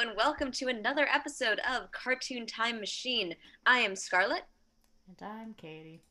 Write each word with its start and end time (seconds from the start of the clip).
and 0.00 0.16
welcome 0.16 0.50
to 0.50 0.66
another 0.66 1.06
episode 1.06 1.60
of 1.70 1.92
Cartoon 1.92 2.46
Time 2.46 2.80
Machine. 2.80 3.32
I 3.64 3.78
am 3.78 3.94
Scarlett. 3.94 4.42
And 5.06 5.28
I'm 5.30 5.54
Katie. 5.54 6.02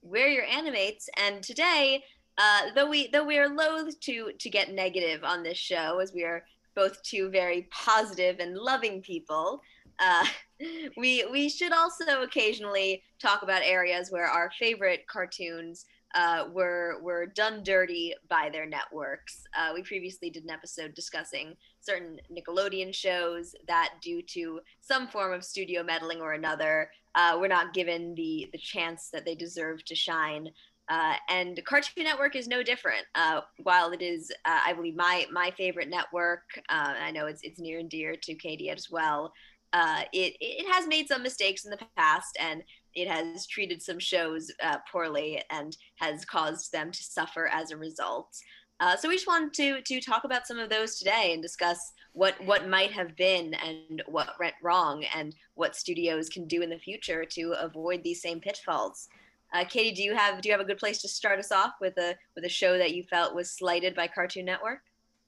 We're 0.00 0.28
your 0.28 0.44
Ani-mates, 0.44 1.10
and 1.18 1.42
today, 1.42 2.02
uh, 2.38 2.70
though 2.74 2.88
we 2.88 3.08
though 3.08 3.26
we 3.26 3.36
are 3.36 3.54
loath 3.54 4.00
to 4.00 4.32
to 4.38 4.48
get 4.48 4.72
negative 4.72 5.22
on 5.22 5.42
this 5.42 5.58
show, 5.58 5.98
as 5.98 6.14
we 6.14 6.24
are 6.24 6.46
both 6.74 7.02
two 7.02 7.28
very 7.28 7.68
positive 7.70 8.38
and 8.38 8.56
loving 8.56 9.02
people, 9.02 9.60
uh, 9.98 10.24
we 10.96 11.26
we 11.30 11.50
should 11.50 11.74
also 11.74 12.22
occasionally 12.22 13.02
talk 13.18 13.42
about 13.42 13.60
areas 13.62 14.10
where 14.10 14.28
our 14.28 14.50
favorite 14.58 15.06
cartoons 15.08 15.84
uh, 16.14 16.46
were 16.50 16.98
were 17.02 17.26
done 17.26 17.62
dirty 17.64 18.14
by 18.30 18.48
their 18.50 18.64
networks. 18.64 19.44
Uh, 19.54 19.72
we 19.74 19.82
previously 19.82 20.30
did 20.30 20.44
an 20.44 20.50
episode 20.50 20.94
discussing 20.94 21.54
certain 21.80 22.18
Nickelodeon 22.30 22.94
shows 22.94 23.54
that, 23.66 23.94
due 24.02 24.22
to 24.22 24.60
some 24.80 25.08
form 25.08 25.32
of 25.32 25.44
studio 25.44 25.82
meddling 25.82 26.20
or 26.20 26.32
another, 26.32 26.90
uh, 27.14 27.36
were 27.40 27.48
not 27.48 27.74
given 27.74 28.14
the 28.14 28.48
the 28.52 28.58
chance 28.58 29.08
that 29.12 29.24
they 29.24 29.34
deserve 29.34 29.84
to 29.86 29.94
shine. 29.94 30.48
Uh, 30.88 31.14
and 31.28 31.60
Cartoon 31.64 32.04
Network 32.04 32.34
is 32.34 32.48
no 32.48 32.62
different. 32.64 33.06
Uh, 33.14 33.42
while 33.62 33.92
it 33.92 34.02
is, 34.02 34.32
uh, 34.44 34.60
I 34.66 34.72
believe, 34.72 34.96
my 34.96 35.26
my 35.32 35.52
favorite 35.56 35.88
network, 35.88 36.42
I 36.68 37.10
know 37.12 37.26
it's 37.26 37.42
it's 37.42 37.60
near 37.60 37.78
and 37.78 37.90
dear 37.90 38.16
to 38.22 38.34
Katie 38.34 38.70
as 38.70 38.88
well. 38.90 39.32
it 39.72 40.36
it 40.40 40.72
has 40.72 40.86
made 40.88 41.06
some 41.08 41.22
mistakes 41.22 41.64
in 41.64 41.70
the 41.70 41.78
past, 41.96 42.36
and 42.40 42.62
it 42.94 43.08
has 43.08 43.46
treated 43.46 43.80
some 43.82 43.98
shows 43.98 44.50
uh, 44.62 44.78
poorly 44.90 45.40
and 45.50 45.76
has 45.96 46.24
caused 46.24 46.72
them 46.72 46.90
to 46.90 47.02
suffer 47.02 47.48
as 47.48 47.70
a 47.70 47.76
result. 47.76 48.36
Uh, 48.80 48.96
so 48.96 49.08
we 49.08 49.14
just 49.14 49.26
wanted 49.26 49.52
to 49.52 49.82
to 49.82 50.00
talk 50.00 50.24
about 50.24 50.46
some 50.46 50.58
of 50.58 50.70
those 50.70 50.98
today 50.98 51.32
and 51.32 51.42
discuss 51.42 51.92
what 52.12 52.34
what 52.44 52.68
might 52.68 52.90
have 52.90 53.14
been 53.14 53.54
and 53.54 54.02
what 54.06 54.30
went 54.40 54.54
wrong 54.62 55.04
and 55.14 55.34
what 55.54 55.76
studios 55.76 56.28
can 56.28 56.46
do 56.46 56.62
in 56.62 56.70
the 56.70 56.78
future 56.78 57.24
to 57.24 57.54
avoid 57.60 58.02
these 58.02 58.22
same 58.22 58.40
pitfalls. 58.40 59.08
Uh, 59.52 59.64
Katie, 59.64 59.94
do 59.94 60.02
you 60.02 60.14
have 60.14 60.40
do 60.40 60.48
you 60.48 60.52
have 60.52 60.60
a 60.60 60.64
good 60.64 60.78
place 60.78 61.00
to 61.02 61.08
start 61.08 61.38
us 61.38 61.52
off 61.52 61.74
with 61.80 61.96
a 61.98 62.16
with 62.34 62.44
a 62.44 62.48
show 62.48 62.78
that 62.78 62.94
you 62.94 63.02
felt 63.04 63.34
was 63.34 63.50
slighted 63.50 63.94
by 63.94 64.08
Cartoon 64.08 64.46
Network? 64.46 64.80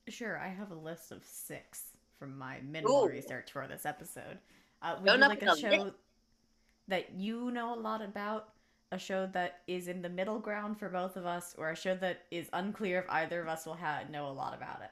Sure, 0.08 0.38
I 0.38 0.48
have 0.48 0.70
a 0.70 0.74
list 0.74 1.12
of 1.12 1.22
six 1.24 1.82
from 2.18 2.38
my 2.38 2.60
minimal 2.60 3.04
Ooh. 3.04 3.08
research 3.08 3.52
for 3.52 3.66
this 3.68 3.84
episode. 3.84 4.38
Uh, 4.80 4.96
would 4.96 5.04
No, 5.04 5.14
you 5.14 5.20
like 5.20 5.42
a 5.42 5.56
show 5.56 5.92
that 6.88 7.14
you 7.14 7.50
know 7.50 7.74
a 7.74 7.78
lot 7.78 8.02
about, 8.02 8.51
a 8.92 8.98
show 8.98 9.26
that 9.32 9.62
is 9.66 9.88
in 9.88 10.02
the 10.02 10.08
middle 10.08 10.38
ground 10.38 10.78
for 10.78 10.88
both 10.88 11.16
of 11.16 11.26
us, 11.26 11.54
or 11.58 11.70
a 11.70 11.76
show 11.76 11.96
that 11.96 12.22
is 12.30 12.48
unclear 12.52 13.00
if 13.00 13.06
either 13.10 13.40
of 13.40 13.48
us 13.48 13.66
will 13.66 13.74
ha- 13.74 14.02
know 14.10 14.28
a 14.28 14.30
lot 14.30 14.54
about 14.54 14.80
it? 14.82 14.90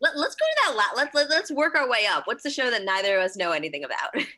Let, 0.00 0.16
let's 0.16 0.36
go 0.36 0.44
to 0.44 0.62
that. 0.66 0.76
La- 0.76 1.02
let's 1.02 1.14
let, 1.14 1.30
let's 1.30 1.50
work 1.50 1.74
our 1.74 1.88
way 1.88 2.06
up. 2.06 2.26
What's 2.26 2.44
the 2.44 2.50
show 2.50 2.70
that 2.70 2.84
neither 2.84 3.16
of 3.16 3.24
us 3.24 3.36
know 3.36 3.50
anything 3.52 3.84
about? 3.84 4.14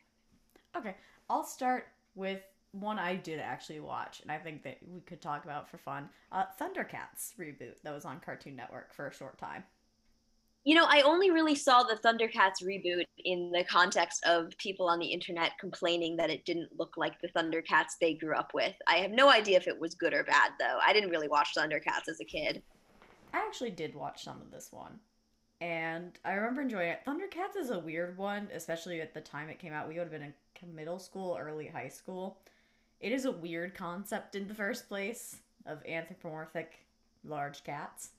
Okay, 0.73 0.95
I'll 1.29 1.43
start 1.43 1.87
with 2.15 2.39
one 2.71 2.97
I 2.97 3.17
did 3.17 3.39
actually 3.41 3.81
watch, 3.81 4.21
and 4.21 4.31
I 4.31 4.37
think 4.37 4.63
that 4.63 4.77
we 4.89 5.01
could 5.01 5.21
talk 5.21 5.43
about 5.43 5.69
for 5.69 5.77
fun. 5.77 6.07
Uh, 6.31 6.45
Thundercats 6.59 7.35
reboot 7.37 7.81
that 7.83 7.93
was 7.93 8.05
on 8.05 8.21
Cartoon 8.21 8.55
Network 8.55 8.93
for 8.93 9.07
a 9.07 9.13
short 9.13 9.37
time. 9.37 9.65
You 10.63 10.75
know, 10.75 10.85
I 10.87 11.01
only 11.01 11.31
really 11.31 11.55
saw 11.55 11.81
the 11.81 11.95
Thundercats 11.95 12.63
reboot 12.63 13.05
in 13.25 13.51
the 13.51 13.63
context 13.63 14.23
of 14.25 14.55
people 14.59 14.87
on 14.87 14.99
the 14.99 15.07
internet 15.07 15.53
complaining 15.59 16.15
that 16.17 16.29
it 16.29 16.45
didn't 16.45 16.69
look 16.77 16.97
like 16.97 17.19
the 17.19 17.29
Thundercats 17.29 17.97
they 17.99 18.13
grew 18.13 18.35
up 18.35 18.51
with. 18.53 18.75
I 18.87 18.97
have 18.97 19.09
no 19.09 19.31
idea 19.31 19.57
if 19.57 19.67
it 19.67 19.79
was 19.79 19.95
good 19.95 20.13
or 20.13 20.23
bad, 20.23 20.51
though. 20.59 20.77
I 20.85 20.93
didn't 20.93 21.09
really 21.09 21.27
watch 21.27 21.55
Thundercats 21.57 22.07
as 22.07 22.19
a 22.21 22.25
kid. 22.25 22.61
I 23.33 23.39
actually 23.39 23.71
did 23.71 23.95
watch 23.95 24.23
some 24.23 24.39
of 24.39 24.51
this 24.51 24.71
one, 24.71 24.99
and 25.61 26.19
I 26.23 26.33
remember 26.33 26.61
enjoying 26.61 26.89
it. 26.89 26.99
Thundercats 27.07 27.57
is 27.57 27.71
a 27.71 27.79
weird 27.79 28.15
one, 28.17 28.47
especially 28.53 29.01
at 29.01 29.15
the 29.15 29.21
time 29.21 29.49
it 29.49 29.57
came 29.57 29.73
out. 29.73 29.87
We 29.87 29.95
would 29.95 30.03
have 30.03 30.11
been 30.11 30.33
in 30.61 30.75
middle 30.75 30.99
school, 30.99 31.39
early 31.41 31.67
high 31.67 31.89
school. 31.89 32.37
It 32.99 33.11
is 33.11 33.25
a 33.25 33.31
weird 33.31 33.73
concept 33.73 34.35
in 34.35 34.47
the 34.47 34.53
first 34.53 34.87
place 34.87 35.37
of 35.65 35.83
anthropomorphic 35.87 36.85
large 37.23 37.63
cats. 37.63 38.09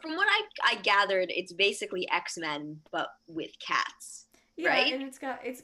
From 0.00 0.16
what 0.16 0.26
I, 0.28 0.72
I 0.72 0.74
gathered, 0.76 1.30
it's 1.30 1.52
basically 1.52 2.08
X 2.10 2.38
Men, 2.38 2.80
but 2.90 3.08
with 3.28 3.50
cats. 3.58 4.26
Yeah, 4.56 4.70
Right? 4.70 4.92
and 4.92 5.02
it's 5.02 5.18
got 5.18 5.40
it's 5.44 5.62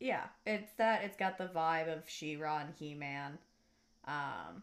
yeah, 0.00 0.24
it's 0.46 0.72
that 0.78 1.02
it's 1.04 1.16
got 1.16 1.38
the 1.38 1.46
vibe 1.48 1.92
of 1.92 2.08
She-Ra 2.08 2.58
and 2.60 2.74
He-Man. 2.78 3.38
Um 4.06 4.62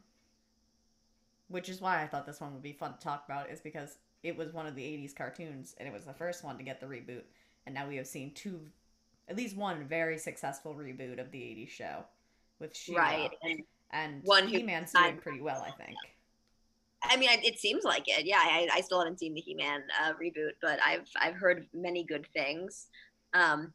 which 1.50 1.70
is 1.70 1.82
why 1.82 2.02
I 2.02 2.08
thought 2.08 2.26
this 2.26 2.42
one 2.42 2.54
would 2.54 2.64
be 2.64 2.74
fun 2.74 2.94
to 2.94 3.00
talk 3.00 3.26
about 3.28 3.50
is 3.52 3.60
because 3.60 3.98
it 4.24 4.36
was 4.36 4.54
one 4.54 4.66
of 4.66 4.76
the 4.76 4.82
80s 4.82 5.14
cartoons 5.16 5.76
and 5.78 5.88
it 5.88 5.94
was 5.94 6.06
the 6.06 6.14
first 6.14 6.44
one 6.44 6.58
to 6.58 6.64
get 6.64 6.80
the 6.80 6.88
reboot 6.88 7.24
and 7.66 7.76
now 7.76 7.88
we 7.88 7.98
have 7.98 8.08
seen 8.08 8.34
two 8.34 8.62
at 9.28 9.36
least 9.36 9.56
one 9.56 9.86
very 9.86 10.18
successful 10.18 10.74
reboot 10.74 11.20
of 11.20 11.32
the 11.32 11.40
80s 11.40 11.70
show 11.70 12.06
with 12.60 12.76
She-Ra. 12.76 13.04
Right. 13.04 13.32
And 13.44 13.64
And 13.92 14.22
One 14.24 14.48
He-Man's 14.48 14.92
doing 14.92 15.18
pretty 15.18 15.42
well, 15.42 15.62
I 15.66 15.72
think. 15.72 15.96
I 17.04 17.18
mean, 17.18 17.30
it 17.32 17.60
seems 17.60 17.84
like 17.84 18.08
it. 18.08 18.26
Yeah, 18.26 18.40
I, 18.42 18.68
I 18.74 18.82
still 18.82 19.00
haven't 19.00 19.20
seen 19.20 19.34
the 19.34 19.42
He 19.42 19.54
Man 19.56 19.84
uh, 20.02 20.14
reboot, 20.14 20.54
but 20.62 20.80
I've 20.86 21.08
I've 21.20 21.36
heard 21.36 21.68
many 21.74 22.04
good 22.04 22.26
things. 22.34 22.88
Um, 23.34 23.74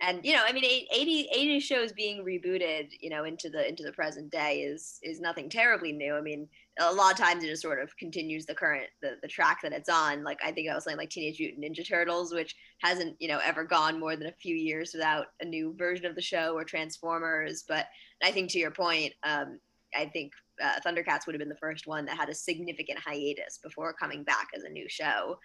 and 0.00 0.24
you 0.24 0.32
know, 0.32 0.42
I 0.44 0.52
mean, 0.52 0.64
eight- 0.64 0.88
80, 0.92 1.28
80 1.32 1.60
shows 1.60 1.92
being 1.92 2.24
rebooted, 2.24 2.88
you 3.00 3.10
know, 3.10 3.24
into 3.24 3.48
the 3.48 3.68
into 3.68 3.82
the 3.82 3.92
present 3.92 4.30
day 4.30 4.60
is 4.62 4.98
is 5.02 5.20
nothing 5.20 5.48
terribly 5.48 5.92
new. 5.92 6.14
I 6.14 6.20
mean, 6.20 6.48
a 6.80 6.92
lot 6.92 7.12
of 7.12 7.18
times 7.18 7.44
it 7.44 7.48
just 7.48 7.62
sort 7.62 7.80
of 7.80 7.96
continues 7.96 8.44
the 8.44 8.54
current 8.54 8.86
the, 9.02 9.16
the 9.22 9.28
track 9.28 9.60
that 9.62 9.72
it's 9.72 9.88
on. 9.88 10.24
Like 10.24 10.40
I 10.44 10.50
think 10.52 10.68
I 10.68 10.74
was 10.74 10.84
saying, 10.84 10.96
like 10.96 11.10
Teenage 11.10 11.38
Mutant 11.38 11.64
Ninja 11.64 11.86
Turtles, 11.86 12.34
which 12.34 12.56
hasn't 12.82 13.16
you 13.20 13.28
know 13.28 13.40
ever 13.44 13.64
gone 13.64 14.00
more 14.00 14.16
than 14.16 14.26
a 14.26 14.32
few 14.32 14.56
years 14.56 14.92
without 14.92 15.26
a 15.40 15.44
new 15.44 15.74
version 15.78 16.06
of 16.06 16.16
the 16.16 16.22
show 16.22 16.54
or 16.54 16.64
Transformers. 16.64 17.64
But 17.66 17.86
I 18.22 18.32
think 18.32 18.50
to 18.50 18.58
your 18.58 18.72
point, 18.72 19.12
um, 19.22 19.60
I 19.94 20.06
think 20.06 20.32
uh, 20.62 20.80
Thundercats 20.84 21.26
would 21.26 21.34
have 21.34 21.40
been 21.40 21.48
the 21.48 21.56
first 21.56 21.86
one 21.86 22.04
that 22.06 22.16
had 22.16 22.28
a 22.28 22.34
significant 22.34 22.98
hiatus 22.98 23.58
before 23.62 23.92
coming 23.92 24.22
back 24.24 24.48
as 24.54 24.62
a 24.64 24.68
new 24.68 24.88
show. 24.88 25.38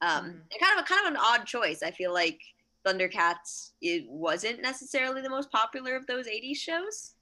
Um, 0.00 0.24
Mhm. 0.26 0.28
and 0.52 0.60
kind 0.60 0.78
of 0.78 0.84
a 0.84 0.88
kind 0.88 1.06
of 1.06 1.12
an 1.12 1.18
odd 1.20 1.46
choice. 1.46 1.82
I 1.82 1.90
feel 1.90 2.12
like 2.12 2.40
Thundercats 2.84 3.70
it 3.80 4.08
wasn't 4.08 4.60
necessarily 4.60 5.22
the 5.22 5.30
most 5.30 5.50
popular 5.50 5.96
of 5.96 6.06
those 6.06 6.26
'80s 6.26 6.56
shows, 6.58 7.14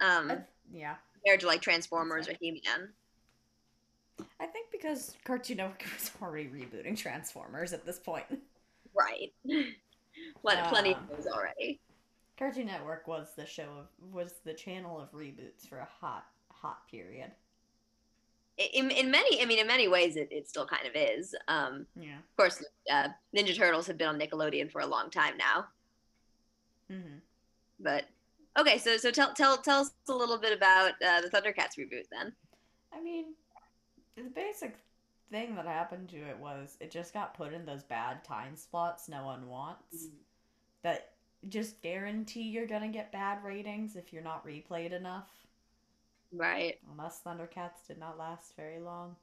um, 0.00 0.44
yeah. 0.72 0.96
compared 1.14 1.40
to 1.40 1.46
like 1.46 1.60
Transformers 1.62 2.28
or. 2.28 2.34
He-Man. 2.40 2.92
I 4.38 4.46
think 4.46 4.70
because 4.70 5.16
Cartoon 5.24 5.56
Network 5.56 5.82
was 5.94 6.10
already 6.22 6.48
rebooting 6.48 6.96
Transformers 6.96 7.72
at 7.72 7.84
this 7.86 7.98
point. 7.98 8.26
Right. 8.94 9.32
Plenty, 10.42 10.68
plenty 10.68 10.94
Um, 10.94 11.02
of 11.10 11.16
those 11.16 11.26
already. 11.32 11.80
Cartoon 12.38 12.66
Network 12.66 13.06
was 13.08 13.34
the 13.36 13.46
show 13.46 13.68
of 13.78 13.86
was 14.12 14.34
the 14.44 14.52
channel 14.54 15.00
of 15.00 15.10
reboots 15.12 15.66
for 15.66 15.78
a 15.78 15.84
hot 16.00 16.26
hot 16.60 16.88
period. 16.90 17.30
In, 18.74 18.90
in 18.90 19.10
many, 19.10 19.40
I 19.40 19.46
mean, 19.46 19.58
in 19.58 19.66
many 19.66 19.88
ways, 19.88 20.16
it, 20.16 20.28
it 20.30 20.48
still 20.48 20.66
kind 20.66 20.86
of 20.86 20.92
is. 20.94 21.34
Um, 21.48 21.86
Yeah. 21.98 22.18
of 22.18 22.36
course, 22.36 22.62
uh, 22.92 23.08
Ninja 23.34 23.56
Turtles 23.56 23.86
have 23.86 23.96
been 23.96 24.08
on 24.08 24.18
Nickelodeon 24.20 24.70
for 24.70 24.82
a 24.82 24.86
long 24.86 25.10
time 25.10 25.38
now. 25.38 25.66
Mm-hmm. 26.92 27.18
But 27.78 28.04
okay, 28.58 28.76
so 28.76 28.98
so 28.98 29.10
tell 29.10 29.32
tell 29.32 29.56
tell 29.56 29.80
us 29.80 29.92
a 30.08 30.12
little 30.12 30.38
bit 30.38 30.52
about 30.54 30.92
uh, 31.02 31.22
the 31.22 31.30
Thundercats 31.30 31.78
reboot 31.78 32.04
then. 32.12 32.32
I 32.92 33.00
mean, 33.00 33.26
the 34.16 34.24
basic 34.24 34.76
thing 35.30 35.54
that 35.54 35.66
happened 35.66 36.08
to 36.10 36.16
it 36.18 36.36
was 36.38 36.76
it 36.80 36.90
just 36.90 37.14
got 37.14 37.32
put 37.34 37.54
in 37.54 37.64
those 37.64 37.84
bad 37.84 38.24
time 38.24 38.56
slots 38.56 39.08
no 39.08 39.24
one 39.24 39.48
wants. 39.48 40.08
That 40.82 41.12
just 41.48 41.80
guarantee 41.80 42.42
you're 42.42 42.66
gonna 42.66 42.88
get 42.88 43.12
bad 43.12 43.42
ratings 43.42 43.96
if 43.96 44.12
you're 44.12 44.22
not 44.22 44.44
replayed 44.46 44.92
enough. 44.92 45.28
Right. 46.32 46.78
Unless 46.92 47.22
Thundercats 47.24 47.86
did 47.86 47.98
not 47.98 48.18
last 48.18 48.54
very 48.56 48.80
long. 48.80 49.16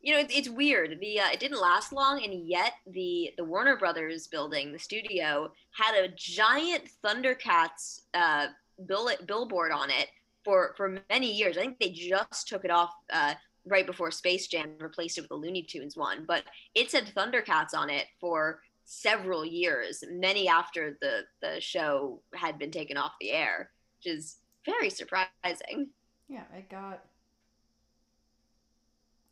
You 0.00 0.14
know, 0.14 0.20
it's, 0.20 0.36
it's 0.36 0.48
weird. 0.48 0.98
The 1.00 1.20
uh, 1.20 1.30
it 1.32 1.40
didn't 1.40 1.60
last 1.60 1.92
long, 1.92 2.22
and 2.22 2.46
yet 2.46 2.74
the 2.86 3.32
the 3.36 3.44
Warner 3.44 3.76
Brothers 3.76 4.26
building, 4.26 4.72
the 4.72 4.78
studio, 4.78 5.50
had 5.70 5.96
a 5.96 6.08
giant 6.14 6.90
Thundercats 7.02 8.02
uh, 8.14 8.48
bill, 8.86 9.10
billboard 9.26 9.72
on 9.72 9.90
it 9.90 10.08
for 10.44 10.74
for 10.76 11.00
many 11.10 11.32
years. 11.32 11.56
I 11.56 11.62
think 11.62 11.80
they 11.80 11.90
just 11.90 12.46
took 12.46 12.64
it 12.64 12.70
off 12.70 12.92
uh, 13.12 13.34
right 13.64 13.86
before 13.86 14.10
Space 14.10 14.46
Jam 14.46 14.74
replaced 14.78 15.18
it 15.18 15.22
with 15.22 15.30
the 15.30 15.34
Looney 15.34 15.62
Tunes 15.62 15.96
one, 15.96 16.24
but 16.28 16.44
it 16.74 16.90
said 16.90 17.10
Thundercats 17.16 17.74
on 17.74 17.90
it 17.90 18.06
for 18.20 18.60
several 18.84 19.44
years, 19.44 20.04
many 20.08 20.48
after 20.48 20.96
the 21.00 21.22
the 21.40 21.60
show 21.60 22.20
had 22.34 22.58
been 22.58 22.70
taken 22.70 22.96
off 22.96 23.12
the 23.20 23.32
air, 23.32 23.70
which 23.98 24.14
is 24.14 24.36
very 24.66 24.90
surprising. 24.90 25.88
Yeah, 26.28 26.42
it 26.56 26.68
got. 26.68 27.04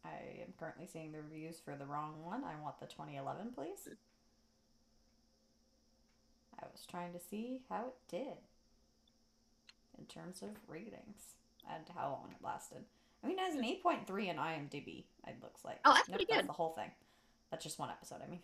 I 0.05 0.43
am 0.43 0.53
currently 0.59 0.87
seeing 0.87 1.13
the 1.13 1.19
reviews 1.23 1.59
for 1.65 1.75
the 1.77 1.87
wrong 1.87 2.15
one. 2.25 2.45
I 2.45 2.61
want 2.63 2.79
the 2.79 2.87
2011, 2.87 3.53
please. 3.55 3.89
I 6.61 6.67
was 6.73 6.87
trying 6.89 7.13
to 7.15 7.21
see 7.21 7.61
how 7.69 7.87
it 7.89 7.95
did 8.09 8.37
in 9.99 10.05
terms 10.07 10.43
of 10.43 10.51
ratings 10.69 11.35
and 11.71 11.85
how 11.97 12.09
long 12.11 12.29
it 12.31 12.45
lasted. 12.45 12.85
I 13.23 13.27
mean, 13.27 13.39
it 13.39 13.43
has 13.43 13.55
an 13.55 13.63
8.3 13.65 14.29
in 14.29 14.37
IMDb, 14.37 15.05
it 15.27 15.37
looks 15.43 15.65
like. 15.65 15.81
Oh, 15.85 15.95
that's 15.95 16.09
pretty 16.09 16.27
That's 16.29 16.43
good. 16.43 16.49
the 16.49 16.53
whole 16.53 16.73
thing. 16.75 16.91
That's 17.51 17.65
just 17.65 17.79
one 17.79 17.89
episode, 17.91 18.19
I 18.27 18.31
mean. 18.31 18.41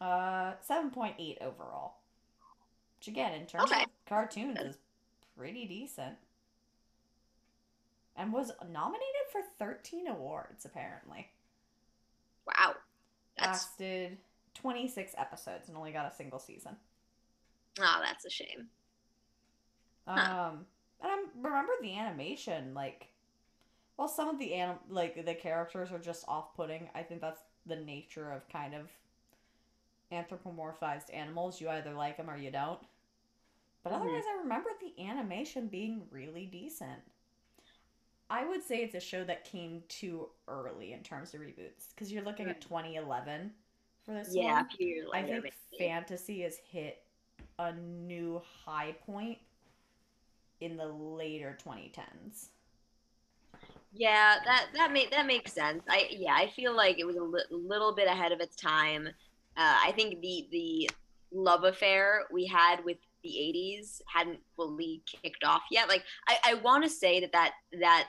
Uh, 0.00 0.52
seven 0.62 0.90
point 0.90 1.14
eight 1.18 1.38
overall. 1.40 1.96
Which 3.00 3.08
again, 3.08 3.32
in 3.32 3.46
terms 3.46 3.72
Okay. 3.72 3.84
of 3.84 3.88
cartoons, 4.04 4.58
is 4.60 4.78
pretty 5.34 5.64
decent. 5.66 6.18
And 8.14 8.30
was 8.30 8.52
nominated 8.68 9.26
for 9.32 9.40
thirteen 9.58 10.06
awards 10.06 10.66
apparently. 10.66 11.30
Wow. 12.44 12.74
That's 13.38 13.64
Lasted 13.64 14.18
twenty 14.52 14.86
six 14.86 15.14
episodes 15.16 15.68
and 15.68 15.78
only 15.78 15.92
got 15.92 16.12
a 16.12 16.14
single 16.14 16.38
season. 16.38 16.76
oh, 17.80 18.00
that's 18.04 18.26
a 18.26 18.30
shame. 18.30 18.68
Um, 20.06 20.18
Huh. 20.18 20.52
and 21.00 21.10
I 21.10 21.26
remember 21.48 21.72
the 21.80 21.96
animation. 21.96 22.74
Like, 22.74 23.08
well, 23.96 24.08
some 24.08 24.28
of 24.28 24.38
the 24.38 24.52
anim- 24.54 24.80
like 24.90 25.24
the 25.24 25.34
characters 25.34 25.90
are 25.90 25.98
just 25.98 26.26
off 26.28 26.54
putting. 26.54 26.90
I 26.94 27.02
think 27.02 27.22
that's 27.22 27.40
the 27.64 27.76
nature 27.76 28.30
of 28.30 28.46
kind 28.50 28.74
of 28.74 28.90
anthropomorphized 30.12 31.12
animals. 31.14 31.60
You 31.60 31.68
either 31.70 31.92
like 31.94 32.16
them 32.16 32.30
or 32.30 32.36
you 32.36 32.50
don't. 32.50 32.80
But 33.82 33.92
Mhm. 33.92 33.92
otherwise, 33.92 34.24
I 34.26 34.38
remember 34.38 34.70
the 34.80 35.04
animation 35.06 35.68
being 35.68 36.08
really 36.10 36.46
decent. 36.46 37.02
I 38.30 38.44
would 38.46 38.62
say 38.62 38.78
it's 38.82 38.94
a 38.94 39.00
show 39.00 39.24
that 39.24 39.44
came 39.44 39.82
too 39.88 40.28
early 40.48 40.92
in 40.92 41.02
terms 41.02 41.34
of 41.34 41.40
reboots 41.40 41.90
because 41.90 42.12
you're 42.12 42.22
looking 42.22 42.48
at 42.48 42.60
2011 42.60 43.52
for 44.04 44.12
this 44.12 44.36
Yeah, 44.36 44.36
one. 44.36 44.62
a 44.62 44.76
few 44.76 44.86
years 44.86 45.08
I 45.12 45.22
think 45.22 45.52
fantasy 45.76 46.40
has 46.42 46.56
hit 46.58 47.02
a 47.58 47.72
new 47.74 48.40
high 48.64 48.92
point 49.06 49.38
in 50.60 50.76
the 50.76 50.86
later 50.86 51.54
2010s. 51.60 52.50
Yeah, 53.92 54.36
that 54.44 54.66
that 54.74 54.92
make 54.92 55.10
that 55.10 55.26
makes 55.26 55.52
sense. 55.52 55.82
I 55.88 56.06
yeah, 56.10 56.34
I 56.34 56.48
feel 56.54 56.74
like 56.74 56.98
it 56.98 57.06
was 57.06 57.16
a 57.16 57.22
li- 57.22 57.44
little 57.50 57.94
bit 57.94 58.06
ahead 58.08 58.32
of 58.32 58.40
its 58.40 58.54
time. 58.56 59.08
Uh, 59.56 59.76
I 59.84 59.92
think 59.92 60.20
the 60.20 60.48
the 60.50 60.90
love 61.32 61.64
affair 61.64 62.24
we 62.32 62.46
had 62.46 62.84
with 62.84 62.98
the 63.22 63.30
'80s 63.30 64.00
hadn't 64.12 64.40
fully 64.56 65.02
kicked 65.06 65.44
off 65.44 65.62
yet. 65.70 65.88
Like 65.88 66.04
I, 66.28 66.38
I 66.44 66.54
want 66.54 66.84
to 66.84 66.90
say 66.90 67.20
that 67.20 67.32
that 67.32 67.52
that 67.80 68.08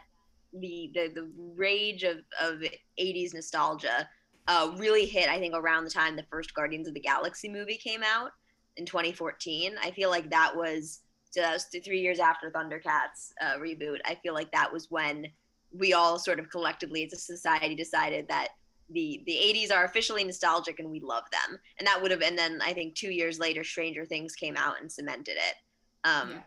the 0.54 0.92
the 0.94 1.12
the 1.14 1.32
rage 1.56 2.04
of 2.04 2.18
of 2.40 2.62
'80s 3.00 3.34
nostalgia 3.34 4.08
uh, 4.48 4.74
really 4.78 5.06
hit. 5.06 5.30
I 5.30 5.40
think 5.40 5.56
around 5.56 5.84
the 5.84 5.90
time 5.90 6.16
the 6.16 6.26
first 6.30 6.54
Guardians 6.54 6.88
of 6.88 6.94
the 6.94 7.00
Galaxy 7.00 7.50
movie 7.50 7.78
came 7.78 8.04
out 8.04 8.32
in 8.78 8.86
2014. 8.86 9.76
I 9.82 9.92
feel 9.92 10.10
like 10.10 10.30
that 10.30 10.56
was 10.56 11.02
so 11.30 11.42
that 11.42 11.54
was 11.54 11.66
th- 11.66 11.84
three 11.84 12.02
years 12.02 12.20
after 12.20 12.52
Thundercats 12.52 13.32
uh, 13.42 13.58
reboot. 13.58 14.00
I 14.06 14.16
feel 14.16 14.34
like 14.34 14.52
that 14.52 14.72
was 14.72 14.92
when 14.92 15.28
we 15.74 15.94
all 15.94 16.20
sort 16.20 16.40
of 16.40 16.50
collectively 16.50 17.06
as 17.06 17.14
a 17.14 17.18
society 17.18 17.76
decided 17.76 18.28
that 18.28 18.50
the 18.94 19.22
the 19.26 19.34
80s 19.34 19.72
are 19.72 19.86
officially 19.86 20.24
nostalgic 20.24 20.80
and 20.80 20.90
we 20.90 21.00
love 21.00 21.24
them 21.32 21.60
and 21.78 21.88
that 21.88 22.02
would 22.02 22.12
have 22.12 22.22
and 22.22 22.38
then 22.38 22.60
i 22.64 22.74
think 22.74 22.96
two 22.96 23.12
years 23.12 23.40
later 23.40 23.64
stranger 23.64 24.06
things 24.06 24.36
came 24.36 24.58
out 24.58 24.80
and 24.82 24.92
cemented 24.92 25.38
it 25.38 25.56
um 26.04 26.32
yeah. 26.32 26.42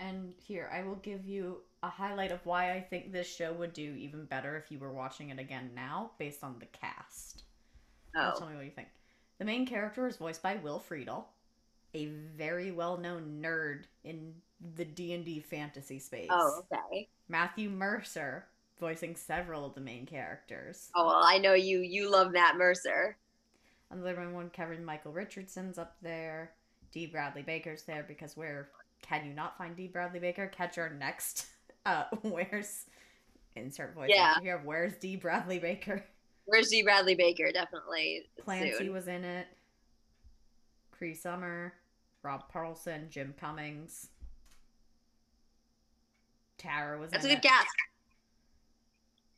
And 0.00 0.32
here, 0.42 0.70
I 0.72 0.82
will 0.82 0.96
give 0.96 1.26
you 1.26 1.58
a 1.82 1.88
highlight 1.88 2.32
of 2.32 2.44
why 2.44 2.72
I 2.72 2.80
think 2.80 3.12
this 3.12 3.32
show 3.32 3.52
would 3.52 3.74
do 3.74 3.94
even 3.98 4.24
better 4.24 4.56
if 4.56 4.72
you 4.72 4.78
were 4.78 4.92
watching 4.92 5.28
it 5.28 5.38
again 5.38 5.70
now, 5.74 6.12
based 6.18 6.42
on 6.42 6.56
the 6.58 6.66
cast. 6.66 7.42
Now 8.14 8.32
oh 8.34 8.38
Tell 8.38 8.48
me 8.48 8.56
what 8.56 8.64
you 8.64 8.70
think. 8.70 8.88
The 9.38 9.44
main 9.44 9.66
character 9.66 10.06
is 10.06 10.16
voiced 10.16 10.42
by 10.42 10.56
Will 10.56 10.80
Friedle, 10.80 11.24
a 11.94 12.06
very 12.06 12.70
well-known 12.70 13.42
nerd 13.42 13.84
in 14.02 14.34
the 14.74 14.84
D&D 14.86 15.40
fantasy 15.40 15.98
space. 15.98 16.28
oh 16.30 16.62
okay 16.72 17.08
Matthew 17.28 17.70
Mercer 17.70 18.46
voicing 18.80 19.14
several 19.14 19.64
of 19.64 19.74
the 19.74 19.80
main 19.80 20.06
characters. 20.06 20.88
oh 20.96 21.06
well 21.06 21.22
i 21.24 21.38
know 21.38 21.54
you 21.54 21.80
you 21.80 22.10
love 22.10 22.32
matt 22.32 22.56
mercer 22.56 23.16
Another 23.92 24.14
one, 24.30 24.50
Kevin 24.50 24.84
Michael 24.84 25.10
Richardson's 25.10 25.76
up 25.76 25.96
there. 26.00 26.52
Dee 26.92 27.06
Bradley 27.06 27.42
Baker's 27.42 27.82
there 27.82 28.04
because 28.06 28.36
where 28.36 28.68
can 29.02 29.26
you 29.26 29.32
not 29.34 29.58
find 29.58 29.74
Dee 29.74 29.88
Bradley 29.88 30.20
Baker? 30.20 30.46
Catch 30.46 30.78
our 30.78 30.90
next. 30.90 31.46
Uh, 31.86 32.04
where's 32.22 32.84
insert 33.56 33.94
voice 33.94 34.10
Yeah. 34.12 34.34
here? 34.42 34.60
Where's 34.62 34.94
Dee 34.98 35.16
Bradley 35.16 35.58
Baker? 35.58 36.04
where's 36.44 36.68
dee 36.68 36.82
bradley 36.82 37.14
baker 37.14 37.50
definitely 37.52 38.26
Clancy 38.44 38.76
soon. 38.76 38.92
was 38.92 39.08
in 39.08 39.24
it. 39.24 39.46
Cree 40.92 41.14
Summer, 41.14 41.72
Rob 42.22 42.52
Carlson, 42.52 43.06
Jim 43.10 43.34
Cummings. 43.40 44.08
Tara 46.58 46.98
was 46.98 47.10
that's 47.10 47.24
a 47.24 47.28
good 47.28 47.38
it. 47.38 47.42
cast 47.42 47.66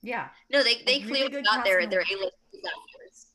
Yeah, 0.02 0.28
no 0.50 0.62
they 0.62 0.82
they 0.84 0.98
really 1.04 1.28
clearly 1.28 1.42
got 1.42 1.64
their 1.64 1.86
their 1.86 2.00
a-list 2.00 2.34
actors 2.54 3.26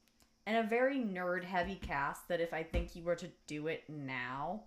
and 0.46 0.58
a 0.58 0.64
very 0.70 0.98
nerd 0.98 1.44
heavy 1.44 1.76
cast 1.76 2.28
that 2.28 2.42
if 2.42 2.54
I 2.54 2.64
think 2.64 2.96
you 2.96 3.04
were 3.04 3.16
to 3.16 3.30
do 3.48 3.68
it 3.68 3.84
now, 3.90 4.64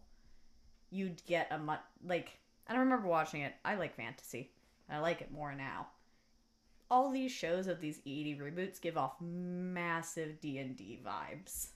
you'd 0.90 1.22
get 1.26 1.48
a 1.50 1.58
much 1.58 1.80
like 2.04 2.38
I 2.66 2.72
don't 2.72 2.84
remember 2.84 3.08
watching 3.08 3.42
it. 3.42 3.52
I 3.64 3.74
like 3.74 3.96
fantasy. 3.96 4.50
I 4.88 4.98
like 4.98 5.20
it 5.20 5.30
more 5.32 5.54
now. 5.54 5.88
All 6.90 7.10
these 7.10 7.30
shows 7.30 7.66
of 7.68 7.80
these 7.80 8.00
80 8.04 8.36
reboots 8.42 8.80
give 8.80 8.96
off 8.96 9.14
massive 9.20 10.40
D&D 10.40 11.00
vibes. 11.06 11.68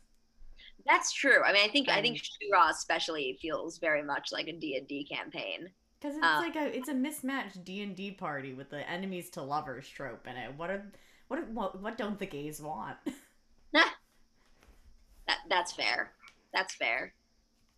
that's 0.86 1.12
true 1.12 1.40
i 1.44 1.52
mean 1.52 1.64
i 1.64 1.68
think 1.68 1.88
i 1.88 2.00
think 2.02 2.16
And- 2.16 2.24
She-Ra 2.24 2.68
especially 2.70 3.38
feels 3.40 3.78
very 3.78 4.02
much 4.02 4.32
like 4.32 4.48
a 4.48 4.52
d&d 4.52 5.04
campaign 5.10 5.70
Cuz 6.04 6.16
it's 6.16 6.22
Uh, 6.24 6.38
like 6.40 6.56
a 6.56 6.76
it's 6.76 6.88
a 6.88 6.94
mismatched 6.94 7.64
D&D 7.64 8.12
party 8.12 8.52
with 8.52 8.68
the 8.68 8.86
enemies 8.88 9.30
to 9.30 9.42
lovers 9.42 9.88
trope 9.88 10.26
in 10.26 10.36
it. 10.36 10.54
What 10.54 10.68
are 10.70 10.92
what 11.28 11.38
are- 11.40 11.46
what, 11.46 11.80
what 11.80 11.96
don't 11.96 12.18
the 12.18 12.26
gays 12.26 12.60
want? 12.60 12.98
that 13.72 13.94
that's 15.48 15.72
fair 15.72 16.12
that's 16.52 16.74
fair 16.74 17.14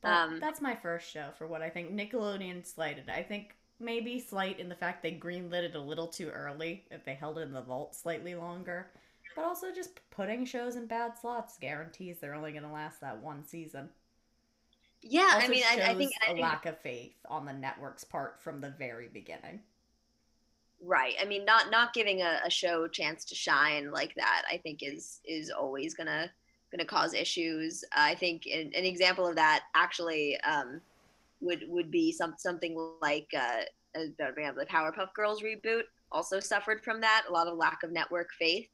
But 0.03 0.11
Um, 0.13 0.41
that's 0.41 0.61
my 0.61 0.75
first 0.75 1.09
show 1.11 1.31
for 1.39 1.47
what 1.47 1.63
I 1.63 1.71
think 1.71 1.93
Nickelodeon 1.93 2.67
slighted. 2.67 3.09
I 3.09 3.23
think 3.23 3.57
maybe 3.79 4.19
slight 4.19 4.59
in 4.59 4.69
the 4.69 4.75
fact 4.75 5.03
they 5.03 5.13
greenlit 5.13 5.63
it 5.63 5.75
a 5.77 5.81
little 5.81 6.09
too 6.09 6.29
early 6.31 6.85
if 6.91 7.05
they 7.05 7.15
held 7.15 7.39
it 7.39 7.43
in 7.43 7.53
the 7.53 7.63
vault 7.63 7.95
slightly 7.95 8.35
longer. 8.35 8.91
But 9.37 9.45
also 9.45 9.73
just 9.73 10.01
putting 10.11 10.45
shows 10.45 10.77
in 10.77 10.87
bad 10.87 11.17
slots 11.19 11.59
guarantees 11.59 12.19
they're 12.19 12.35
only 12.35 12.53
going 12.53 12.63
to 12.65 12.71
last 12.71 13.01
that 13.03 13.23
one 13.23 13.45
season. 13.45 13.91
Yeah 15.09 15.33
Also 15.35 15.47
i 15.47 15.49
mean 15.49 15.63
I, 15.65 15.91
I 15.91 15.95
think 15.95 16.13
I 16.27 16.31
a 16.31 16.35
think 16.35 16.43
lack 16.43 16.67
of 16.67 16.79
faith 16.79 17.15
on 17.29 17.47
the 17.47 17.53
network's 17.53 18.05
part 18.05 18.41
from 18.41 18.61
the 18.61 18.71
very 18.71 19.09
beginning. 19.09 19.61
Right. 20.83 21.15
I 21.21 21.25
mean, 21.25 21.45
not 21.45 21.71
not 21.71 21.95
giving 21.95 22.23
a, 22.23 22.41
a 22.45 22.51
show 22.51 22.85
a 22.85 22.89
chance 22.89 23.25
to 23.27 23.35
shine 23.35 23.91
like 23.91 24.15
that, 24.17 24.43
I 24.51 24.59
think 24.59 24.81
is 24.83 25.21
is 25.25 25.51
always 25.51 25.95
gonna 25.95 26.31
gonna 26.71 26.85
cause 26.85 27.15
issues. 27.15 27.83
I 27.93 28.15
think 28.15 28.47
an, 28.47 28.73
an 28.77 28.85
example 28.85 29.27
of 29.27 29.37
that 29.37 29.65
actually 29.75 30.39
um, 30.41 30.81
would 31.41 31.65
would 31.69 31.91
be 31.91 32.13
some 32.13 32.35
something 32.37 32.77
like 33.01 33.29
uh, 33.35 33.63
uh, 33.99 34.05
the 34.19 34.67
Powerpuff 34.71 35.15
Girls 35.15 35.43
reboot 35.43 35.83
also 36.13 36.41
suffered 36.41 36.85
from 36.85 37.01
that. 37.01 37.25
A 37.29 37.33
lot 37.33 37.47
of 37.47 37.57
lack 37.57 37.83
of 37.83 37.91
network 37.91 38.29
faith. 38.39 38.69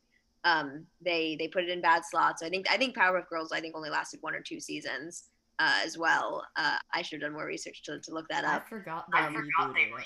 Um, 0.45 0.85
they 1.01 1.37
they 1.39 1.47
put 1.47 1.63
it 1.63 1.71
in 1.71 1.81
bad 1.81 2.03
slots. 2.05 2.43
I 2.43 2.49
think 2.49 2.67
I 2.69 2.77
think 2.77 2.97
Powerpuff 2.97 3.29
Girls 3.29 3.53
I 3.53 3.61
think 3.61 3.77
only 3.77 3.91
lasted 3.91 4.21
one 4.23 4.35
or 4.35 4.41
two 4.41 4.59
seasons 4.59 5.29
uh, 5.63 5.81
as 5.85 5.97
well. 5.97 6.45
Uh, 6.57 6.77
I 6.93 7.03
should 7.03 7.21
have 7.21 7.29
done 7.29 7.35
more 7.35 7.47
research 7.47 7.83
to, 7.85 8.01
to 8.01 8.13
look 8.13 8.29
that 8.29 8.45
I 8.45 8.57
up. 8.57 8.69
forgot 8.69 9.07
they 9.13 9.19
I 9.19 9.27
forgot 9.27 9.75
rebooted 9.75 10.05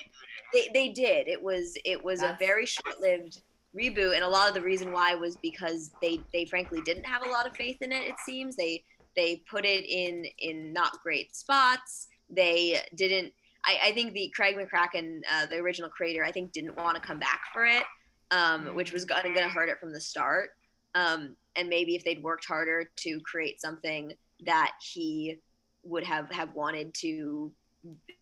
they, 0.52 0.68
they 0.72 0.88
did. 0.90 1.28
It 1.28 1.42
was 1.42 1.76
it 1.84 2.02
was 2.04 2.22
a 2.22 2.36
very 2.38 2.66
short-lived 2.66 3.40
reboot 3.78 4.14
and 4.14 4.24
a 4.24 4.28
lot 4.28 4.48
of 4.48 4.54
the 4.54 4.60
reason 4.60 4.92
why 4.92 5.14
was 5.14 5.36
because 5.42 5.90
they 6.00 6.18
they 6.32 6.44
frankly 6.44 6.80
didn't 6.84 7.04
have 7.04 7.26
a 7.26 7.30
lot 7.30 7.46
of 7.46 7.56
faith 7.56 7.78
in 7.80 7.92
it 7.92 8.04
it 8.08 8.16
seems. 8.24 8.56
They 8.56 8.84
they 9.16 9.42
put 9.50 9.64
it 9.64 9.84
in 9.86 10.24
in 10.38 10.72
not 10.72 11.00
great 11.02 11.34
spots. 11.34 12.08
They 12.28 12.80
didn't 12.94 13.32
i, 13.64 13.78
I 13.86 13.92
think 13.92 14.12
the 14.12 14.32
craig 14.34 14.56
mccracken 14.56 15.20
uh, 15.32 15.46
the 15.46 15.56
original 15.56 15.88
creator 15.88 16.24
i 16.24 16.32
think 16.32 16.50
didn't 16.50 16.76
want 16.76 16.96
to 16.96 17.00
come 17.00 17.20
back 17.20 17.40
for 17.52 17.64
it 17.64 17.84
um, 18.30 18.74
which 18.74 18.92
was 18.92 19.04
gonna, 19.04 19.34
gonna 19.34 19.48
hurt 19.48 19.68
it 19.68 19.78
from 19.78 19.92
the 19.92 20.00
start. 20.00 20.50
Um, 20.94 21.36
and 21.56 21.68
maybe 21.68 21.94
if 21.94 22.04
they'd 22.04 22.22
worked 22.22 22.46
harder 22.46 22.90
to 22.96 23.20
create 23.20 23.60
something 23.60 24.12
that 24.44 24.72
he 24.80 25.38
would 25.86 26.04
have 26.04 26.30
have 26.30 26.54
wanted 26.54 26.92
to 26.94 27.52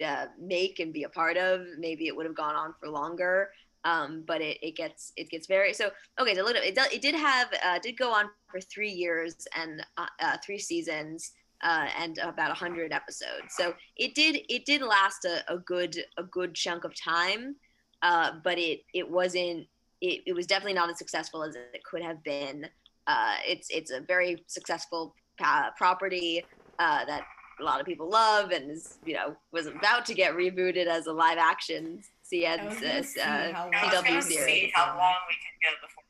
uh, 0.05 0.27
make 0.41 0.79
and 0.81 0.93
be 0.93 1.05
a 1.05 1.09
part 1.09 1.37
of 1.37 1.63
maybe 1.79 2.07
it 2.07 2.17
would 2.17 2.27
have 2.27 2.37
gone 2.37 2.55
on 2.55 2.75
for 2.81 2.89
longer. 2.89 3.51
Um, 3.87 4.25
but 4.27 4.41
it, 4.41 4.59
it 4.63 4.77
gets 4.77 5.13
it 5.15 5.29
gets 5.29 5.47
very 5.47 5.75
so 5.75 5.91
okay 6.19 6.35
so 6.35 6.43
look 6.43 6.57
it, 6.57 6.79
it 6.79 7.03
did 7.03 7.15
have 7.15 7.49
uh, 7.63 7.79
did 7.81 7.99
go 7.99 8.11
on 8.11 8.31
for 8.51 8.59
three 8.59 8.91
years 8.91 9.47
and 9.55 9.85
uh, 9.99 10.07
uh, 10.21 10.37
three 10.43 10.59
seasons 10.59 11.33
uh, 11.63 11.87
and 11.99 12.17
about 12.19 12.49
100 12.49 12.93
episodes. 12.93 13.49
So 13.51 13.75
it 13.97 14.15
did 14.15 14.41
it 14.49 14.65
did 14.65 14.81
last 14.81 15.27
a, 15.27 15.45
a 15.53 15.59
good 15.59 15.99
a 16.17 16.23
good 16.23 16.55
chunk 16.55 16.85
of 16.85 16.95
time 16.99 17.57
uh, 18.05 18.33
but 18.43 18.59
it 18.59 18.81
it 18.93 19.11
wasn't 19.11 19.67
it, 20.01 20.21
it 20.27 20.35
was 20.35 20.47
definitely 20.47 20.75
not 20.75 20.91
as 20.91 20.99
successful 20.99 21.43
as 21.43 21.57
it 21.57 21.83
could 21.85 22.03
have 22.03 22.23
been. 22.23 22.67
Uh, 23.07 23.37
it's 23.47 23.69
it's 23.71 23.91
a 23.91 24.01
very 24.01 24.45
successful 24.47 25.15
property 25.77 26.45
that 26.79 27.25
a 27.61 27.63
lot 27.63 27.81
of 27.81 27.87
people 27.87 28.09
love 28.09 28.51
and 28.51 28.71
is 28.71 28.99
you 29.05 29.15
know 29.15 29.37
was 29.53 29.67
about 29.67 30.05
to 30.07 30.15
get 30.15 30.35
rebooted 30.35 30.87
as 30.87 31.07
a 31.07 31.13
live 31.13 31.39
action 31.39 32.03
CN 32.33 32.61
I 32.61 32.65
was 32.67 32.79
see 32.79 33.21
uh, 33.21 33.53
how 33.53 33.71
I 33.73 33.85
was 33.85 34.05
CW 34.05 34.23
series. 34.23 34.47
see 34.47 34.73
how 34.75 34.97
long 34.97 35.15
we 35.29 35.35
could 35.35 35.61
go 35.63 35.87
before. 35.87 36.05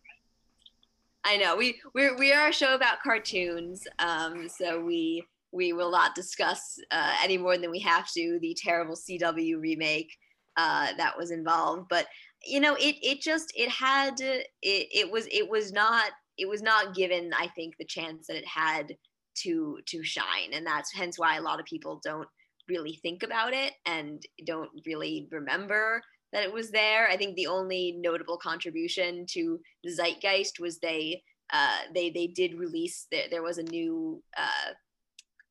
I 1.25 1.39
know 1.39 1.57
we 1.57 1.81
we're 1.95 2.17
we 2.17 2.33
are 2.33 2.49
a 2.49 2.53
show 2.53 2.75
about 2.75 3.03
cartoons, 3.03 3.87
um, 3.99 4.49
so 4.49 4.81
we 4.81 5.25
we 5.53 5.73
will 5.73 5.91
not 5.91 6.15
discuss 6.15 6.79
uh, 6.91 7.15
any 7.23 7.39
more 7.39 7.57
than 7.57 7.71
we 7.71 7.79
have 7.81 8.11
to 8.13 8.39
the 8.43 8.57
terrible 8.61 8.95
CW 8.95 9.61
remake 9.61 10.13
uh, 10.57 10.89
that 10.99 11.17
was 11.17 11.31
involved. 11.31 11.87
But 11.89 12.07
you 12.47 12.61
know, 12.61 12.75
it 12.75 12.97
it 13.03 13.23
just 13.23 13.53
it 13.57 13.71
had 13.71 14.21
it 14.21 14.47
it 14.63 15.11
was 15.11 15.27
it 15.33 15.49
was 15.49 15.73
not 15.73 16.11
it 16.37 16.49
was 16.49 16.61
not 16.61 16.95
given 16.95 17.33
I 17.39 17.49
think 17.49 17.77
the 17.79 17.87
chance 17.87 18.27
that 18.27 18.37
it 18.37 18.47
had 18.47 18.95
to 19.43 19.79
to 19.87 20.03
shine, 20.03 20.53
and 20.53 20.67
that's 20.67 20.93
hence 20.93 21.19
why 21.19 21.37
a 21.37 21.43
lot 21.43 21.61
of 21.61 21.67
people 21.67 22.01
don't 22.05 22.29
really 22.69 22.99
think 23.03 23.23
about 23.23 23.53
it 23.53 23.73
and 23.87 24.23
don't 24.47 24.71
really 24.87 25.29
remember 25.31 26.01
that 26.33 26.43
it 26.43 26.53
was 26.53 26.71
there. 26.71 27.09
I 27.09 27.17
think 27.17 27.37
the 27.37 27.47
only 27.47 27.97
notable 27.99 28.39
contribution 28.39 29.27
to 29.31 29.61
the 29.85 29.91
zeitgeist 29.93 30.61
was 30.61 30.79
they 30.79 31.23
uh, 31.53 31.79
they 31.95 32.11
they 32.11 32.27
did 32.27 32.59
release 32.59 33.07
there, 33.11 33.27
there 33.31 33.43
was 33.43 33.59
a 33.59 33.63
new 33.63 34.23
uh, 34.37 34.73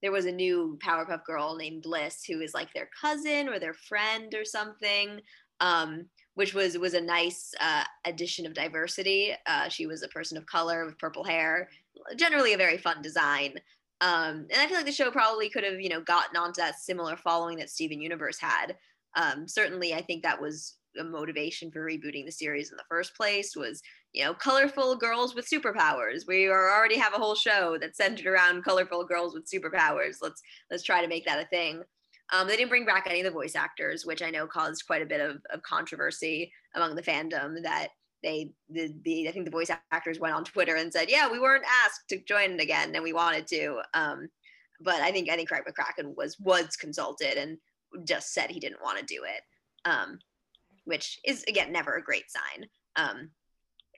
there 0.01 0.11
was 0.11 0.25
a 0.25 0.31
new 0.31 0.77
Powerpuff 0.85 1.23
Girl 1.23 1.55
named 1.55 1.83
Bliss 1.83 2.23
who 2.27 2.41
is 2.41 2.53
like 2.53 2.73
their 2.73 2.89
cousin 2.99 3.47
or 3.47 3.57
their 3.57 3.73
friend 3.73 4.35
or 4.35 4.43
something, 4.43 5.21
um, 5.61 6.05
which 6.35 6.53
was 6.53 6.77
was 6.77 6.93
a 6.93 7.01
nice 7.01 7.53
uh, 7.61 7.85
addition 8.05 8.45
of 8.45 8.53
diversity. 8.53 9.33
Uh, 9.47 9.69
she 9.69 9.87
was 9.87 10.03
a 10.03 10.09
person 10.09 10.37
of 10.37 10.45
color 10.45 10.85
with 10.85 10.99
purple 10.99 11.23
hair, 11.23 11.69
generally 12.17 12.53
a 12.53 12.57
very 12.57 12.77
fun 12.77 13.01
design. 13.01 13.53
Um, 14.01 14.47
and 14.51 14.57
I 14.57 14.67
feel 14.67 14.77
like 14.77 14.85
the 14.85 14.91
show 14.91 15.11
probably 15.11 15.49
could 15.49 15.63
have, 15.63 15.79
you 15.79 15.89
know, 15.89 16.01
gotten 16.01 16.35
onto 16.35 16.61
that 16.61 16.79
similar 16.79 17.15
following 17.15 17.57
that 17.57 17.69
Steven 17.69 18.01
Universe 18.01 18.39
had. 18.39 18.75
Um, 19.15 19.47
certainly, 19.47 19.93
I 19.93 20.01
think 20.01 20.23
that 20.23 20.41
was 20.41 20.75
a 20.99 21.03
motivation 21.03 21.71
for 21.71 21.85
rebooting 21.85 22.25
the 22.25 22.31
series 22.31 22.71
in 22.71 22.77
the 22.77 22.83
first 22.89 23.15
place. 23.15 23.55
Was 23.55 23.81
you 24.13 24.23
know, 24.23 24.33
colorful 24.33 24.95
girls 24.95 25.33
with 25.35 25.49
superpowers. 25.49 26.27
We 26.27 26.47
already 26.47 26.97
have 26.97 27.13
a 27.13 27.17
whole 27.17 27.35
show 27.35 27.77
that's 27.81 27.97
centered 27.97 28.27
around 28.27 28.63
colorful 28.63 29.03
girls 29.05 29.33
with 29.33 29.49
superpowers. 29.49 30.17
Let's 30.21 30.41
let's 30.69 30.83
try 30.83 31.01
to 31.01 31.07
make 31.07 31.25
that 31.25 31.43
a 31.43 31.47
thing. 31.47 31.81
Um, 32.31 32.47
they 32.47 32.55
didn't 32.55 32.69
bring 32.69 32.85
back 32.85 33.05
any 33.07 33.19
of 33.19 33.25
the 33.25 33.31
voice 33.31 33.55
actors, 33.55 34.05
which 34.05 34.21
I 34.21 34.29
know 34.29 34.47
caused 34.47 34.85
quite 34.87 35.01
a 35.01 35.07
bit 35.07 35.19
of, 35.19 35.41
of 35.51 35.61
controversy 35.63 36.51
among 36.75 36.95
the 36.95 37.01
fandom. 37.01 37.61
That 37.63 37.89
they 38.23 38.51
the, 38.69 38.93
the 39.03 39.27
I 39.27 39.31
think 39.31 39.45
the 39.45 39.51
voice 39.51 39.69
actors 39.91 40.19
went 40.19 40.33
on 40.33 40.43
Twitter 40.43 40.75
and 40.75 40.91
said, 40.91 41.09
yeah, 41.09 41.29
we 41.29 41.39
weren't 41.39 41.65
asked 41.85 42.07
to 42.09 42.23
join 42.23 42.59
again, 42.59 42.95
and 42.95 43.03
we 43.03 43.13
wanted 43.13 43.47
to. 43.47 43.81
Um, 43.93 44.29
but 44.81 44.95
I 44.95 45.11
think 45.11 45.29
I 45.29 45.35
think 45.35 45.49
Craig 45.49 45.63
McCracken 45.67 46.15
was 46.15 46.39
was 46.39 46.75
consulted 46.75 47.37
and 47.37 47.57
just 48.05 48.33
said 48.33 48.49
he 48.49 48.59
didn't 48.59 48.81
want 48.81 48.97
to 48.99 49.05
do 49.05 49.23
it, 49.23 49.41
um, 49.85 50.19
which 50.85 51.19
is 51.23 51.43
again 51.47 51.71
never 51.71 51.95
a 51.95 52.03
great 52.03 52.25
sign. 52.29 52.67
Um, 52.95 53.29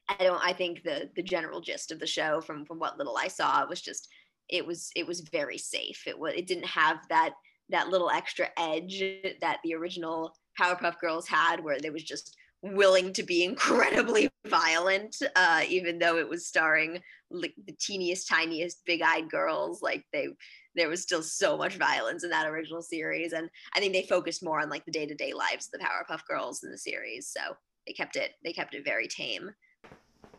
I 0.07 0.23
don't. 0.23 0.41
I 0.43 0.53
think 0.53 0.83
the 0.83 1.09
the 1.15 1.23
general 1.23 1.61
gist 1.61 1.91
of 1.91 1.99
the 1.99 2.07
show, 2.07 2.41
from 2.41 2.65
from 2.65 2.79
what 2.79 2.97
little 2.97 3.17
I 3.17 3.27
saw, 3.27 3.65
was 3.67 3.81
just 3.81 4.07
it 4.49 4.65
was 4.65 4.89
it 4.95 5.07
was 5.07 5.21
very 5.21 5.57
safe. 5.57 6.03
It 6.07 6.17
was 6.17 6.33
it 6.35 6.47
didn't 6.47 6.67
have 6.67 6.97
that 7.09 7.33
that 7.69 7.89
little 7.89 8.09
extra 8.09 8.47
edge 8.57 9.03
that 9.41 9.57
the 9.63 9.73
original 9.73 10.35
Powerpuff 10.59 10.99
Girls 10.99 11.27
had, 11.27 11.63
where 11.63 11.79
there 11.79 11.91
was 11.91 12.03
just 12.03 12.35
willing 12.73 13.13
to 13.13 13.23
be 13.23 13.43
incredibly 13.45 14.29
violent, 14.47 15.17
uh, 15.35 15.61
even 15.67 15.99
though 15.99 16.17
it 16.17 16.27
was 16.27 16.47
starring 16.47 17.01
like 17.31 17.53
the 17.65 17.73
teeniest, 17.73 18.27
tiniest, 18.27 18.85
big-eyed 18.85 19.29
girls. 19.29 19.81
Like 19.81 20.05
they, 20.11 20.27
there 20.75 20.89
was 20.89 21.01
still 21.01 21.23
so 21.23 21.57
much 21.57 21.77
violence 21.77 22.23
in 22.23 22.29
that 22.31 22.47
original 22.47 22.81
series, 22.81 23.33
and 23.33 23.49
I 23.75 23.79
think 23.79 23.93
they 23.93 24.03
focused 24.03 24.43
more 24.43 24.61
on 24.61 24.69
like 24.69 24.85
the 24.85 24.91
day-to-day 24.91 25.33
lives 25.33 25.69
of 25.73 25.79
the 25.79 25.85
Powerpuff 25.85 26.25
Girls 26.27 26.63
in 26.63 26.71
the 26.71 26.77
series. 26.77 27.27
So 27.27 27.55
they 27.87 27.93
kept 27.93 28.15
it, 28.15 28.31
they 28.43 28.53
kept 28.53 28.73
it 28.73 28.85
very 28.85 29.07
tame. 29.07 29.51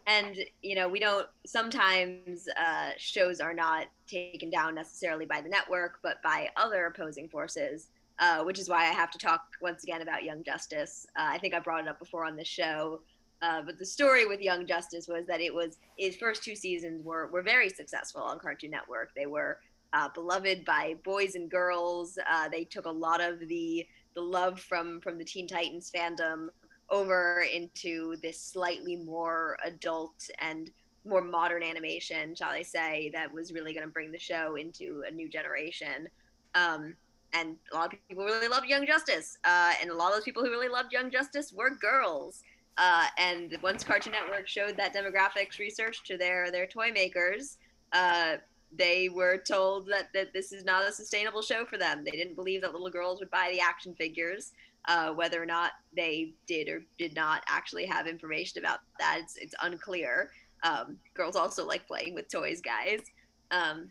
And 0.08 0.36
you 0.62 0.76
know, 0.76 0.88
we 0.88 1.00
don't. 1.00 1.26
Sometimes 1.46 2.46
uh, 2.56 2.90
shows 2.96 3.40
are 3.40 3.54
not 3.54 3.86
taken 4.06 4.50
down 4.50 4.76
necessarily 4.76 5.26
by 5.26 5.40
the 5.40 5.48
network, 5.48 5.98
but 6.00 6.22
by 6.22 6.48
other 6.56 6.86
opposing 6.86 7.28
forces 7.28 7.88
uh, 8.18 8.42
which 8.44 8.58
is 8.58 8.68
why 8.68 8.82
I 8.82 8.92
have 8.92 9.10
to 9.10 9.18
talk 9.18 9.42
once 9.60 9.82
again 9.82 10.02
about 10.02 10.24
Young 10.24 10.42
Justice. 10.42 11.06
Uh, 11.16 11.28
I 11.30 11.38
think 11.38 11.54
I 11.54 11.60
brought 11.60 11.84
it 11.84 11.88
up 11.88 11.98
before 11.98 12.24
on 12.24 12.36
the 12.36 12.44
show. 12.44 13.00
Uh, 13.42 13.62
but 13.62 13.78
the 13.78 13.84
story 13.84 14.24
with 14.26 14.40
Young 14.40 14.66
Justice 14.66 15.08
was 15.08 15.26
that 15.26 15.40
it 15.40 15.54
was 15.54 15.78
his 15.98 16.16
first 16.16 16.42
two 16.42 16.56
seasons 16.56 17.04
were 17.04 17.26
were 17.28 17.42
very 17.42 17.68
successful 17.68 18.22
on 18.22 18.38
Cartoon 18.38 18.70
Network. 18.70 19.14
They 19.14 19.26
were 19.26 19.58
uh, 19.92 20.08
beloved 20.14 20.64
by 20.64 20.96
boys 21.04 21.34
and 21.34 21.50
girls. 21.50 22.18
Uh, 22.30 22.48
they 22.48 22.64
took 22.64 22.86
a 22.86 22.90
lot 22.90 23.20
of 23.20 23.40
the 23.40 23.86
the 24.14 24.22
love 24.22 24.58
from 24.58 25.00
from 25.02 25.18
the 25.18 25.24
Teen 25.24 25.46
Titans 25.46 25.92
fandom 25.94 26.48
over 26.88 27.44
into 27.52 28.16
this 28.22 28.40
slightly 28.40 28.96
more 28.96 29.58
adult 29.64 30.30
and 30.38 30.70
more 31.04 31.22
modern 31.22 31.62
animation, 31.62 32.34
shall 32.34 32.50
I 32.50 32.62
say, 32.62 33.10
that 33.14 33.32
was 33.32 33.52
really 33.52 33.72
going 33.72 33.86
to 33.86 33.92
bring 33.92 34.10
the 34.10 34.18
show 34.18 34.56
into 34.56 35.04
a 35.08 35.10
new 35.10 35.28
generation. 35.28 36.08
Um, 36.54 36.94
and 37.36 37.56
a 37.72 37.76
lot 37.76 37.92
of 37.92 37.98
people 38.08 38.24
really 38.24 38.48
loved 38.48 38.66
Young 38.66 38.86
Justice, 38.86 39.38
uh, 39.44 39.72
and 39.80 39.90
a 39.90 39.94
lot 39.94 40.08
of 40.08 40.14
those 40.14 40.24
people 40.24 40.42
who 40.42 40.50
really 40.50 40.68
loved 40.68 40.92
Young 40.92 41.10
Justice 41.10 41.52
were 41.52 41.70
girls. 41.70 42.42
Uh, 42.78 43.06
and 43.18 43.56
once 43.62 43.84
Cartoon 43.84 44.12
Network 44.12 44.48
showed 44.48 44.76
that 44.76 44.94
demographics 44.94 45.58
research 45.58 46.02
to 46.04 46.16
their 46.16 46.50
their 46.50 46.66
toy 46.66 46.90
makers, 46.92 47.58
uh, 47.92 48.36
they 48.76 49.08
were 49.08 49.38
told 49.38 49.86
that, 49.88 50.08
that 50.12 50.32
this 50.32 50.52
is 50.52 50.64
not 50.64 50.88
a 50.88 50.92
sustainable 50.92 51.42
show 51.42 51.64
for 51.64 51.78
them. 51.78 52.04
They 52.04 52.10
didn't 52.10 52.34
believe 52.34 52.62
that 52.62 52.72
little 52.72 52.90
girls 52.90 53.20
would 53.20 53.30
buy 53.30 53.50
the 53.52 53.60
action 53.60 53.94
figures. 53.94 54.52
Uh, 54.88 55.10
whether 55.12 55.42
or 55.42 55.46
not 55.46 55.72
they 55.96 56.32
did 56.46 56.68
or 56.68 56.80
did 56.96 57.12
not 57.16 57.42
actually 57.48 57.86
have 57.86 58.06
information 58.06 58.60
about 58.60 58.80
that, 59.00 59.18
it's, 59.20 59.36
it's 59.36 59.54
unclear. 59.62 60.30
Um, 60.62 60.96
girls 61.14 61.34
also 61.34 61.66
like 61.66 61.88
playing 61.88 62.14
with 62.14 62.30
toys, 62.30 62.60
guys. 62.60 63.00
Um, 63.50 63.90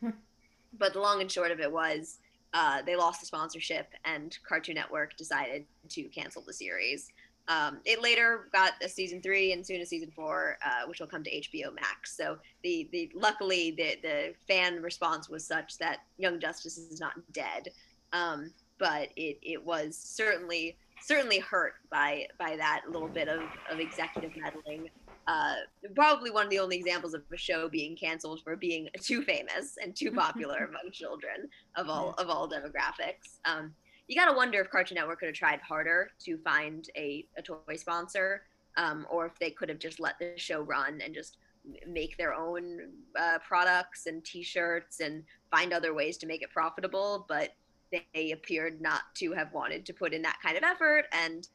but 0.78 0.94
the 0.94 1.00
long 1.00 1.20
and 1.20 1.30
short 1.30 1.52
of 1.52 1.60
it 1.60 1.72
was 1.72 2.20
uh, 2.56 2.82
they 2.84 2.96
lost 2.96 3.20
the 3.20 3.26
sponsorship, 3.26 3.90
and 4.06 4.38
Cartoon 4.48 4.76
Network 4.76 5.18
decided 5.18 5.66
to 5.90 6.04
cancel 6.06 6.42
the 6.42 6.54
series. 6.54 7.12
Um, 7.50 7.80
it 7.84 8.02
later 8.02 8.48
got 8.54 8.72
a 8.82 8.88
season 8.88 9.22
three 9.22 9.52
and 9.52 9.64
soon 9.64 9.82
a 9.82 9.86
season 9.86 10.10
four, 10.16 10.58
uh, 10.66 10.88
which 10.88 11.02
will 11.02 11.08
come 11.08 11.22
to 11.24 11.30
HBO 11.30 11.76
Max. 11.76 12.16
So 12.16 12.38
the 12.64 12.88
the 12.94 13.12
luckily 13.14 13.72
the 13.72 13.98
the 14.02 14.34
fan 14.48 14.82
response 14.82 15.30
was 15.30 15.46
such 15.46 15.78
that 15.80 16.00
Young 16.18 16.40
Justice 16.40 16.78
is 16.78 17.02
not 17.02 17.14
dead, 17.34 17.72
um, 18.14 18.52
but 18.80 19.10
it 19.18 19.38
it 19.42 19.64
was 19.64 19.98
certainly 19.98 20.78
certainly 21.02 21.40
hurt 21.40 21.74
by 21.92 22.26
by 22.40 22.56
that 22.56 22.84
little 22.90 23.08
bit 23.08 23.28
of, 23.28 23.42
of 23.70 23.80
executive 23.80 24.32
meddling 24.36 24.90
uh, 25.28 25.56
probably 25.96 26.30
one 26.30 26.46
of 26.46 26.52
the 26.52 26.60
only 26.60 26.78
examples 26.78 27.14
of 27.14 27.24
a 27.34 27.38
show 27.38 27.68
being 27.68 27.96
canceled 27.96 28.42
for 28.44 28.56
being 28.56 28.88
too 29.02 29.24
famous 29.24 29.78
and 29.82 29.96
too 29.96 30.12
popular 30.16 30.66
among 30.70 30.92
children 30.92 31.50
of 31.76 31.90
all 31.90 32.14
of 32.18 32.30
all 32.30 32.48
demographics. 32.48 33.40
Um, 33.46 33.74
you 34.08 34.16
got 34.16 34.30
to 34.30 34.36
wonder 34.36 34.62
if 34.62 34.70
Cartoon 34.70 34.96
Network 34.96 35.20
could 35.20 35.28
have 35.28 35.36
tried 35.36 35.60
harder 35.62 36.12
to 36.26 36.38
find 36.38 36.88
a, 36.96 37.26
a 37.38 37.42
toy 37.42 37.76
sponsor, 37.76 38.44
um, 38.78 39.08
or 39.10 39.26
if 39.26 39.38
they 39.40 39.50
could 39.50 39.68
have 39.70 39.80
just 39.80 40.00
let 40.00 40.20
the 40.20 40.34
show 40.36 40.62
run 40.62 41.02
and 41.04 41.14
just 41.14 41.38
make 41.88 42.16
their 42.16 42.36
own 42.36 42.92
uh, 43.20 43.40
products 43.48 44.06
and 44.06 44.24
T-shirts 44.24 45.00
and 45.00 45.24
find 45.50 45.74
other 45.74 45.96
ways 45.96 46.18
to 46.18 46.28
make 46.28 46.44
it 46.44 46.52
profitable. 46.52 47.26
But 47.28 47.56
they 48.14 48.32
appeared 48.32 48.82
not 48.82 49.02
to 49.16 49.32
have 49.34 49.54
wanted 49.54 49.86
to 49.86 49.94
put 49.94 50.14
in 50.14 50.22
that 50.24 50.38
kind 50.42 50.58
of 50.58 50.64
effort, 50.64 51.06
and 51.12 51.48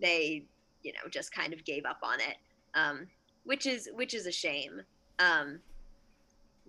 they, 0.00 0.44
you 0.82 0.92
know, 0.92 1.08
just 1.10 1.32
kind 1.32 1.52
of 1.52 1.64
gave 1.64 1.84
up 1.84 2.00
on 2.02 2.20
it. 2.20 2.36
Um, 2.74 3.06
which 3.44 3.66
is 3.66 3.88
which 3.94 4.14
is 4.14 4.26
a 4.26 4.32
shame. 4.32 4.82
Um, 5.18 5.60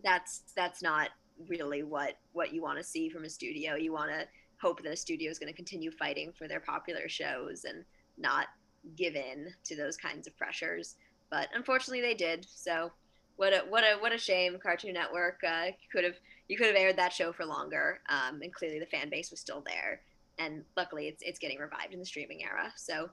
that's 0.03 0.43
that's 0.55 0.81
not 0.81 1.09
really 1.47 1.83
what 1.83 2.13
what 2.33 2.53
you 2.53 2.61
want 2.61 2.77
to 2.77 2.83
see 2.83 3.09
from 3.09 3.25
a 3.25 3.29
studio. 3.29 3.75
You 3.75 3.91
want 3.91 4.11
to 4.11 4.25
hope 4.61 4.81
that 4.83 4.91
a 4.91 4.95
studio 4.95 5.29
is 5.29 5.39
going 5.39 5.51
to 5.51 5.55
continue 5.55 5.91
fighting 5.91 6.31
for 6.37 6.47
their 6.47 6.59
popular 6.59 7.07
shows 7.07 7.65
and 7.65 7.83
not 8.17 8.47
give 8.95 9.15
in 9.15 9.53
to 9.65 9.75
those 9.75 9.97
kinds 9.97 10.27
of 10.27 10.37
pressures. 10.37 10.95
But 11.29 11.49
unfortunately, 11.53 12.01
they 12.01 12.13
did. 12.13 12.45
So 12.49 12.91
what 13.35 13.53
a 13.53 13.59
what 13.69 13.83
a 13.83 13.97
what 13.99 14.13
a 14.13 14.17
shame. 14.17 14.57
Cartoon 14.61 14.93
Network 14.93 15.41
uh, 15.47 15.67
could 15.91 16.03
have 16.03 16.17
you 16.49 16.57
could 16.57 16.67
have 16.67 16.75
aired 16.75 16.97
that 16.97 17.13
show 17.13 17.31
for 17.31 17.45
longer, 17.45 18.01
um, 18.09 18.41
and 18.41 18.53
clearly 18.53 18.79
the 18.79 18.85
fan 18.85 19.09
base 19.09 19.31
was 19.31 19.39
still 19.39 19.63
there. 19.65 20.01
And 20.39 20.63
luckily, 20.75 21.07
it's 21.07 21.21
it's 21.21 21.39
getting 21.39 21.59
revived 21.59 21.93
in 21.93 21.99
the 21.99 22.05
streaming 22.05 22.43
era. 22.43 22.73
So 22.75 23.09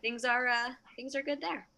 things 0.00 0.24
are 0.24 0.48
uh, 0.48 0.70
things 0.96 1.14
are 1.14 1.22
good 1.22 1.40
there. 1.40 1.68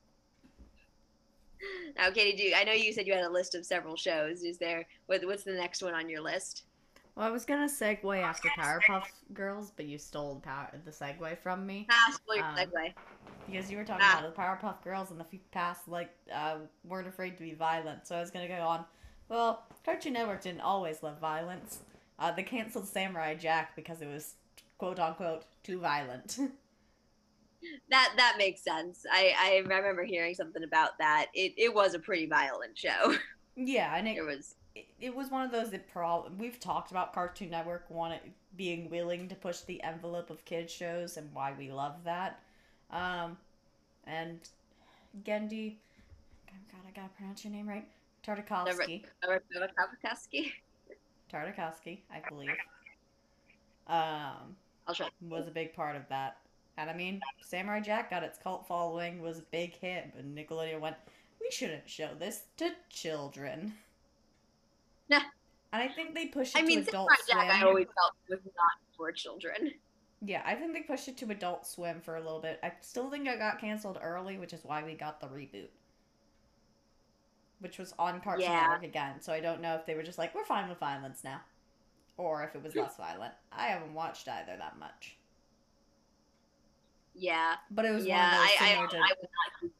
Now, 1.97 2.11
Katie, 2.11 2.37
do 2.37 2.55
I 2.55 2.65
know 2.65 2.73
you 2.73 2.93
said 2.93 3.07
you 3.07 3.15
had 3.15 3.25
a 3.25 3.31
list 3.31 3.55
of 3.55 3.67
several 3.67 3.97
shows? 3.97 4.43
Is 4.43 4.59
there 4.59 4.87
what, 5.07 5.25
what's 5.25 5.45
the 5.45 5.53
next 5.53 5.83
one 5.83 5.95
on 5.95 6.09
your 6.09 6.21
list? 6.21 6.65
Well, 7.15 7.27
I 7.27 7.31
was 7.31 7.45
gonna 7.45 7.69
segue 7.69 8.23
after 8.23 8.49
Powerpuff 8.59 9.05
Girls, 9.33 9.73
but 9.75 9.87
you 9.87 9.99
stole 9.99 10.35
the, 10.35 10.41
power, 10.41 10.71
the 10.85 10.91
segue 10.91 11.39
from 11.39 11.67
me. 11.67 11.87
Ah, 11.91 12.13
stole 12.13 12.37
your 12.37 12.45
um, 12.45 12.57
segue. 12.57 12.93
Because 13.47 13.71
you 13.71 13.79
were 13.79 13.85
talking 13.85 14.05
ah. 14.05 14.19
about 14.19 14.35
the 14.35 14.41
Powerpuff 14.41 14.83
Girls 14.83 15.11
and 15.11 15.21
the 15.21 15.27
past, 15.53 15.87
like, 15.87 16.11
uh, 16.33 16.57
weren't 16.83 17.07
afraid 17.07 17.37
to 17.37 17.43
be 17.43 17.55
violent. 17.55 18.07
So 18.07 18.17
I 18.17 18.21
was 18.21 18.31
gonna 18.31 18.49
go 18.49 18.55
on. 18.55 18.85
Well, 19.29 19.65
Cartoon 19.85 20.15
Network 20.15 20.43
didn't 20.43 20.61
always 20.61 21.03
love 21.03 21.19
violence. 21.19 21.81
Uh, 22.19 22.31
they 22.33 22.43
canceled 22.43 22.87
Samurai 22.87 23.35
Jack 23.35 23.75
because 23.77 24.01
it 24.01 24.09
was 24.09 24.35
quote 24.79 24.99
unquote 24.99 25.45
too 25.63 25.81
violent. 25.81 26.39
that 27.91 28.15
that 28.17 28.37
makes 28.39 28.63
sense. 28.63 29.05
I 29.11 29.35
I 29.39 29.57
remember 29.59 30.05
hearing 30.05 30.35
something 30.35 30.63
about 30.63 30.99
that. 30.99 31.27
It 31.35 31.55
it 31.57 31.75
was 31.75 31.95
a 31.95 31.99
pretty 31.99 32.27
violent 32.27 32.77
show. 32.79 33.17
Yeah, 33.57 33.95
and 33.97 34.09
it, 34.09 34.17
It 34.17 34.23
was 34.23 34.57
it, 34.75 34.87
it 35.01 35.15
was 35.15 35.31
one 35.31 35.45
of 35.45 35.53
those 35.53 35.71
that 35.71 35.89
pro- 35.93 36.29
we've 36.39 36.59
talked 36.59 36.91
about 36.91 37.13
Cartoon 37.13 37.51
Network 37.51 37.87
wanting 37.89 38.35
being 38.57 38.91
willing 38.91 39.29
to 39.29 39.35
push 39.37 39.61
the 39.61 39.83
envelope 39.85 40.31
of 40.31 40.45
kids 40.45 40.73
shows 40.73 41.17
and 41.17 41.33
why 41.33 41.53
we 41.57 41.71
love 41.71 42.03
that. 42.05 42.41
Um, 42.91 43.37
and 44.07 44.41
Genndy, 45.25 45.77
God, 46.73 46.81
I 46.89 46.91
gotta 46.95 47.11
pronounce 47.17 47.45
your 47.45 47.53
name 47.53 47.69
right. 47.69 47.87
Tartakovsky. 48.27 49.05
Kavakowski. 49.23 50.53
Tartakovsky, 51.33 52.01
I 52.11 52.23
believe. 52.29 52.51
Um, 53.87 54.57
was 55.29 55.47
a 55.47 55.51
big 55.51 55.75
part 55.75 55.97
of 55.97 56.09
that. 56.09 56.39
And 56.77 56.91
I 56.91 56.95
mean, 56.95 57.21
Samurai 57.43 57.81
Jack 57.81 58.11
got 58.11 58.23
its 58.23 58.39
cult 58.39 58.67
following, 58.67 59.21
was 59.23 59.39
a 59.39 59.45
big 59.53 59.75
hit, 59.75 60.13
but 60.15 60.35
Nickelodeon 60.35 60.81
went, 60.81 60.97
we 61.41 61.51
shouldn't 61.51 61.89
show 61.89 62.11
this 62.19 62.45
to 62.57 62.71
children. 62.89 63.75
Nah. 65.09 65.21
And 65.73 65.83
I 65.83 65.89
think 65.89 66.15
they 66.15 66.27
pushed 66.27 66.57
it 66.57 66.59
I 66.59 66.61
to 66.63 66.67
mean, 66.67 66.79
Adult 66.81 67.11
Samurai 67.27 67.47
Swim. 67.47 67.49
Jack 67.49 67.63
I 67.63 67.67
always 67.67 67.87
felt 67.87 68.15
was 68.29 68.41
not 68.45 68.97
for 68.97 69.13
children. 69.13 69.73
Yeah, 70.27 70.43
I 70.47 70.55
think 70.55 70.73
they 70.73 70.81
pushed 70.81 71.09
it 71.09 71.17
to 71.19 71.31
Adult 71.31 71.67
Swim 71.67 72.01
for 72.01 72.17
a 72.17 72.21
little 72.21 72.41
bit. 72.41 72.59
I 72.63 72.73
still 72.81 73.11
think 73.11 73.29
it 73.29 73.39
got 73.39 73.61
canceled 73.61 73.99
early, 74.03 74.39
which 74.39 74.53
is 74.53 74.65
why 74.65 74.83
we 74.83 74.95
got 74.95 75.21
the 75.21 75.27
reboot. 75.27 75.69
Which 77.65 77.79
was 77.79 77.95
on 77.99 78.21
Cartoon 78.21 78.43
Yeah. 78.45 78.61
Network 78.61 78.85
again, 78.85 79.21
so 79.21 79.33
I 79.33 79.41
don't 79.41 79.61
know 79.63 79.75
if 79.75 79.87
they 79.87 79.95
were 79.95 80.03
just 80.05 80.19
like, 80.19 80.35
we're 80.35 80.45
fine 80.45 80.69
with 80.69 80.79
violence 80.79 81.25
now. 81.25 81.41
Or 82.19 82.45
if 82.45 82.55
it 82.55 82.63
was 82.63 82.77
less 82.77 82.97
violent. 82.99 83.33
I 83.51 83.69
haven't 83.69 83.95
watched 83.95 84.29
either 84.29 84.55
that 84.59 84.79
much. 84.79 85.17
Yeah, 87.15 87.55
But 87.71 87.87
it 87.87 87.93
was 87.93 88.05
yeah. 88.05 88.17
one 88.17 88.35
of 88.35 88.49
those 88.51 88.57
I 88.61 88.65
I, 88.65 88.69
similar 88.69 88.89
to 88.89 88.97
I 88.99 89.01
would 89.21 89.29
not. 89.63 89.71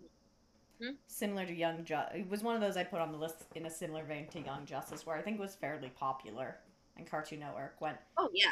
Hmm? 0.83 0.95
similar 1.07 1.47
to 1.47 1.55
Young 1.55 1.85
Justice. 1.85 2.17
It 2.21 2.31
was 2.31 2.43
one 2.43 2.55
of 2.55 2.61
those 2.61 2.77
I 2.77 2.85
put 2.85 3.01
on 3.01 3.13
the 3.13 3.19
list 3.19 3.45
in 3.55 3.67
a 3.67 3.71
similar 3.71 4.03
vein 4.05 4.29
to 4.29 4.41
Young 4.41 4.65
Justice, 4.67 5.05
where 5.07 5.17
I 5.17 5.23
think 5.23 5.39
it 5.39 5.41
was 5.41 5.55
fairly 5.55 5.91
popular, 5.91 6.57
and 6.97 7.07
Cartoon 7.07 7.41
Network 7.41 7.81
went. 7.81 7.99
Oh 8.17 8.31
yeah. 8.33 8.51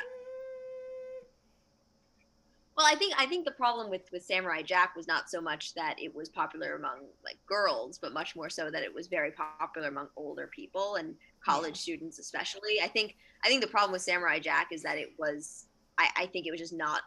"Mm, 2.72 2.76
Well, 2.76 2.86
I 2.86 2.94
think 2.94 3.14
I 3.18 3.26
think 3.26 3.44
the 3.44 3.52
problem 3.52 3.90
with 3.90 4.10
with 4.12 4.24
Samurai 4.24 4.62
Jack 4.62 4.96
was 4.96 5.06
not 5.06 5.30
so 5.30 5.40
much 5.40 5.74
that 5.74 5.96
it 6.00 6.14
was 6.14 6.28
popular 6.28 6.74
among 6.74 7.06
like 7.24 7.38
girls, 7.46 7.98
but 7.98 8.12
much 8.12 8.34
more 8.36 8.50
so 8.50 8.70
that 8.70 8.82
it 8.82 8.92
was 8.92 9.06
very 9.08 9.32
popular 9.32 9.88
among 9.88 10.08
older 10.16 10.48
people 10.48 10.96
and 10.96 11.14
college 11.44 11.76
students 11.80 12.18
especially. 12.18 12.80
I 12.82 12.88
think 12.88 13.16
I 13.44 13.48
think 13.48 13.60
the 13.62 13.68
problem 13.68 13.92
with 13.92 14.02
Samurai 14.02 14.38
Jack 14.38 14.68
is 14.72 14.82
that 14.82 14.98
it 14.98 15.12
was 15.18 15.66
I, 15.98 16.08
I 16.16 16.26
think 16.26 16.46
it 16.46 16.50
was 16.50 16.60
just 16.60 16.72
not 16.72 17.02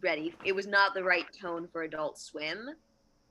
ready. 0.00 0.34
It 0.44 0.54
was 0.54 0.66
not 0.66 0.94
the 0.94 1.04
right 1.04 1.26
tone 1.38 1.68
for 1.70 1.82
Adult 1.82 2.18
Swim. 2.18 2.70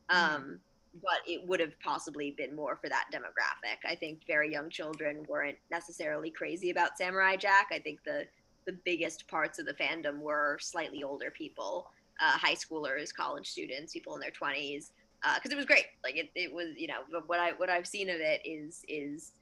Um, 0.10 0.60
but 1.02 1.22
it 1.26 1.48
would 1.48 1.62
have 1.62 1.80
possibly 1.80 2.32
been 2.32 2.54
more 2.56 2.76
for 2.76 2.90
that 2.90 3.06
demographic. 3.14 3.78
I 3.90 3.96
think 3.96 4.22
very 4.28 4.52
young 4.52 4.70
children 4.70 5.26
weren't 5.28 5.58
necessarily 5.70 6.30
crazy 6.30 6.70
about 6.70 6.98
Samurai 6.98 7.38
Jack. 7.38 7.68
I 7.72 7.80
think 7.80 8.04
the 8.04 8.26
the 8.66 8.78
biggest 8.86 9.28
parts 9.28 9.60
of 9.60 9.66
the 9.66 9.74
fandom 9.74 10.20
were 10.20 10.58
slightly 10.60 11.04
older 11.04 11.32
people, 11.32 11.92
uh, 12.20 12.38
high 12.38 12.56
schoolers, 12.56 13.14
college 13.14 13.50
students, 13.50 13.94
people 13.94 14.14
in 14.16 14.22
their 14.22 14.32
twenties, 14.32 14.92
because 15.36 15.52
it 15.52 15.58
was 15.58 15.66
great. 15.66 15.86
Like 16.04 16.18
it, 16.18 16.30
it 16.36 16.54
was, 16.54 16.70
you 16.78 16.88
know, 16.88 17.02
but 17.12 17.28
what 17.28 17.40
I 17.40 17.52
what 17.54 17.70
I've 17.70 17.88
seen 17.88 18.10
of 18.10 18.18
it 18.20 18.42
is 18.46 18.84
is 18.88 19.34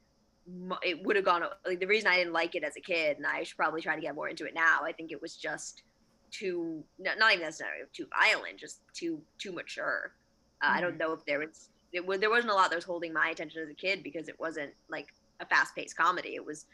it 0.83 1.03
would 1.05 1.15
have 1.15 1.25
gone 1.25 1.43
like 1.65 1.79
the 1.79 1.85
reason 1.87 2.09
I 2.09 2.17
didn't 2.17 2.33
like 2.33 2.55
it 2.55 2.63
as 2.63 2.75
a 2.75 2.81
kid, 2.81 3.17
and 3.17 3.25
I 3.25 3.43
should 3.43 3.57
probably 3.57 3.81
try 3.81 3.95
to 3.95 4.01
get 4.01 4.15
more 4.15 4.29
into 4.29 4.45
it 4.45 4.53
now. 4.53 4.79
I 4.83 4.91
think 4.91 5.11
it 5.11 5.21
was 5.21 5.35
just 5.35 5.83
too 6.31 6.83
not 6.99 7.17
even 7.31 7.45
necessarily 7.45 7.83
too 7.93 8.07
violent, 8.19 8.57
just 8.57 8.81
too 8.93 9.21
too 9.37 9.51
mature. 9.51 10.13
Uh, 10.61 10.71
I 10.71 10.81
don't 10.81 10.97
know 10.97 11.13
if 11.13 11.25
there 11.25 11.39
was 11.39 11.69
it 11.91 12.05
was 12.05 12.19
there 12.19 12.29
wasn't 12.29 12.51
a 12.51 12.55
lot 12.55 12.69
that 12.69 12.75
was 12.75 12.85
holding 12.85 13.13
my 13.13 13.29
attention 13.29 13.61
as 13.61 13.69
a 13.69 13.73
kid 13.73 14.03
because 14.03 14.27
it 14.27 14.39
wasn't 14.39 14.71
like 14.89 15.07
a 15.39 15.45
fast 15.45 15.75
paced 15.75 15.97
comedy. 15.97 16.35
It 16.35 16.45
was 16.45 16.65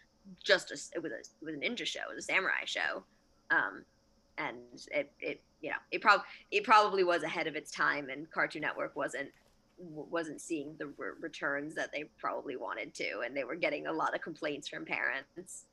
just 0.44 0.72
a 0.72 0.78
it 0.96 1.02
was 1.02 1.12
a 1.12 1.20
it 1.20 1.46
was 1.46 1.56
a 1.56 1.58
ninja 1.58 1.86
show, 1.86 2.02
it 2.10 2.16
was 2.16 2.24
a 2.24 2.28
samurai 2.28 2.66
show, 2.66 3.04
um, 3.52 3.84
and 4.38 4.58
it 4.92 5.12
it 5.20 5.42
you 5.62 5.70
know 5.70 5.78
it 5.92 6.02
probably 6.02 6.26
it 6.52 6.64
probably 6.64 7.04
was 7.04 7.24
ahead 7.24 7.48
of 7.48 7.56
its 7.56 7.72
time, 7.72 8.10
and 8.10 8.30
Cartoon 8.32 8.62
Network 8.62 8.96
wasn't 8.96 9.30
wasn't 9.78 10.40
seeing 10.40 10.76
the 10.80 10.88
re- 10.98 11.10
returns 11.20 11.76
that 11.76 11.92
they 11.92 12.06
probably 12.18 12.56
wanted 12.56 12.94
to, 12.96 13.22
and 13.26 13.36
they 13.36 13.44
were 13.44 13.56
getting 13.56 13.88
a 13.88 13.92
lot 13.92 14.16
of 14.16 14.22
complaints 14.22 14.68
from 14.68 14.86
parents. 14.86 15.66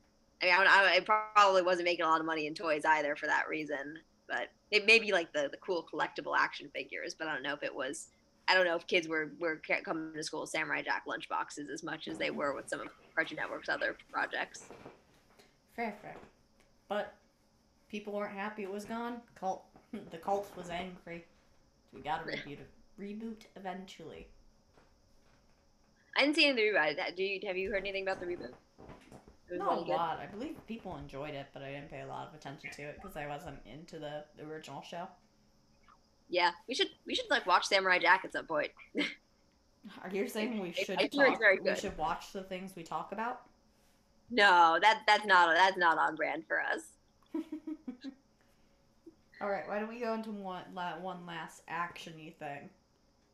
I 0.42 0.46
mean, 0.46 0.54
I, 0.54 0.96
I, 0.96 1.00
probably 1.00 1.62
wasn't 1.62 1.84
making 1.84 2.04
a 2.04 2.08
lot 2.08 2.18
of 2.18 2.26
money 2.26 2.48
in 2.48 2.54
toys 2.54 2.84
either 2.84 3.14
for 3.14 3.26
that 3.26 3.48
reason. 3.48 4.00
But 4.28 4.48
it 4.72 4.86
may 4.86 4.98
be 4.98 5.12
like 5.12 5.32
the, 5.32 5.48
the 5.50 5.58
cool 5.58 5.86
collectible 5.92 6.36
action 6.36 6.68
figures, 6.74 7.14
but 7.14 7.28
I 7.28 7.34
don't 7.34 7.42
know 7.42 7.54
if 7.54 7.62
it 7.62 7.74
was. 7.74 8.08
I 8.48 8.54
don't 8.54 8.64
know 8.64 8.74
if 8.74 8.86
kids 8.86 9.06
were 9.06 9.30
were 9.38 9.60
coming 9.84 10.12
to 10.14 10.22
school 10.22 10.40
with 10.40 10.50
Samurai 10.50 10.82
Jack 10.82 11.04
lunchboxes 11.06 11.70
as 11.70 11.84
much 11.84 12.08
as 12.08 12.18
they 12.18 12.30
were 12.30 12.54
with 12.54 12.68
some 12.68 12.80
of 12.80 12.88
Cartoon 13.14 13.36
Network's 13.36 13.68
other 13.68 13.96
projects. 14.10 14.66
Fair, 15.76 15.94
fair. 16.02 16.16
But 16.88 17.14
people 17.90 18.12
weren't 18.12 18.36
happy 18.36 18.62
it 18.62 18.72
was 18.72 18.84
gone. 18.84 19.20
Cult, 19.38 19.64
the 20.10 20.18
cult 20.18 20.50
was 20.56 20.70
angry. 20.70 21.24
We 21.92 22.00
got 22.00 22.26
to 22.26 22.32
reboot. 22.32 22.58
Reboot 23.00 23.46
eventually. 23.56 24.28
I 26.16 26.22
didn't 26.22 26.36
see 26.36 26.46
any 26.46 26.50
of 26.50 26.56
the 26.56 26.78
reboot. 26.78 27.16
Do 27.16 27.22
you 27.22 27.40
have 27.46 27.56
you 27.56 27.70
heard 27.70 27.78
anything 27.78 28.02
about 28.02 28.20
the 28.20 28.26
reboot? 28.26 28.52
Not 29.50 29.82
a 29.82 29.84
good. 29.84 29.92
lot. 29.92 30.18
I 30.18 30.26
believe 30.26 30.56
people 30.66 30.96
enjoyed 30.96 31.34
it, 31.34 31.46
but 31.52 31.62
I 31.62 31.72
didn't 31.72 31.90
pay 31.90 32.00
a 32.00 32.06
lot 32.06 32.28
of 32.28 32.34
attention 32.34 32.70
to 32.70 32.82
it 32.82 32.98
because 33.00 33.16
I 33.16 33.26
wasn't 33.26 33.58
into 33.66 33.98
the 33.98 34.24
original 34.42 34.82
show. 34.82 35.08
Yeah, 36.28 36.52
we 36.66 36.74
should 36.74 36.88
we 37.06 37.14
should 37.14 37.28
like 37.30 37.46
watch 37.46 37.66
Samurai 37.66 37.98
Jack 37.98 38.24
at 38.24 38.32
some 38.32 38.46
point. 38.46 38.70
Are 40.02 40.10
you 40.10 40.28
saying 40.28 40.60
we 40.60 40.72
should 40.72 40.98
I 41.00 41.06
talk, 41.08 41.40
we 41.64 41.74
should 41.74 41.96
watch 41.98 42.32
the 42.32 42.42
things 42.42 42.74
we 42.76 42.82
talk 42.82 43.12
about? 43.12 43.42
No, 44.30 44.78
that 44.80 45.02
that's 45.06 45.26
not 45.26 45.54
that's 45.54 45.76
not 45.76 45.98
on 45.98 46.14
brand 46.16 46.44
for 46.46 46.60
us. 46.60 46.80
All 49.40 49.50
right, 49.50 49.66
why 49.66 49.80
don't 49.80 49.88
we 49.88 49.98
go 50.00 50.14
into 50.14 50.30
one 50.30 50.62
la- 50.72 50.98
one 50.98 51.26
last 51.26 51.62
actiony 51.66 52.34
thing, 52.36 52.70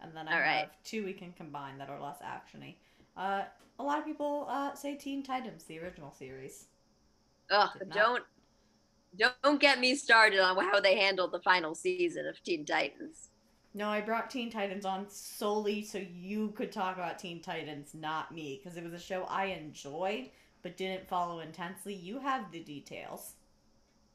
and 0.01 0.17
then 0.17 0.27
I 0.27 0.33
All 0.33 0.39
have 0.39 0.47
right. 0.47 0.69
two 0.85 1.05
we 1.05 1.13
can 1.13 1.33
combine 1.33 1.77
that 1.79 1.91
are 1.91 2.01
less 2.01 2.19
actiony. 2.23 2.77
Uh, 3.17 3.43
a 3.79 3.85
lot 3.85 3.99
of 3.99 4.05
people 4.07 4.47
uh, 4.49 4.75
say 4.75 4.97
Teen 4.97 5.23
Titans, 5.23 5.65
the 5.65 5.79
original 5.79 6.13
series. 6.13 6.67
Ugh, 7.51 7.71
don't 7.95 8.25
don't 9.43 9.61
get 9.61 9.81
me 9.81 9.95
started 9.95 10.41
on 10.41 10.57
how 10.57 10.81
they 10.81 10.99
handled 10.99 11.33
the 11.33 11.41
final 11.41 11.75
season 11.75 12.27
of 12.27 12.43
Teen 12.43 12.65
Titans. 12.65 13.28
No, 13.79 13.89
I 13.89 14.01
brought 14.01 14.29
Teen 14.29 14.51
Titans 14.51 14.85
on 14.85 15.07
solely 15.09 15.85
so 15.85 15.99
you 15.99 16.49
could 16.57 16.73
talk 16.73 16.97
about 16.97 17.19
Teen 17.19 17.41
Titans, 17.41 17.95
not 17.95 18.35
me, 18.35 18.61
because 18.61 18.77
it 18.77 18.83
was 18.83 18.93
a 18.93 18.99
show 18.99 19.23
I 19.29 19.47
enjoyed 19.47 20.31
but 20.63 20.77
didn't 20.77 21.09
follow 21.09 21.41
intensely. 21.41 21.95
You 21.95 22.19
have 22.19 22.51
the 22.51 22.61
details. 22.61 23.35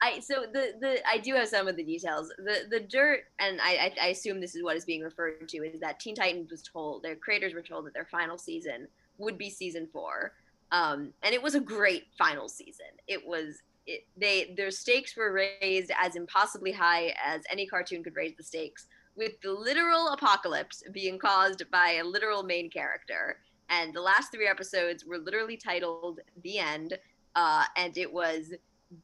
I 0.02 0.19
so 0.19 0.45
the 0.52 0.73
the 0.80 1.08
I 1.08 1.17
do 1.17 1.34
have 1.36 1.47
some 1.47 1.67
of 1.67 1.78
the 1.78 1.84
details. 1.84 2.32
The 2.38 2.67
the 2.69 2.82
dirt, 2.82 3.21
and 3.39 3.60
I 3.62 3.93
I, 4.02 4.08
assume 4.08 4.41
this 4.41 4.56
is 4.56 4.63
what 4.63 4.76
is 4.76 4.86
being 4.86 5.02
referred 5.02 5.47
to 5.47 5.58
is 5.60 5.80
that 5.80 5.99
Teen 5.99 6.15
Titans 6.15 6.52
was 6.52 6.62
told 6.62 7.04
their 7.04 7.15
creators 7.15 7.54
were 7.54 7.62
told 7.62 7.86
that 7.86 7.93
their 7.93 8.08
final 8.12 8.38
season 8.38 8.88
would 9.17 9.38
be 9.38 9.49
season 9.49 9.88
four, 9.91 10.34
um, 10.71 11.13
and 11.23 11.34
it 11.34 11.41
was 11.41 11.56
a 11.56 11.60
great 11.60 12.08
final 12.17 12.49
season. 12.49 12.88
It 13.08 13.26
was 13.26 13.62
it, 13.88 14.06
they 14.17 14.54
their 14.58 14.71
stakes 14.71 15.15
were 15.15 15.32
raised 15.32 15.91
as 15.97 16.17
impossibly 16.17 16.73
high 16.73 17.15
as 17.26 17.43
any 17.49 17.65
cartoon 17.65 18.04
could 18.04 18.17
raise 18.17 18.36
the 18.36 18.43
stakes, 18.43 18.88
with 19.15 19.39
the 19.41 19.52
literal 19.52 20.10
apocalypse 20.10 20.84
being 20.91 21.19
caused 21.19 21.63
by 21.71 21.99
a 22.02 22.04
literal 22.04 22.43
main 22.43 22.69
character. 22.69 23.38
And 23.69 23.93
the 23.93 24.02
last 24.02 24.32
three 24.32 24.47
episodes 24.47 25.06
were 25.06 25.17
literally 25.17 25.58
titled 25.58 26.19
"The 26.43 26.60
End," 26.60 26.97
uh, 27.36 27.65
and 27.78 27.97
it 27.97 28.12
was 28.12 28.54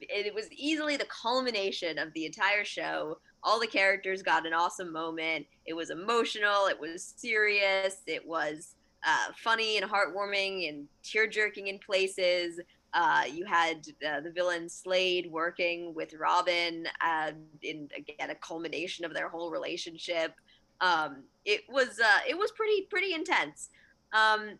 it 0.01 0.33
was 0.33 0.51
easily 0.51 0.97
the 0.97 1.05
culmination 1.05 1.97
of 1.97 2.13
the 2.13 2.25
entire 2.25 2.63
show. 2.63 3.17
All 3.41 3.59
the 3.59 3.67
characters 3.67 4.21
got 4.21 4.45
an 4.45 4.53
awesome 4.53 4.91
moment. 4.91 5.47
It 5.65 5.73
was 5.73 5.89
emotional. 5.89 6.67
It 6.67 6.79
was 6.79 7.13
serious. 7.17 8.01
It 8.05 8.27
was 8.27 8.75
uh, 9.05 9.31
funny 9.35 9.77
and 9.77 9.89
heartwarming 9.89 10.69
and 10.69 10.87
tear 11.03 11.25
jerking 11.27 11.67
in 11.67 11.79
places. 11.79 12.59
Uh, 12.93 13.23
you 13.31 13.45
had 13.45 13.85
uh, 14.07 14.19
the 14.21 14.31
villain 14.31 14.67
Slade 14.67 15.29
working 15.31 15.93
with 15.93 16.13
Robin 16.15 16.87
uh, 17.01 17.31
in 17.61 17.87
again 17.95 18.31
a 18.31 18.35
culmination 18.35 19.05
of 19.05 19.13
their 19.13 19.29
whole 19.29 19.51
relationship. 19.51 20.33
Um, 20.81 21.23
it 21.45 21.61
was 21.69 21.99
uh, 22.03 22.19
it 22.27 22.37
was 22.37 22.51
pretty 22.51 22.83
pretty 22.89 23.13
intense, 23.13 23.69
um, 24.13 24.57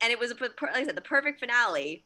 and 0.00 0.10
it 0.10 0.18
was 0.18 0.30
a, 0.30 0.36
like 0.40 0.74
I 0.74 0.84
said 0.84 0.96
the 0.96 1.02
perfect 1.02 1.40
finale. 1.40 2.04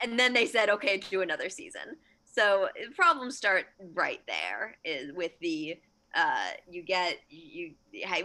And 0.00 0.18
then 0.18 0.34
they 0.34 0.44
said 0.44 0.68
okay 0.70 0.98
do 0.98 1.22
another 1.22 1.48
season. 1.48 1.96
So 2.24 2.68
the 2.74 2.94
problems 2.94 3.36
start 3.36 3.66
right 3.94 4.20
there 4.26 4.76
is 4.84 5.12
with 5.14 5.32
the 5.40 5.78
uh, 6.14 6.50
you 6.70 6.82
get 6.82 7.18
you 7.28 7.72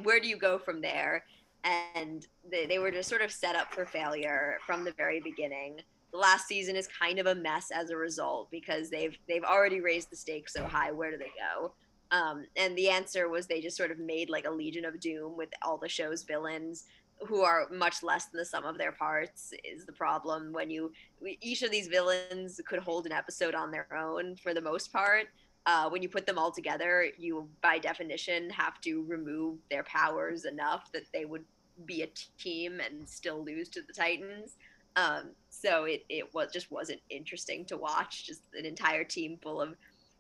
where 0.04 0.20
do 0.20 0.28
you 0.28 0.38
go 0.38 0.58
from 0.58 0.82
there? 0.82 1.26
And 1.64 2.26
they, 2.50 2.66
they 2.66 2.80
were 2.80 2.92
just 2.92 3.08
sort 3.08 3.22
of 3.22 3.32
set 3.32 3.56
up 3.56 3.74
for 3.74 3.86
failure 3.86 4.58
from 4.66 4.84
the 4.84 4.94
very 4.94 5.20
beginning 5.20 5.82
the 6.12 6.18
last 6.18 6.48
season 6.48 6.76
is 6.76 6.88
kind 6.88 7.20
of 7.20 7.26
a 7.28 7.36
mess 7.36 7.72
as 7.72 7.90
a 7.90 7.96
result 7.96 8.52
because 8.52 8.90
they've 8.90 9.18
they've 9.28 9.44
already 9.44 9.80
raised 9.80 10.10
the 10.10 10.16
stakes 10.16 10.54
so 10.54 10.66
high. 10.66 10.92
Where 10.92 11.12
do 11.12 11.18
they 11.18 11.32
go? 11.38 11.74
Um, 12.12 12.46
and 12.58 12.78
the 12.78 12.90
answer 12.90 13.30
was 13.30 13.48
they 13.48 13.62
just 13.62 13.78
sort 13.78 13.92
of 13.92 13.98
made 13.98 14.30
like 14.30 14.46
a 14.46 14.52
Legion 14.52 14.84
of 14.84 15.00
Doom 15.00 15.38
with 15.38 15.50
all 15.62 15.78
the 15.78 15.88
show's 15.88 16.24
villains 16.24 16.86
who 17.28 17.42
are 17.42 17.68
much 17.72 18.04
less 18.04 18.26
than 18.26 18.40
the 18.40 18.46
sum 18.46 18.66
of 18.66 18.78
their 18.78 18.92
parts 18.92 19.54
is 19.64 19.86
the 19.86 19.94
problem 19.94 20.52
when 20.52 20.70
you 20.70 20.92
each 21.40 21.62
of 21.62 21.72
these 21.72 21.88
villains 21.88 22.60
could 22.68 22.80
hold 22.80 23.06
an 23.06 23.12
episode 23.12 23.56
on 23.56 23.72
their 23.72 23.88
own 23.96 24.36
for 24.36 24.54
the 24.54 24.62
most 24.62 24.92
part. 24.92 25.28
Uh, 25.68 25.88
when 25.88 26.02
you 26.02 26.10
put 26.10 26.26
them 26.26 26.40
all 26.40 26.52
together 26.52 27.06
you 27.20 27.48
by 27.62 27.78
definition 27.78 28.50
have 28.50 28.82
to 28.82 29.04
remove 29.08 29.60
their 29.70 29.84
powers 29.84 30.46
enough 30.46 30.92
that 30.92 31.04
they 31.14 31.24
would 31.24 31.46
be 31.86 32.02
a 32.02 32.08
team 32.40 32.80
and 32.80 33.08
still 33.08 33.46
lose 33.46 33.70
to 33.70 33.84
the 33.84 33.94
titans 33.94 34.56
um, 34.96 35.32
so 35.50 35.86
it, 35.86 36.04
it 36.10 36.34
was 36.34 36.52
just 36.52 36.72
wasn't 36.72 37.02
interesting 37.10 37.66
to 37.66 37.78
watch 37.78 38.26
just 38.26 38.42
an 38.58 38.66
entire 38.66 39.04
team 39.04 39.38
full 39.42 39.62
of 39.62 39.76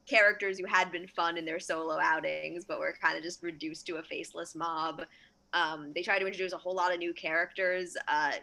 characters 0.08 0.58
who 0.58 0.66
had 0.66 0.92
been 0.92 1.08
fun 1.08 1.38
in 1.38 1.46
their 1.46 1.60
solo 1.60 2.00
outings 2.00 2.66
but 2.66 2.80
were 2.80 2.96
kind 3.02 3.18
of 3.18 3.24
just 3.24 3.44
reduced 3.44 3.86
to 3.86 3.98
a 3.98 4.04
faceless 4.04 4.56
mob 4.56 5.02
um, 5.54 5.92
they 5.94 6.02
tried 6.02 6.20
to 6.20 6.26
introduce 6.26 6.54
a 6.54 6.58
whole 6.58 6.76
lot 6.76 6.94
of 6.94 7.00
new 7.00 7.14
characters. 7.14 7.98
Uh, 8.08 8.34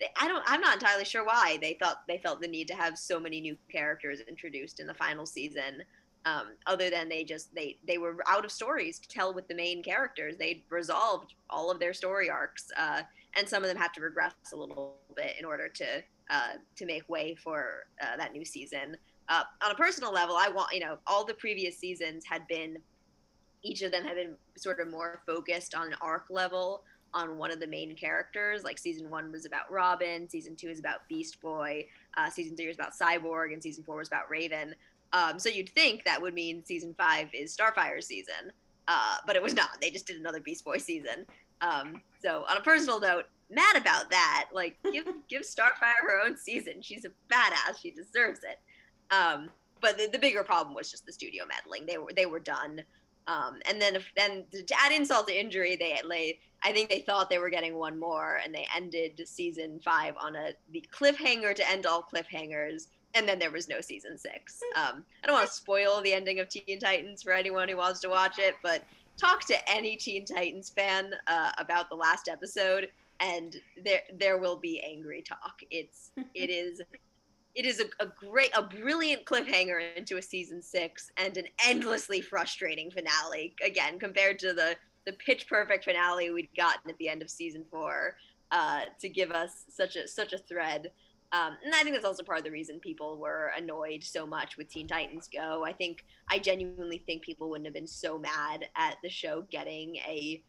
they, 0.00 0.08
I 0.20 0.28
don't. 0.28 0.42
I'm 0.46 0.60
not 0.60 0.74
entirely 0.74 1.04
sure 1.04 1.24
why 1.24 1.58
they 1.60 1.74
thought 1.74 2.02
they 2.08 2.18
felt 2.18 2.40
the 2.40 2.48
need 2.48 2.68
to 2.68 2.74
have 2.74 2.98
so 2.98 3.20
many 3.20 3.40
new 3.40 3.56
characters 3.70 4.20
introduced 4.20 4.80
in 4.80 4.86
the 4.86 4.94
final 4.94 5.26
season. 5.26 5.82
Um, 6.24 6.48
other 6.66 6.90
than 6.90 7.08
they 7.08 7.22
just 7.24 7.54
they 7.54 7.78
they 7.86 7.98
were 7.98 8.16
out 8.26 8.44
of 8.44 8.50
stories 8.50 8.98
to 8.98 9.08
tell 9.08 9.32
with 9.32 9.48
the 9.48 9.54
main 9.54 9.82
characters. 9.82 10.36
They'd 10.36 10.62
resolved 10.70 11.34
all 11.50 11.70
of 11.70 11.78
their 11.78 11.92
story 11.92 12.28
arcs, 12.28 12.70
uh, 12.76 13.02
and 13.36 13.48
some 13.48 13.62
of 13.62 13.68
them 13.68 13.76
have 13.76 13.92
to 13.92 14.00
regress 14.00 14.34
a 14.52 14.56
little 14.56 14.96
bit 15.14 15.34
in 15.38 15.44
order 15.44 15.68
to 15.68 16.02
uh, 16.30 16.52
to 16.74 16.86
make 16.86 17.08
way 17.08 17.34
for 17.34 17.86
uh, 18.02 18.16
that 18.16 18.32
new 18.32 18.44
season. 18.44 18.96
Uh, 19.28 19.42
on 19.64 19.70
a 19.70 19.74
personal 19.74 20.12
level, 20.12 20.36
I 20.36 20.48
want 20.48 20.72
you 20.72 20.80
know 20.80 20.98
all 21.06 21.24
the 21.24 21.34
previous 21.34 21.78
seasons 21.78 22.24
had 22.24 22.46
been 22.48 22.78
each 23.62 23.82
of 23.82 23.90
them 23.90 24.04
had 24.04 24.14
been 24.14 24.34
sort 24.56 24.80
of 24.80 24.88
more 24.90 25.20
focused 25.26 25.74
on 25.74 25.88
an 25.88 25.94
arc 26.00 26.26
level 26.30 26.82
on 27.14 27.38
one 27.38 27.50
of 27.50 27.60
the 27.60 27.66
main 27.66 27.96
characters. 27.96 28.62
Like 28.62 28.78
season 28.78 29.10
one 29.10 29.32
was 29.32 29.46
about 29.46 29.70
Robin, 29.70 30.28
season 30.28 30.54
two 30.54 30.68
is 30.68 30.78
about 30.78 31.08
Beast 31.08 31.40
Boy, 31.40 31.86
uh, 32.16 32.30
season 32.30 32.56
three 32.56 32.66
was 32.66 32.76
about 32.76 32.92
Cyborg, 32.92 33.52
and 33.52 33.62
season 33.62 33.84
four 33.84 33.96
was 33.96 34.08
about 34.08 34.30
Raven. 34.30 34.74
Um, 35.12 35.38
so 35.38 35.48
you'd 35.48 35.70
think 35.70 36.04
that 36.04 36.20
would 36.20 36.34
mean 36.34 36.64
season 36.64 36.94
five 36.96 37.28
is 37.32 37.52
Starfire's 37.52 38.06
season, 38.06 38.52
uh, 38.88 39.16
but 39.26 39.36
it 39.36 39.42
was 39.42 39.54
not. 39.54 39.80
They 39.80 39.90
just 39.90 40.06
did 40.06 40.16
another 40.16 40.40
Beast 40.40 40.64
Boy 40.64 40.78
season. 40.78 41.26
Um, 41.60 42.02
so 42.22 42.44
on 42.48 42.56
a 42.56 42.60
personal 42.60 43.00
note, 43.00 43.24
mad 43.50 43.76
about 43.76 44.10
that. 44.10 44.46
Like 44.52 44.76
give 44.92 45.06
give 45.28 45.42
Starfire 45.42 46.02
her 46.02 46.20
own 46.24 46.36
season. 46.36 46.82
She's 46.82 47.04
a 47.04 47.10
badass. 47.32 47.80
She 47.80 47.90
deserves 47.90 48.40
it. 48.40 48.58
Um, 49.14 49.50
but 49.80 49.98
the, 49.98 50.08
the 50.10 50.18
bigger 50.18 50.42
problem 50.42 50.74
was 50.74 50.90
just 50.90 51.06
the 51.06 51.12
studio 51.12 51.44
meddling. 51.46 51.86
They 51.86 51.98
were 51.98 52.12
they 52.14 52.26
were 52.26 52.40
done. 52.40 52.82
Um, 53.28 53.58
and 53.68 53.82
then, 53.82 53.98
then 54.16 54.44
to 54.52 54.74
add 54.78 54.92
insult 54.92 55.26
to 55.28 55.38
injury, 55.38 55.76
they 55.76 55.98
laid. 56.04 56.38
I 56.62 56.72
think 56.72 56.88
they 56.88 57.00
thought 57.00 57.28
they 57.28 57.38
were 57.38 57.50
getting 57.50 57.76
one 57.76 57.98
more, 57.98 58.40
and 58.44 58.54
they 58.54 58.66
ended 58.74 59.20
season 59.26 59.80
five 59.84 60.14
on 60.20 60.36
a 60.36 60.52
the 60.72 60.84
cliffhanger 60.92 61.54
to 61.54 61.70
end 61.70 61.86
all 61.86 62.02
cliffhangers. 62.02 62.86
And 63.14 63.26
then 63.26 63.38
there 63.38 63.50
was 63.50 63.68
no 63.68 63.80
season 63.80 64.18
six. 64.18 64.60
Um, 64.76 65.04
I 65.22 65.26
don't 65.26 65.36
want 65.36 65.48
to 65.48 65.52
spoil 65.52 66.02
the 66.02 66.12
ending 66.12 66.38
of 66.38 66.50
Teen 66.50 66.78
Titans 66.78 67.22
for 67.22 67.32
anyone 67.32 67.66
who 67.66 67.78
wants 67.78 68.00
to 68.00 68.08
watch 68.08 68.38
it, 68.38 68.56
but 68.62 68.84
talk 69.16 69.44
to 69.46 69.70
any 69.70 69.96
Teen 69.96 70.24
Titans 70.24 70.70
fan 70.70 71.12
uh, 71.26 71.52
about 71.58 71.88
the 71.88 71.96
last 71.96 72.28
episode, 72.28 72.88
and 73.20 73.56
there 73.84 74.02
there 74.18 74.38
will 74.38 74.56
be 74.56 74.80
angry 74.80 75.22
talk. 75.22 75.60
It's 75.70 76.10
it 76.34 76.50
is 76.50 76.80
it 77.56 77.64
is 77.64 77.80
a, 77.80 78.04
a, 78.04 78.06
great, 78.06 78.50
a 78.54 78.62
brilliant 78.62 79.24
cliffhanger 79.24 79.96
into 79.96 80.18
a 80.18 80.22
season 80.22 80.60
six 80.60 81.10
and 81.16 81.38
an 81.38 81.46
endlessly 81.66 82.20
frustrating 82.20 82.90
finale. 82.90 83.54
Again, 83.64 83.98
compared 83.98 84.38
to 84.40 84.52
the 84.52 84.76
the 85.06 85.12
pitch 85.14 85.48
perfect 85.48 85.84
finale 85.84 86.30
we'd 86.30 86.48
gotten 86.56 86.90
at 86.90 86.98
the 86.98 87.08
end 87.08 87.22
of 87.22 87.30
season 87.30 87.64
four, 87.70 88.16
uh, 88.50 88.80
to 89.00 89.08
give 89.08 89.30
us 89.30 89.64
such 89.68 89.96
a 89.96 90.06
such 90.06 90.32
a 90.32 90.38
thread. 90.38 90.90
Um, 91.32 91.56
and 91.64 91.74
I 91.74 91.82
think 91.82 91.94
that's 91.94 92.04
also 92.04 92.22
part 92.22 92.38
of 92.38 92.44
the 92.44 92.50
reason 92.50 92.78
people 92.78 93.18
were 93.18 93.50
annoyed 93.56 94.04
so 94.04 94.26
much 94.26 94.56
with 94.56 94.68
Teen 94.68 94.86
Titans 94.86 95.28
Go. 95.32 95.64
I 95.64 95.72
think 95.72 96.04
I 96.30 96.38
genuinely 96.38 97.02
think 97.04 97.22
people 97.22 97.50
wouldn't 97.50 97.66
have 97.66 97.74
been 97.74 97.86
so 97.86 98.18
mad 98.18 98.66
at 98.76 98.96
the 99.02 99.10
show 99.10 99.44
getting 99.50 99.96
a 99.96 100.42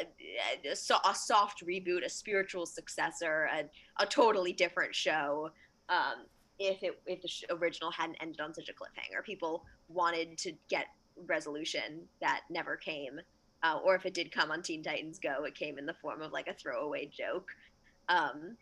a, 0.00 0.68
a, 0.68 0.72
a 0.72 1.14
soft 1.14 1.64
reboot, 1.64 2.04
a 2.04 2.08
spiritual 2.08 2.66
successor, 2.66 3.48
a, 3.54 3.62
a 4.02 4.06
totally 4.06 4.52
different 4.52 4.92
show. 4.92 5.50
Um, 5.88 6.26
if 6.58 6.82
it 6.82 7.00
if 7.06 7.22
the 7.22 7.54
original 7.54 7.90
hadn't 7.90 8.16
ended 8.20 8.40
on 8.40 8.52
such 8.52 8.68
a 8.68 8.72
cliffhanger. 8.72 9.24
People 9.24 9.64
wanted 9.88 10.36
to 10.38 10.52
get 10.68 10.86
resolution 11.26 12.02
that 12.20 12.42
never 12.50 12.76
came, 12.76 13.20
uh, 13.62 13.78
or 13.84 13.94
if 13.94 14.06
it 14.06 14.14
did 14.14 14.32
come 14.32 14.50
on 14.50 14.62
Teen 14.62 14.82
Titans 14.82 15.18
Go, 15.18 15.44
it 15.44 15.54
came 15.54 15.78
in 15.78 15.86
the 15.86 15.94
form 15.94 16.22
of 16.22 16.32
like 16.32 16.48
a 16.48 16.54
throwaway 16.54 17.06
joke. 17.06 17.48
Um, 18.08 18.56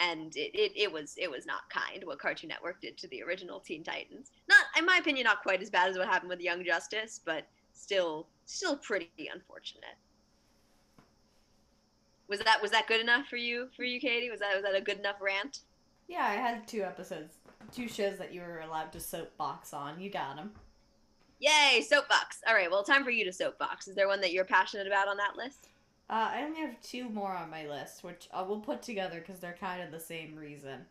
and 0.00 0.34
it, 0.36 0.50
it, 0.54 0.72
it 0.74 0.92
was 0.92 1.14
it 1.16 1.30
was 1.30 1.46
not 1.46 1.68
kind 1.70 2.02
what 2.04 2.18
Cartoon 2.18 2.48
Network 2.48 2.80
did 2.80 2.96
to 2.98 3.08
the 3.08 3.22
original 3.22 3.60
Teen 3.60 3.84
Titans. 3.84 4.32
Not 4.48 4.64
in 4.78 4.86
my 4.86 4.96
opinion, 4.96 5.24
not 5.24 5.42
quite 5.42 5.62
as 5.62 5.70
bad 5.70 5.88
as 5.88 5.98
what 5.98 6.08
happened 6.08 6.30
with 6.30 6.40
Young 6.40 6.64
Justice, 6.64 7.20
but 7.24 7.46
still 7.72 8.26
still 8.46 8.76
pretty 8.76 9.30
unfortunate. 9.32 9.96
Was 12.28 12.40
that 12.40 12.62
was 12.62 12.70
that 12.70 12.88
good 12.88 13.00
enough 13.00 13.26
for 13.26 13.36
you 13.36 13.68
for 13.76 13.84
you, 13.84 14.00
Katie? 14.00 14.30
Was 14.30 14.40
that 14.40 14.54
was 14.54 14.64
that 14.64 14.74
a 14.74 14.80
good 14.80 14.98
enough 14.98 15.20
rant? 15.20 15.60
Yeah, 16.08 16.24
I 16.24 16.34
had 16.34 16.66
two 16.66 16.82
episodes 16.82 17.36
two 17.72 17.88
shows 17.88 18.18
that 18.18 18.32
you 18.32 18.40
were 18.40 18.60
allowed 18.60 18.92
to 18.92 19.00
soapbox 19.00 19.72
on. 19.72 20.00
You 20.00 20.10
got 20.10 20.36
them. 20.36 20.52
Yay, 21.38 21.80
soapbox. 21.80 22.40
All 22.46 22.54
right, 22.54 22.70
well, 22.70 22.82
time 22.82 23.04
for 23.04 23.10
you 23.10 23.24
to 23.24 23.32
soapbox. 23.32 23.88
Is 23.88 23.94
there 23.94 24.08
one 24.08 24.20
that 24.20 24.32
you're 24.32 24.44
passionate 24.44 24.86
about 24.86 25.08
on 25.08 25.16
that 25.16 25.36
list? 25.36 25.69
Uh, 26.10 26.28
I 26.34 26.42
only 26.42 26.60
have 26.60 26.80
two 26.82 27.08
more 27.08 27.30
on 27.30 27.50
my 27.50 27.68
list, 27.68 28.02
which 28.02 28.28
I 28.34 28.42
will 28.42 28.58
put 28.58 28.82
together 28.82 29.20
because 29.20 29.38
they're 29.38 29.56
kind 29.58 29.80
of 29.80 29.92
the 29.92 30.00
same 30.00 30.34
reason 30.34 30.84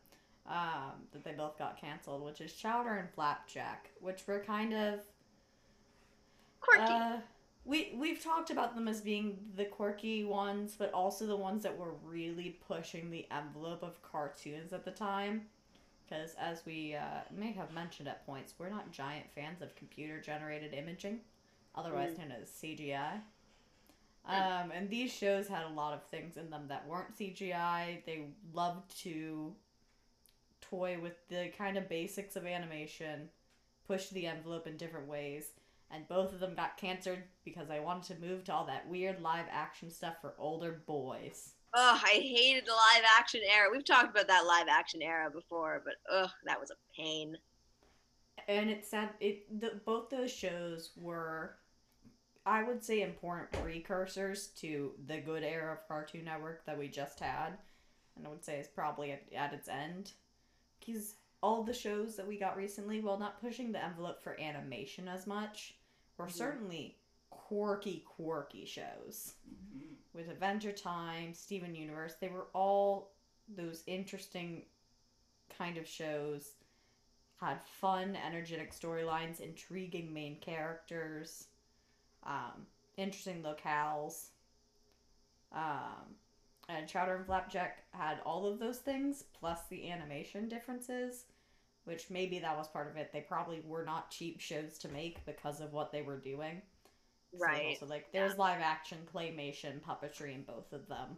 um, 0.47 0.93
that 1.11 1.25
they 1.25 1.33
both 1.33 1.59
got 1.59 1.79
canceled, 1.79 2.23
which 2.23 2.39
is 2.39 2.53
Chowder 2.53 2.95
and 2.95 3.09
Flapjack, 3.09 3.89
which 3.99 4.25
were 4.25 4.39
kind 4.39 4.73
of 4.73 5.01
quirky. 6.61 6.93
Uh, 6.93 7.17
we 7.65 7.93
we've 7.97 8.23
talked 8.23 8.49
about 8.49 8.75
them 8.75 8.87
as 8.87 9.01
being 9.01 9.37
the 9.57 9.65
quirky 9.65 10.23
ones, 10.23 10.75
but 10.79 10.93
also 10.93 11.27
the 11.27 11.35
ones 11.35 11.63
that 11.63 11.77
were 11.77 11.93
really 12.05 12.57
pushing 12.65 13.11
the 13.11 13.27
envelope 13.29 13.83
of 13.83 14.01
cartoons 14.01 14.71
at 14.71 14.85
the 14.85 14.91
time 14.91 15.41
because 16.09 16.35
as 16.39 16.65
we 16.65 16.95
uh, 16.95 17.21
may 17.35 17.51
have 17.51 17.71
mentioned 17.73 18.07
at 18.07 18.25
points, 18.25 18.53
we're 18.57 18.69
not 18.69 18.91
giant 18.91 19.29
fans 19.35 19.61
of 19.61 19.75
computer 19.75 20.19
generated 20.19 20.73
imaging, 20.73 21.19
otherwise 21.75 22.13
mm. 22.13 22.19
known 22.19 22.31
as 22.41 22.49
CGI. 22.49 23.19
Um, 24.25 24.71
and 24.71 24.89
these 24.89 25.11
shows 25.11 25.47
had 25.47 25.65
a 25.65 25.73
lot 25.73 25.93
of 25.93 26.03
things 26.03 26.37
in 26.37 26.49
them 26.49 26.65
that 26.67 26.87
weren't 26.87 27.17
CGI. 27.17 28.05
They 28.05 28.27
loved 28.53 29.01
to 29.03 29.53
toy 30.61 30.99
with 31.01 31.15
the 31.29 31.51
kind 31.57 31.77
of 31.77 31.89
basics 31.89 32.35
of 32.35 32.45
animation, 32.45 33.29
push 33.87 34.09
the 34.09 34.27
envelope 34.27 34.67
in 34.67 34.77
different 34.77 35.07
ways, 35.07 35.53
and 35.91 36.07
both 36.07 36.33
of 36.33 36.39
them 36.39 36.53
got 36.55 36.77
canceled 36.77 37.19
because 37.43 37.69
I 37.71 37.79
wanted 37.79 38.15
to 38.15 38.27
move 38.27 38.43
to 38.45 38.53
all 38.53 38.65
that 38.65 38.87
weird 38.87 39.21
live 39.21 39.45
action 39.49 39.89
stuff 39.89 40.15
for 40.21 40.33
older 40.37 40.81
boys. 40.85 41.53
Oh, 41.73 41.99
I 42.03 42.13
hated 42.13 42.65
the 42.65 42.71
live 42.71 43.03
action 43.17 43.41
era. 43.47 43.69
We've 43.71 43.85
talked 43.85 44.09
about 44.09 44.27
that 44.27 44.45
live 44.45 44.67
action 44.69 45.01
era 45.01 45.29
before, 45.29 45.81
but 45.83 45.95
ugh, 46.11 46.29
that 46.45 46.59
was 46.59 46.71
a 46.71 46.75
pain. 46.95 47.37
And 48.47 48.69
it's 48.69 48.89
sad. 48.89 49.09
It 49.19 49.59
the, 49.59 49.79
both 49.85 50.09
those 50.09 50.31
shows 50.31 50.91
were, 50.95 51.55
I 52.49 52.63
would 52.63 52.83
say, 52.83 53.01
important 53.01 53.51
precursors 53.51 54.47
to 54.59 54.91
the 55.07 55.19
good 55.19 55.43
era 55.43 55.73
of 55.73 55.87
Cartoon 55.87 56.25
Network 56.25 56.65
that 56.65 56.77
we 56.77 56.87
just 56.87 57.19
had, 57.19 57.57
and 58.15 58.25
I 58.25 58.29
would 58.29 58.43
say 58.43 58.59
is 58.59 58.67
probably 58.67 59.11
at, 59.11 59.23
at 59.35 59.53
its 59.53 59.69
end, 59.69 60.11
because 60.79 61.15
all 61.41 61.63
the 61.63 61.73
shows 61.73 62.15
that 62.15 62.27
we 62.27 62.37
got 62.37 62.57
recently, 62.57 63.01
while 63.01 63.19
not 63.19 63.41
pushing 63.41 63.71
the 63.71 63.83
envelope 63.83 64.21
for 64.21 64.39
animation 64.39 65.07
as 65.07 65.27
much, 65.27 65.75
were 66.17 66.25
mm-hmm. 66.25 66.37
certainly 66.37 66.95
quirky, 67.29 68.03
quirky 68.05 68.65
shows. 68.65 69.33
Mm-hmm 69.47 69.89
with 70.13 70.29
Adventure 70.29 70.71
Time, 70.71 71.33
Steven 71.33 71.75
Universe, 71.75 72.15
they 72.19 72.29
were 72.29 72.47
all 72.53 73.11
those 73.55 73.83
interesting 73.87 74.63
kind 75.57 75.77
of 75.77 75.87
shows. 75.87 76.51
Had 77.39 77.61
fun, 77.63 78.17
energetic 78.27 78.73
storylines, 78.73 79.39
intriguing 79.39 80.13
main 80.13 80.37
characters, 80.41 81.45
um, 82.25 82.65
interesting 82.97 83.43
locales. 83.43 84.29
Um, 85.51 86.15
and 86.67 86.87
Chowder 86.87 87.15
and 87.15 87.25
Flapjack 87.25 87.83
had 87.91 88.19
all 88.25 88.45
of 88.45 88.59
those 88.59 88.77
things, 88.77 89.23
plus 89.39 89.59
the 89.69 89.89
animation 89.89 90.47
differences, 90.47 91.25
which 91.85 92.11
maybe 92.11 92.37
that 92.39 92.55
was 92.55 92.67
part 92.67 92.89
of 92.89 92.97
it. 92.97 93.11
They 93.11 93.21
probably 93.21 93.61
were 93.65 93.83
not 93.83 94.11
cheap 94.11 94.39
shows 94.39 94.77
to 94.79 94.89
make 94.89 95.25
because 95.25 95.61
of 95.61 95.73
what 95.73 95.91
they 95.91 96.03
were 96.03 96.17
doing. 96.17 96.61
Right. 97.39 97.77
So 97.79 97.85
like 97.87 98.11
there's 98.11 98.33
yeah. 98.33 98.39
live 98.39 98.61
action, 98.61 98.99
claymation, 99.13 99.81
puppetry 99.81 100.35
in 100.35 100.43
both 100.43 100.71
of 100.71 100.87
them. 100.87 101.17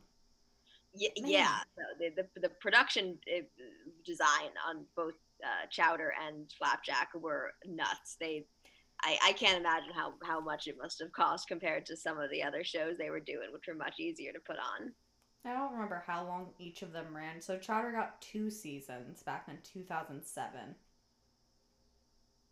Yeah, 0.94 1.10
yeah. 1.16 1.58
So 1.76 1.84
the, 2.00 2.22
the, 2.22 2.42
the 2.42 2.50
production 2.50 3.18
uh, 3.34 3.44
design 4.06 4.52
on 4.68 4.86
both 4.96 5.14
uh, 5.44 5.68
Chowder 5.70 6.14
and 6.26 6.52
Flapjack 6.58 7.10
were 7.16 7.52
nuts. 7.66 8.18
They, 8.20 8.46
I, 9.04 9.18
I 9.24 9.34
can't 9.34 9.60
imagine 9.60 9.92
how, 9.94 10.14
how 10.24 10.40
much 10.40 10.68
it 10.68 10.78
must 10.78 11.00
have 11.00 11.12
cost 11.12 11.48
compared 11.48 11.86
to 11.88 11.98
some 11.98 12.20
of 12.20 12.30
the 12.30 12.44
other 12.44 12.64
shows 12.64 12.98
they 12.98 13.10
were 13.10 13.20
doing, 13.20 13.52
which 13.52 13.68
were 13.68 13.74
much 13.74 14.00
easier 14.00 14.32
to 14.32 14.40
put 14.40 14.58
on. 14.58 14.92
I 15.44 15.54
don't 15.54 15.74
remember 15.74 16.04
how 16.06 16.24
long 16.26 16.50
each 16.60 16.84
of 16.84 16.94
them 16.94 17.16
ran. 17.16 17.42
So 17.42 17.58
Chowder 17.58 17.92
got 17.92 18.22
two 18.22 18.52
seasons 18.52 19.24
back 19.24 19.48
in 19.48 19.58
2007. 19.64 20.60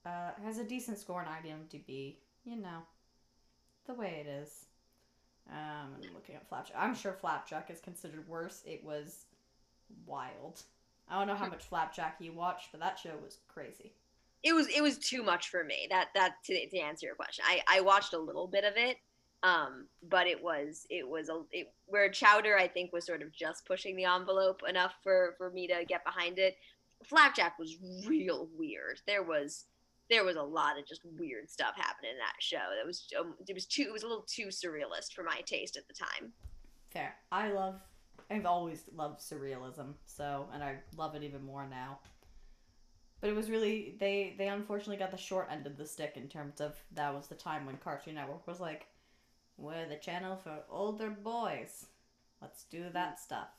Uh, 0.05 0.31
has 0.43 0.57
a 0.57 0.63
decent 0.63 0.97
score 0.97 1.21
on 1.21 1.27
IMDb. 1.27 2.15
You 2.45 2.55
know, 2.55 2.79
the 3.85 3.93
way 3.93 4.23
it 4.25 4.27
is. 4.27 4.65
Um, 5.51 5.95
I'm 5.95 6.13
looking 6.15 6.35
at 6.35 6.47
Flapjack. 6.47 6.75
I'm 6.79 6.95
sure 6.95 7.13
Flapjack 7.13 7.69
is 7.69 7.79
considered 7.79 8.27
worse. 8.27 8.63
It 8.65 8.83
was 8.83 9.25
wild. 10.07 10.63
I 11.07 11.19
don't 11.19 11.27
know 11.27 11.35
how 11.35 11.47
much 11.49 11.65
Flapjack 11.65 12.15
you 12.19 12.33
watched, 12.33 12.71
but 12.71 12.79
that 12.81 12.97
show 12.97 13.13
was 13.23 13.37
crazy 13.47 13.93
it 14.43 14.53
was 14.53 14.67
it 14.67 14.81
was 14.81 14.97
too 14.97 15.23
much 15.23 15.49
for 15.49 15.63
me. 15.63 15.87
That 15.89 16.09
that 16.15 16.35
to, 16.45 16.69
to 16.69 16.77
answer 16.79 17.05
your 17.05 17.15
question, 17.15 17.45
I 17.47 17.61
I 17.67 17.81
watched 17.81 18.13
a 18.13 18.19
little 18.19 18.47
bit 18.47 18.63
of 18.63 18.73
it, 18.75 18.97
um, 19.43 19.87
but 20.07 20.27
it 20.27 20.41
was 20.41 20.85
it 20.89 21.07
was 21.07 21.29
a 21.29 21.41
it, 21.51 21.73
where 21.85 22.09
Chowder 22.09 22.57
I 22.57 22.67
think 22.67 22.93
was 22.93 23.05
sort 23.05 23.21
of 23.21 23.31
just 23.33 23.65
pushing 23.65 23.95
the 23.95 24.05
envelope 24.05 24.61
enough 24.67 24.93
for 25.03 25.35
for 25.37 25.49
me 25.49 25.67
to 25.67 25.85
get 25.87 26.05
behind 26.05 26.39
it. 26.39 26.55
Flapjack 27.05 27.57
was 27.59 27.77
real 28.05 28.49
weird. 28.57 28.99
There 29.07 29.23
was 29.23 29.65
there 30.09 30.23
was 30.23 30.37
a 30.37 30.41
lot 30.41 30.79
of 30.79 30.87
just 30.87 31.01
weird 31.17 31.49
stuff 31.49 31.75
happening 31.75 32.11
in 32.11 32.17
that 32.17 32.33
show. 32.39 32.57
That 32.77 32.85
was 32.85 33.07
um, 33.19 33.35
it 33.47 33.53
was 33.53 33.65
too 33.65 33.83
it 33.83 33.93
was 33.93 34.03
a 34.03 34.07
little 34.07 34.25
too 34.27 34.47
surrealist 34.47 35.13
for 35.13 35.23
my 35.23 35.41
taste 35.45 35.77
at 35.77 35.87
the 35.87 35.93
time. 35.93 36.31
Fair. 36.91 37.15
I 37.31 37.51
love 37.51 37.81
I've 38.31 38.45
always 38.45 38.83
loved 38.95 39.19
surrealism, 39.19 39.93
so 40.05 40.47
and 40.53 40.63
I 40.63 40.77
love 40.95 41.15
it 41.15 41.23
even 41.23 41.43
more 41.43 41.67
now. 41.67 41.99
But 43.21 43.29
it 43.29 43.35
was 43.35 43.49
really 43.49 43.95
they 43.99 44.35
they 44.37 44.47
unfortunately 44.47 44.97
got 44.97 45.11
the 45.11 45.17
short 45.17 45.49
end 45.51 45.67
of 45.67 45.77
the 45.77 45.85
stick 45.85 46.13
in 46.15 46.27
terms 46.27 46.61
of 46.61 46.75
that 46.93 47.13
was 47.13 47.27
the 47.27 47.35
time 47.35 47.65
when 47.65 47.77
Cartoon 47.77 48.15
Network 48.15 48.47
was 48.47 48.59
like, 48.59 48.87
we're 49.57 49.87
the 49.87 49.97
channel 49.97 50.37
for 50.37 50.59
older 50.69 51.09
boys. 51.09 51.85
Let's 52.41 52.63
do 52.63 52.85
that 52.93 53.19
stuff. 53.19 53.49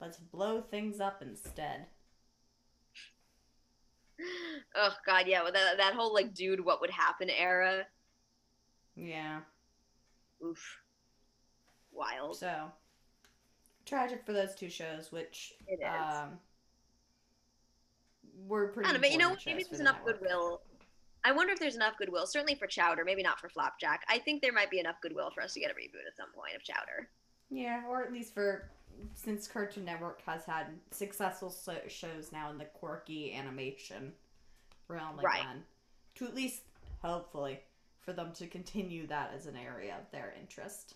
Let's 0.00 0.18
blow 0.18 0.60
things 0.60 1.00
up 1.00 1.22
instead. 1.22 1.86
Oh 4.74 4.94
god, 5.06 5.26
yeah, 5.26 5.42
well, 5.42 5.52
that 5.52 5.78
that 5.78 5.94
whole 5.94 6.12
like 6.12 6.34
dude 6.34 6.64
what 6.64 6.80
would 6.80 6.90
happen 6.90 7.30
era. 7.30 7.86
Yeah. 8.94 9.40
Oof. 10.44 10.80
Wild. 11.92 12.36
So 12.36 12.70
tragic 13.86 14.24
for 14.26 14.32
those 14.32 14.54
two 14.54 14.68
shows, 14.68 15.10
which 15.10 15.54
it 15.66 15.80
is. 15.80 16.14
Um, 16.14 16.38
were 18.46 18.68
pretty. 18.68 18.88
I 18.88 18.92
don't 18.92 19.00
know, 19.00 19.08
but 19.08 19.12
you 19.12 19.18
know, 19.18 19.36
maybe 19.46 19.64
there's 19.68 19.80
enough 19.80 19.96
network. 19.96 20.20
goodwill. 20.20 20.60
I 21.24 21.32
wonder 21.32 21.52
if 21.52 21.58
there's 21.58 21.76
enough 21.76 21.94
goodwill. 21.98 22.26
Certainly 22.26 22.54
for 22.56 22.66
Chowder, 22.66 23.04
maybe 23.04 23.22
not 23.22 23.40
for 23.40 23.48
Flapjack. 23.48 24.02
I 24.08 24.18
think 24.18 24.40
there 24.40 24.52
might 24.52 24.70
be 24.70 24.78
enough 24.78 24.96
goodwill 25.02 25.30
for 25.34 25.42
us 25.42 25.52
to 25.54 25.60
get 25.60 25.70
a 25.70 25.74
reboot 25.74 26.06
at 26.06 26.16
some 26.16 26.32
point 26.34 26.54
of 26.54 26.62
Chowder. 26.62 27.08
Yeah, 27.50 27.82
or 27.88 28.02
at 28.02 28.12
least 28.12 28.34
for 28.34 28.70
since 29.14 29.46
Cartoon 29.46 29.84
Network 29.84 30.22
has 30.26 30.44
had 30.44 30.66
successful 30.90 31.50
so- 31.50 31.80
shows 31.88 32.32
now 32.32 32.50
in 32.50 32.58
the 32.58 32.64
quirky 32.64 33.34
animation 33.34 34.12
realm 34.88 35.18
again, 35.18 35.24
right. 35.24 35.62
to 36.16 36.24
at 36.24 36.34
least 36.34 36.62
hopefully 37.02 37.60
for 38.00 38.12
them 38.12 38.32
to 38.34 38.46
continue 38.46 39.06
that 39.06 39.32
as 39.36 39.46
an 39.46 39.56
area 39.56 39.94
of 39.98 40.10
their 40.10 40.34
interest. 40.40 40.94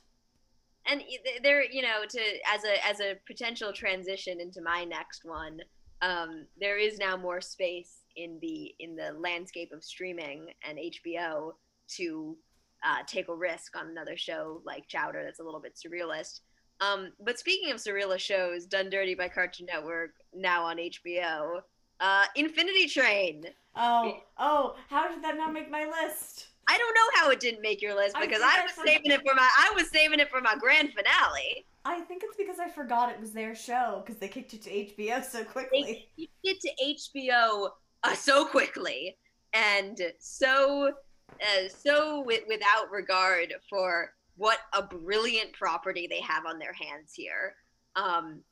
And 0.87 1.03
there, 1.43 1.63
you 1.63 1.83
know, 1.83 2.05
to 2.09 2.21
as 2.53 2.65
a 2.65 2.87
as 2.87 3.01
a 3.01 3.17
potential 3.27 3.73
transition 3.73 4.41
into 4.41 4.61
my 4.61 4.85
next 4.85 5.25
one, 5.25 5.61
um, 6.03 6.47
there 6.61 6.79
is 6.79 6.99
now 6.99 7.17
more 7.17 7.41
space 7.41 8.01
in 8.17 8.38
the 8.43 8.75
in 8.81 8.95
the 8.95 9.12
landscape 9.19 9.73
of 9.73 9.83
streaming 9.83 10.49
and 10.69 10.79
HBO 10.79 11.53
to 11.97 12.37
uh, 12.85 13.03
take 13.07 13.29
a 13.29 13.35
risk 13.35 13.77
on 13.77 13.88
another 13.88 14.17
show 14.17 14.61
like 14.67 14.88
Chowder 14.88 15.23
that's 15.25 15.41
a 15.41 15.43
little 15.43 15.61
bit 15.61 15.77
surrealist. 15.77 16.41
Um, 16.81 17.12
but 17.25 17.38
speaking 17.38 17.71
of 17.71 17.79
surrealist 17.79 18.21
shows, 18.21 18.67
Done 18.67 18.91
Dirty 18.91 19.15
by 19.15 19.29
Cartoon 19.29 19.67
Network 19.67 20.11
now 20.35 20.65
on 20.65 20.79
HBO, 20.79 21.61
uh, 22.01 22.25
Infinity 22.35 22.88
Train. 22.88 23.45
Oh, 23.77 24.19
oh, 24.38 24.75
how 24.88 25.09
did 25.09 25.23
that 25.23 25.37
not 25.37 25.53
make 25.53 25.71
my 25.71 25.85
list? 25.85 26.49
I 26.69 26.77
don't 26.79 26.95
know 26.95 27.21
how 27.21 27.31
it 27.31 27.41
didn't 27.41 27.62
make 27.62 27.81
your 27.81 27.95
list 27.95 28.17
because 28.21 28.43
I, 28.43 28.61
I 28.61 28.62
was 28.62 28.73
saving 28.85 29.11
it 29.11 29.21
for 29.27 29.35
my 29.35 29.49
I 29.59 29.73
was 29.75 29.88
saving 29.91 30.21
it 30.21 30.31
for 30.31 30.41
my 30.41 30.57
grand 30.59 30.93
finale. 30.93 31.67
I 31.85 32.01
think 32.01 32.23
it's 32.25 32.37
because 32.37 32.59
I 32.59 32.68
forgot 32.68 33.11
it 33.11 33.21
was 33.21 33.33
their 33.33 33.55
show 33.55 34.03
because 34.05 34.21
they 34.21 34.29
kicked 34.29 34.55
it 34.55 34.62
to 34.62 34.71
HBO 34.71 35.25
so 35.25 35.45
quickly. 35.45 36.09
They 36.16 36.29
kicked 36.45 36.45
it 36.45 36.61
to 36.61 37.21
HBO 37.21 37.71
uh, 38.05 38.14
so 38.14 38.45
quickly 38.45 39.16
and 39.53 40.01
so 40.18 40.92
uh, 41.40 41.68
so 41.68 42.23
with, 42.23 42.42
without 42.49 42.90
regard 42.90 43.55
for 43.68 44.12
what 44.37 44.59
a 44.73 44.83
brilliant 44.83 45.53
property 45.53 46.07
they 46.09 46.21
have 46.21 46.47
on 46.47 46.59
their 46.59 46.73
hands 46.73 47.12
here. 47.14 47.55
Um, 47.97 48.42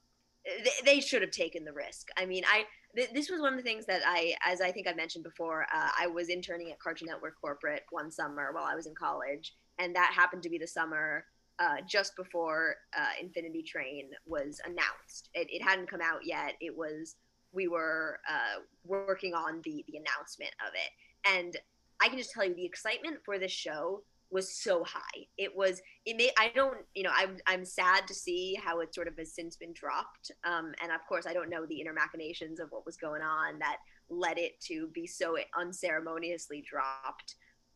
they, 0.44 0.94
they 0.94 1.00
should 1.00 1.22
have 1.22 1.30
taken 1.30 1.64
the 1.64 1.72
risk. 1.72 2.08
I 2.16 2.26
mean, 2.26 2.44
I 2.46 2.64
th- 2.96 3.10
this 3.12 3.30
was 3.30 3.40
one 3.40 3.52
of 3.52 3.58
the 3.58 3.62
things 3.62 3.86
that 3.86 4.02
I, 4.06 4.34
as 4.44 4.60
I 4.60 4.72
think 4.72 4.88
I 4.88 4.94
mentioned 4.94 5.24
before, 5.24 5.66
uh, 5.74 5.88
I 5.98 6.06
was 6.06 6.28
interning 6.28 6.70
at 6.70 6.78
Cartoon 6.78 7.08
Network 7.08 7.34
corporate 7.40 7.82
one 7.90 8.10
summer 8.10 8.50
while 8.52 8.64
I 8.64 8.74
was 8.74 8.86
in 8.86 8.94
college, 8.94 9.54
and 9.78 9.94
that 9.94 10.12
happened 10.14 10.42
to 10.44 10.50
be 10.50 10.58
the 10.58 10.66
summer 10.66 11.24
uh, 11.60 11.76
just 11.86 12.16
before 12.16 12.76
uh, 12.96 13.10
Infinity 13.20 13.62
Train 13.62 14.10
was 14.26 14.60
announced. 14.64 15.28
It, 15.34 15.48
it, 15.50 15.62
hadn't 15.62 15.90
come 15.90 16.00
out 16.00 16.24
yet. 16.24 16.54
It 16.60 16.76
was 16.76 17.16
we 17.52 17.68
were 17.68 18.18
uh, 18.28 18.60
working 18.84 19.34
on 19.34 19.60
the 19.64 19.84
the 19.88 19.98
announcement 19.98 20.52
of 20.66 20.72
it, 20.74 21.36
and 21.36 21.56
I 22.00 22.08
can 22.08 22.16
just 22.16 22.32
tell 22.32 22.44
you 22.44 22.54
the 22.54 22.64
excitement 22.64 23.18
for 23.24 23.38
this 23.38 23.52
show 23.52 24.02
was 24.30 24.54
so 24.54 24.84
high. 24.84 25.26
It 25.36 25.54
was 25.54 25.82
it 26.06 26.16
may 26.16 26.30
I 26.38 26.50
don't 26.54 26.78
you 26.94 27.02
know 27.02 27.12
I'm 27.14 27.36
I'm 27.46 27.64
sad 27.64 28.06
to 28.08 28.14
see 28.14 28.58
how 28.62 28.80
it 28.80 28.94
sort 28.94 29.08
of 29.08 29.18
has 29.18 29.34
since 29.34 29.56
been 29.56 29.74
dropped. 29.74 30.30
Um, 30.44 30.72
and 30.82 30.92
of 30.92 31.00
course 31.08 31.26
I 31.26 31.34
don't 31.34 31.50
know 31.50 31.66
the 31.66 31.80
inner 31.80 31.92
machinations 31.92 32.60
of 32.60 32.68
what 32.70 32.86
was 32.86 32.96
going 32.96 33.22
on 33.22 33.58
that 33.58 33.78
led 34.08 34.38
it 34.38 34.60
to 34.62 34.88
be 34.94 35.06
so 35.06 35.36
unceremoniously 35.58 36.64
dropped. 36.68 37.34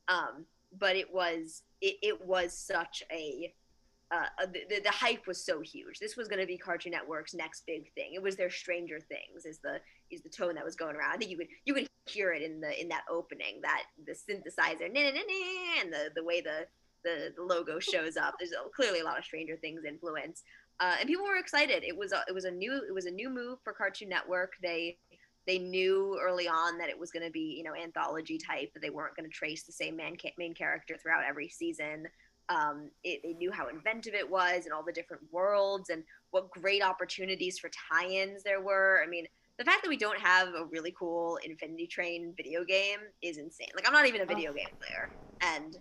Um, 0.08 0.46
but 0.78 0.96
it 0.96 1.12
was 1.12 1.62
it, 1.80 1.96
it 2.02 2.24
was 2.24 2.56
such 2.56 3.02
a 3.12 3.52
uh, 4.42 4.46
the, 4.46 4.80
the 4.80 4.90
hype 4.90 5.26
was 5.26 5.44
so 5.44 5.60
huge. 5.60 5.98
This 5.98 6.16
was 6.16 6.28
going 6.28 6.40
to 6.40 6.46
be 6.46 6.58
Cartoon 6.58 6.92
Network's 6.92 7.34
next 7.34 7.64
big 7.66 7.92
thing. 7.94 8.12
It 8.14 8.22
was 8.22 8.36
their 8.36 8.50
Stranger 8.50 9.00
Things 9.00 9.44
is 9.44 9.58
the 9.58 9.80
is 10.10 10.22
the 10.22 10.28
tone 10.28 10.54
that 10.54 10.64
was 10.64 10.76
going 10.76 10.96
around. 10.96 11.12
I 11.12 11.16
think 11.16 11.30
you 11.30 11.38
could 11.38 11.48
you 11.64 11.74
could 11.74 11.88
hear 12.06 12.32
it 12.32 12.42
in 12.42 12.60
the 12.60 12.80
in 12.80 12.88
that 12.88 13.04
opening 13.10 13.60
that 13.62 13.84
the 14.06 14.12
synthesizer 14.12 14.92
nah, 14.92 15.00
nah, 15.00 15.10
nah, 15.10 15.80
and 15.80 15.92
the 15.92 16.10
the 16.14 16.24
way 16.24 16.40
the, 16.40 16.66
the 17.02 17.32
the 17.36 17.42
logo 17.42 17.78
shows 17.78 18.16
up. 18.16 18.34
There's 18.38 18.52
clearly 18.74 19.00
a 19.00 19.04
lot 19.04 19.18
of 19.18 19.24
Stranger 19.24 19.56
Things 19.56 19.84
influence, 19.86 20.42
uh, 20.80 20.96
and 21.00 21.08
people 21.08 21.24
were 21.24 21.36
excited. 21.36 21.84
It 21.84 21.96
was 21.96 22.12
a, 22.12 22.22
it 22.28 22.34
was 22.34 22.44
a 22.44 22.50
new 22.50 22.82
it 22.86 22.92
was 22.92 23.06
a 23.06 23.10
new 23.10 23.30
move 23.30 23.58
for 23.64 23.72
Cartoon 23.72 24.08
Network. 24.08 24.52
They 24.62 24.98
they 25.46 25.58
knew 25.58 26.18
early 26.22 26.48
on 26.48 26.78
that 26.78 26.88
it 26.88 26.98
was 26.98 27.10
going 27.10 27.24
to 27.24 27.30
be 27.30 27.54
you 27.56 27.64
know 27.64 27.74
anthology 27.74 28.38
type 28.38 28.72
that 28.74 28.80
they 28.80 28.90
weren't 28.90 29.16
going 29.16 29.28
to 29.28 29.34
trace 29.34 29.62
the 29.62 29.72
same 29.72 29.96
man 29.96 30.16
main 30.38 30.54
character 30.54 30.96
throughout 31.00 31.24
every 31.26 31.48
season 31.48 32.06
um, 32.48 32.90
it, 33.02 33.20
they 33.22 33.32
knew 33.32 33.50
how 33.50 33.68
inventive 33.68 34.14
it 34.14 34.28
was 34.28 34.64
and 34.64 34.72
all 34.72 34.82
the 34.84 34.92
different 34.92 35.22
worlds 35.30 35.90
and 35.90 36.02
what 36.30 36.50
great 36.50 36.82
opportunities 36.82 37.58
for 37.58 37.70
tie-ins 37.90 38.42
there 38.42 38.60
were. 38.60 39.02
I 39.04 39.08
mean, 39.08 39.26
the 39.58 39.64
fact 39.64 39.82
that 39.82 39.88
we 39.88 39.96
don't 39.96 40.18
have 40.18 40.48
a 40.48 40.64
really 40.70 40.92
cool 40.98 41.38
Infinity 41.44 41.86
Train 41.86 42.34
video 42.36 42.64
game 42.64 42.98
is 43.22 43.38
insane. 43.38 43.68
Like, 43.74 43.86
I'm 43.86 43.92
not 43.92 44.06
even 44.06 44.20
a 44.20 44.26
video 44.26 44.50
oh. 44.50 44.54
game 44.54 44.66
player, 44.80 45.10
and 45.40 45.76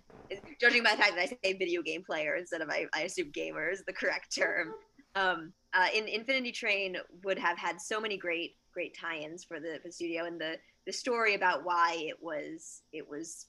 judging 0.60 0.82
by 0.84 0.92
the 0.92 1.02
fact 1.02 1.14
that 1.16 1.22
I 1.22 1.26
say 1.26 1.58
video 1.58 1.82
game 1.82 2.04
player 2.04 2.36
instead 2.36 2.60
of 2.60 2.70
I, 2.70 2.86
I 2.94 3.02
assume 3.02 3.30
gamer 3.32 3.70
is 3.70 3.82
the 3.84 3.92
correct 3.92 4.34
term. 4.34 4.74
Um, 5.16 5.52
uh, 5.72 5.86
in 5.94 6.08
Infinity 6.08 6.50
Train 6.50 6.96
would 7.22 7.38
have 7.38 7.56
had 7.56 7.80
so 7.80 8.00
many 8.00 8.16
great 8.16 8.56
great 8.72 8.96
tie-ins 9.00 9.44
for 9.44 9.60
the, 9.60 9.78
the 9.84 9.92
studio 9.92 10.24
and 10.24 10.40
the 10.40 10.56
the 10.86 10.92
story 10.92 11.36
about 11.36 11.64
why 11.64 11.94
it 12.00 12.16
was 12.20 12.82
it 12.92 13.08
was 13.08 13.46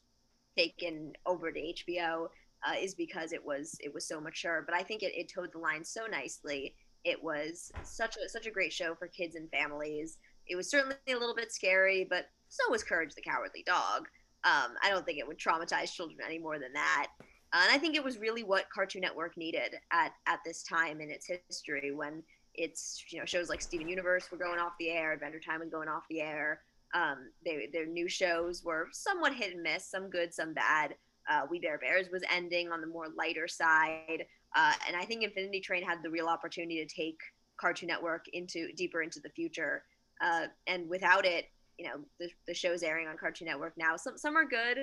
taken 0.55 1.13
over 1.25 1.51
to 1.51 1.59
HBO 1.59 2.27
uh, 2.65 2.73
is 2.79 2.95
because 2.95 3.31
it 3.31 3.43
was 3.43 3.77
it 3.79 3.93
was 3.93 4.07
so 4.07 4.19
mature. 4.19 4.63
But 4.65 4.75
I 4.75 4.83
think 4.83 5.03
it, 5.03 5.13
it 5.15 5.31
toed 5.33 5.51
the 5.53 5.59
line 5.59 5.83
so 5.83 6.05
nicely. 6.09 6.75
It 7.03 7.23
was 7.23 7.71
such 7.83 8.17
a 8.17 8.27
such 8.29 8.47
a 8.47 8.51
great 8.51 8.73
show 8.73 8.95
for 8.95 9.07
kids 9.07 9.35
and 9.35 9.49
families. 9.51 10.17
It 10.47 10.55
was 10.55 10.69
certainly 10.69 10.95
a 11.07 11.13
little 11.13 11.35
bit 11.35 11.51
scary, 11.51 12.05
but 12.09 12.25
so 12.49 12.69
was 12.69 12.83
Courage 12.83 13.15
the 13.15 13.21
Cowardly 13.21 13.63
Dog. 13.65 14.07
Um, 14.43 14.73
I 14.83 14.89
don't 14.89 15.05
think 15.05 15.17
it 15.17 15.27
would 15.27 15.39
traumatize 15.39 15.91
children 15.91 16.19
any 16.25 16.37
more 16.37 16.59
than 16.59 16.73
that. 16.73 17.07
Uh, 17.19 17.61
and 17.63 17.71
I 17.71 17.77
think 17.77 17.95
it 17.95 18.03
was 18.03 18.19
really 18.19 18.43
what 18.43 18.69
Cartoon 18.73 19.01
Network 19.01 19.37
needed 19.37 19.75
at 19.91 20.13
at 20.27 20.39
this 20.45 20.63
time 20.63 21.01
in 21.01 21.09
its 21.09 21.27
history 21.27 21.91
when 21.91 22.23
it's 22.57 23.03
you 23.09 23.19
know 23.19 23.25
shows 23.25 23.49
like 23.49 23.61
Steven 23.61 23.87
Universe 23.87 24.31
were 24.31 24.37
going 24.37 24.59
off 24.59 24.73
the 24.79 24.89
air, 24.89 25.13
Adventure 25.13 25.39
Time 25.39 25.59
was 25.59 25.69
going 25.69 25.89
off 25.89 26.03
the 26.09 26.21
air. 26.21 26.61
Um, 26.93 27.29
they, 27.43 27.67
their 27.73 27.85
new 27.85 28.07
shows 28.07 28.63
were 28.63 28.87
somewhat 28.91 29.33
hit 29.33 29.53
and 29.53 29.63
miss, 29.63 29.85
some 29.85 30.09
good, 30.09 30.33
some 30.33 30.53
bad 30.53 30.95
uh, 31.29 31.41
We 31.49 31.59
Bare 31.59 31.77
Bears 31.77 32.07
was 32.11 32.23
ending 32.31 32.71
on 32.71 32.81
the 32.81 32.87
more 32.87 33.07
lighter 33.17 33.47
side, 33.47 34.25
uh, 34.55 34.73
and 34.87 34.95
I 34.95 35.05
think 35.05 35.23
Infinity 35.23 35.61
Train 35.61 35.83
had 35.83 35.99
the 36.03 36.09
real 36.09 36.27
opportunity 36.27 36.85
to 36.85 36.95
take 36.95 37.17
Cartoon 37.57 37.87
Network 37.87 38.25
into 38.33 38.71
deeper 38.73 39.01
into 39.01 39.19
the 39.19 39.29
future. 39.29 39.83
Uh, 40.21 40.47
and 40.67 40.89
without 40.89 41.25
it, 41.25 41.45
you 41.77 41.87
know, 41.87 41.95
the, 42.19 42.29
the 42.47 42.53
shows 42.53 42.83
airing 42.83 43.07
on 43.07 43.17
Cartoon 43.17 43.47
Network 43.47 43.73
now, 43.77 43.97
some 43.97 44.17
some 44.17 44.35
are 44.37 44.45
good, 44.45 44.77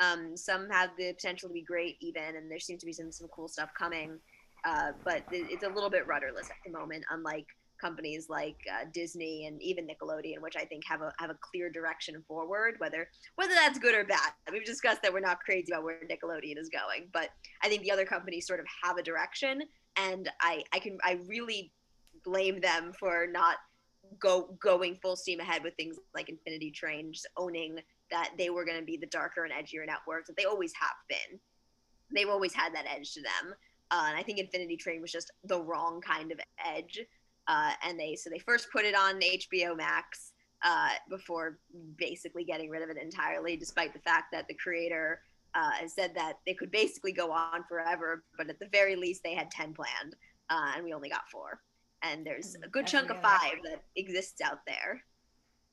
Um, 0.00 0.36
some 0.36 0.68
have 0.70 0.90
the 0.98 1.12
potential 1.12 1.48
to 1.48 1.52
be 1.52 1.62
great 1.62 1.96
even, 2.00 2.36
and 2.36 2.50
there 2.50 2.58
seems 2.58 2.80
to 2.80 2.86
be 2.86 2.92
some 2.92 3.12
some 3.12 3.28
cool 3.28 3.48
stuff 3.48 3.70
coming. 3.78 4.18
Uh, 4.64 4.92
but 5.04 5.22
it's 5.30 5.62
a 5.62 5.68
little 5.68 5.90
bit 5.90 6.06
rudderless 6.06 6.48
at 6.48 6.56
the 6.64 6.72
moment, 6.72 7.04
unlike 7.10 7.46
companies 7.80 8.28
like 8.28 8.56
uh, 8.72 8.86
Disney 8.92 9.46
and 9.46 9.60
even 9.62 9.86
Nickelodeon, 9.86 10.40
which 10.40 10.56
I 10.56 10.64
think 10.64 10.84
have 10.86 11.02
a 11.02 11.12
have 11.18 11.30
a 11.30 11.36
clear 11.40 11.70
direction 11.70 12.22
forward. 12.26 12.74
Whether 12.78 13.08
whether 13.36 13.54
that's 13.54 13.78
good 13.78 13.94
or 13.94 14.04
bad, 14.04 14.32
we've 14.52 14.64
discussed 14.64 15.02
that 15.02 15.12
we're 15.12 15.20
not 15.20 15.40
crazy 15.40 15.72
about 15.72 15.84
where 15.84 16.00
Nickelodeon 16.10 16.58
is 16.58 16.68
going, 16.68 17.08
but 17.12 17.30
I 17.62 17.68
think 17.68 17.82
the 17.82 17.90
other 17.90 18.04
companies 18.04 18.46
sort 18.46 18.60
of 18.60 18.66
have 18.82 18.96
a 18.96 19.02
direction, 19.02 19.62
and 19.96 20.30
I 20.40 20.62
I 20.72 20.78
can 20.78 20.98
I 21.04 21.18
really 21.26 21.72
blame 22.24 22.60
them 22.60 22.92
for 22.98 23.26
not 23.30 23.56
go 24.18 24.56
going 24.60 24.96
full 24.96 25.16
steam 25.16 25.40
ahead 25.40 25.62
with 25.62 25.74
things 25.74 25.96
like 26.14 26.28
Infinity 26.28 26.70
Train, 26.70 27.12
just 27.12 27.28
owning 27.36 27.78
that 28.10 28.30
they 28.38 28.50
were 28.50 28.64
going 28.64 28.78
to 28.78 28.84
be 28.84 28.96
the 28.96 29.06
darker 29.06 29.44
and 29.44 29.52
edgier 29.52 29.86
networks 29.86 30.28
that 30.28 30.36
they 30.36 30.44
always 30.44 30.72
have 30.78 30.96
been. 31.08 31.38
They've 32.14 32.28
always 32.28 32.54
had 32.54 32.74
that 32.74 32.86
edge 32.86 33.12
to 33.14 33.22
them. 33.22 33.54
Uh, 33.90 34.04
and 34.08 34.16
I 34.16 34.22
think 34.22 34.38
Infinity 34.38 34.76
Train 34.76 35.00
was 35.00 35.12
just 35.12 35.30
the 35.44 35.60
wrong 35.60 36.00
kind 36.00 36.32
of 36.32 36.40
edge. 36.64 37.00
Uh, 37.46 37.72
and 37.82 37.98
they 37.98 38.16
so 38.16 38.30
they 38.30 38.38
first 38.38 38.68
put 38.72 38.84
it 38.84 38.94
on 38.94 39.20
HBO 39.20 39.76
Max 39.76 40.32
uh, 40.64 40.90
before 41.10 41.58
basically 41.96 42.44
getting 42.44 42.70
rid 42.70 42.82
of 42.82 42.88
it 42.88 42.96
entirely, 42.96 43.56
despite 43.56 43.92
the 43.92 44.00
fact 44.00 44.32
that 44.32 44.48
the 44.48 44.54
creator 44.54 45.20
uh, 45.54 45.70
said 45.86 46.14
that 46.14 46.38
they 46.46 46.54
could 46.54 46.70
basically 46.70 47.12
go 47.12 47.30
on 47.30 47.64
forever, 47.68 48.24
but 48.36 48.48
at 48.48 48.58
the 48.58 48.68
very 48.72 48.96
least 48.96 49.22
they 49.22 49.34
had 49.34 49.50
ten 49.50 49.74
planned, 49.74 50.16
uh, 50.50 50.72
and 50.74 50.84
we 50.84 50.92
only 50.92 51.08
got 51.08 51.28
four. 51.30 51.60
And 52.02 52.26
there's 52.26 52.56
a 52.62 52.68
good 52.68 52.86
chunk 52.86 53.10
of 53.10 53.20
five 53.22 53.62
that 53.64 53.82
exists 53.96 54.40
out 54.42 54.60
there. 54.66 55.02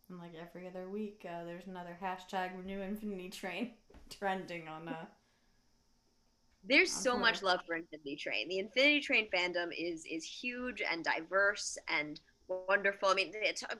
And 0.09 0.19
like 0.19 0.31
every 0.39 0.67
other 0.67 0.89
week, 0.89 1.25
uh, 1.25 1.43
there's 1.45 1.67
another 1.67 1.97
hashtag 2.01 2.57
Renew 2.57 2.81
Infinity 2.81 3.29
Train 3.29 3.71
trending 4.09 4.67
on 4.67 4.85
uh, 6.63 6.67
there's 6.67 6.91
so 6.91 7.17
much 7.17 7.41
love 7.41 7.61
for 7.65 7.75
Infinity 7.75 8.15
Train. 8.15 8.49
The 8.49 8.59
Infinity 8.59 9.01
Train 9.01 9.27
fandom 9.33 9.69
is 9.77 10.05
is 10.09 10.23
huge 10.23 10.81
and 10.81 11.03
diverse 11.03 11.77
and 11.87 12.19
wonderful. 12.67 13.09
I 13.09 13.13
mean, 13.13 13.31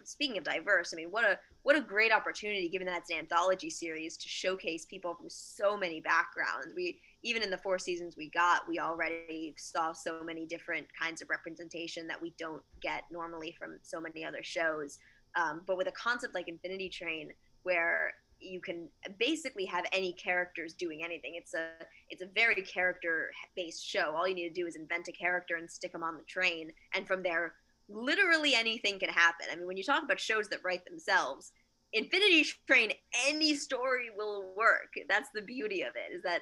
speaking 0.04 0.38
of 0.38 0.44
diverse, 0.44 0.94
I 0.94 0.98
mean, 0.98 1.12
what 1.12 1.24
a 1.24 1.38
what 1.64 1.76
a 1.76 1.82
great 1.82 2.12
opportunity 2.12 2.70
given 2.70 2.88
that 2.88 3.00
it's 3.00 3.12
an 3.12 3.18
anthology 3.18 3.70
series 3.70 4.18
to 4.18 4.28
showcase 4.28 4.86
people 4.86 5.14
from 5.14 5.30
so 5.30 5.78
many 5.78 6.00
backgrounds. 6.02 6.74
We 6.76 7.00
even 7.24 7.44
in 7.44 7.50
the 7.50 7.58
four 7.58 7.78
seasons 7.78 8.16
we 8.18 8.30
got, 8.30 8.68
we 8.68 8.80
already 8.80 9.54
saw 9.58 9.94
so 9.94 10.24
many 10.24 10.46
different 10.46 10.88
kinds 11.00 11.22
of 11.22 11.30
representation 11.30 12.08
that 12.08 12.22
we 12.22 12.34
don't 12.40 12.64
get 12.82 13.04
normally 13.12 13.56
from 13.58 13.78
so 13.82 14.02
many 14.02 14.26
other 14.26 14.44
shows. 14.44 14.98
Um, 15.36 15.62
but 15.66 15.78
with 15.78 15.88
a 15.88 15.94
concept 15.94 16.34
like 16.34 16.48
Infinity 16.48 16.90
Train, 16.90 17.32
where 17.64 18.14
you 18.42 18.60
can 18.60 18.90
basically 19.20 19.66
have 19.66 19.86
any 19.92 20.14
characters 20.14 20.74
doing 20.74 21.04
anything. 21.04 21.34
It's 21.36 21.54
a 21.54 21.70
it's 22.10 22.22
a 22.22 22.28
very 22.34 22.62
character 22.64 23.32
based 23.56 23.86
show. 23.86 24.14
All 24.16 24.28
you 24.28 24.36
need 24.36 24.50
to 24.50 24.62
do 24.62 24.68
is 24.68 24.76
invent 24.76 25.08
a 25.08 25.12
character 25.12 25.56
and 25.56 25.70
stick 25.70 25.92
them 25.92 26.04
on 26.04 26.18
the 26.18 26.24
train, 26.24 26.72
and 26.94 27.08
from 27.08 27.24
there, 27.24 27.54
literally 27.88 28.56
anything 28.56 29.00
can 29.00 29.10
happen. 29.10 29.48
I 29.52 29.56
mean, 29.56 29.68
when 29.68 29.78
you 29.78 29.84
talk 29.84 30.04
about 30.04 30.20
shows 30.20 30.48
that 30.50 30.60
write 30.64 30.86
themselves, 30.86 31.52
Infinity 31.94 32.46
Train, 32.68 32.92
any 33.28 33.56
story 33.56 34.10
will 34.16 34.54
work. 34.56 34.94
That's 35.08 35.30
the 35.34 35.42
beauty 35.42 35.82
of 35.82 35.94
it. 35.96 36.16
Is 36.16 36.24
that 36.24 36.42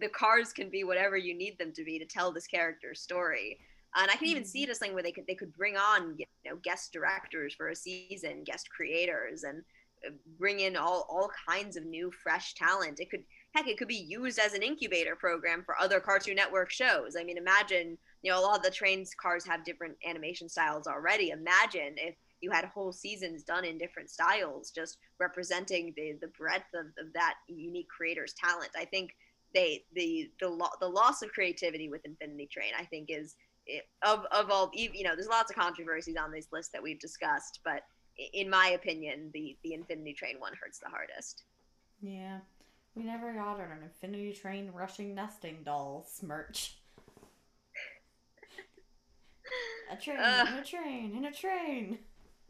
the 0.00 0.08
cars 0.08 0.52
can 0.52 0.70
be 0.70 0.84
whatever 0.84 1.16
you 1.16 1.34
need 1.34 1.58
them 1.58 1.72
to 1.72 1.84
be 1.84 1.98
to 1.98 2.04
tell 2.04 2.32
this 2.32 2.46
character's 2.46 3.00
story. 3.00 3.58
And 3.96 4.10
I 4.10 4.16
can 4.16 4.28
even 4.28 4.44
see 4.44 4.60
mm-hmm. 4.60 4.68
it 4.68 4.72
as 4.72 4.78
something 4.78 4.94
where 4.94 5.02
they 5.02 5.12
could 5.12 5.26
they 5.26 5.34
could 5.34 5.54
bring 5.54 5.76
on 5.76 6.14
you 6.18 6.26
know 6.44 6.56
guest 6.62 6.92
directors 6.92 7.54
for 7.54 7.68
a 7.68 7.76
season, 7.76 8.44
guest 8.44 8.68
creators, 8.70 9.44
and 9.44 9.62
bring 10.38 10.60
in 10.60 10.76
all 10.76 11.06
all 11.08 11.30
kinds 11.48 11.76
of 11.76 11.84
new 11.84 12.10
fresh 12.10 12.54
talent. 12.54 13.00
It 13.00 13.10
could 13.10 13.24
heck 13.54 13.66
it 13.66 13.78
could 13.78 13.88
be 13.88 13.94
used 13.94 14.38
as 14.38 14.54
an 14.54 14.62
incubator 14.62 15.16
program 15.16 15.62
for 15.64 15.78
other 15.78 16.00
cartoon 16.00 16.36
network 16.36 16.70
shows. 16.70 17.16
I 17.18 17.24
mean 17.24 17.38
imagine 17.38 17.98
you 18.22 18.30
know 18.30 18.38
a 18.38 18.42
lot 18.42 18.58
of 18.58 18.62
the 18.62 18.70
trains 18.70 19.14
cars 19.14 19.46
have 19.46 19.64
different 19.64 19.96
animation 20.06 20.48
styles 20.48 20.86
already. 20.86 21.30
Imagine 21.30 21.94
if 21.96 22.14
you 22.40 22.50
had 22.50 22.64
whole 22.66 22.92
seasons 22.92 23.42
done 23.42 23.64
in 23.64 23.78
different 23.78 24.10
styles 24.10 24.70
just 24.70 24.98
representing 25.18 25.92
the 25.96 26.16
the 26.20 26.28
breadth 26.38 26.72
of, 26.74 26.86
of 27.04 27.12
that 27.14 27.34
unique 27.48 27.88
creator's 27.88 28.34
talent. 28.34 28.70
I 28.76 28.84
think 28.84 29.14
they 29.54 29.84
the 29.94 30.30
the, 30.40 30.48
lo- 30.48 30.68
the 30.80 30.88
loss 30.88 31.22
of 31.22 31.30
creativity 31.32 31.88
with 31.88 32.04
infinity 32.04 32.48
train 32.50 32.72
i 32.78 32.84
think 32.84 33.08
is 33.10 33.36
eh, 33.68 33.80
of 34.02 34.24
of 34.30 34.50
all 34.50 34.70
you 34.74 35.02
know 35.02 35.14
there's 35.14 35.28
lots 35.28 35.50
of 35.50 35.56
controversies 35.56 36.16
on 36.16 36.30
this 36.30 36.48
list 36.52 36.72
that 36.72 36.82
we've 36.82 37.00
discussed 37.00 37.60
but 37.64 37.82
in 38.32 38.50
my 38.50 38.68
opinion, 38.68 39.30
the 39.32 39.56
the 39.62 39.74
Infinity 39.74 40.14
Train 40.14 40.36
one 40.38 40.52
hurts 40.60 40.78
the 40.78 40.88
hardest. 40.88 41.44
Yeah, 42.00 42.38
we 42.94 43.04
never 43.04 43.32
got 43.32 43.60
on 43.60 43.70
an 43.72 43.82
Infinity 43.82 44.32
Train 44.32 44.70
Russian 44.72 45.14
nesting 45.14 45.62
dolls 45.64 46.20
merch. 46.22 46.78
a 49.92 49.96
train, 49.96 50.18
uh, 50.18 50.44
and 50.48 50.58
a 50.58 50.64
train, 50.64 51.12
and 51.16 51.26
a 51.26 51.32
train. 51.32 51.98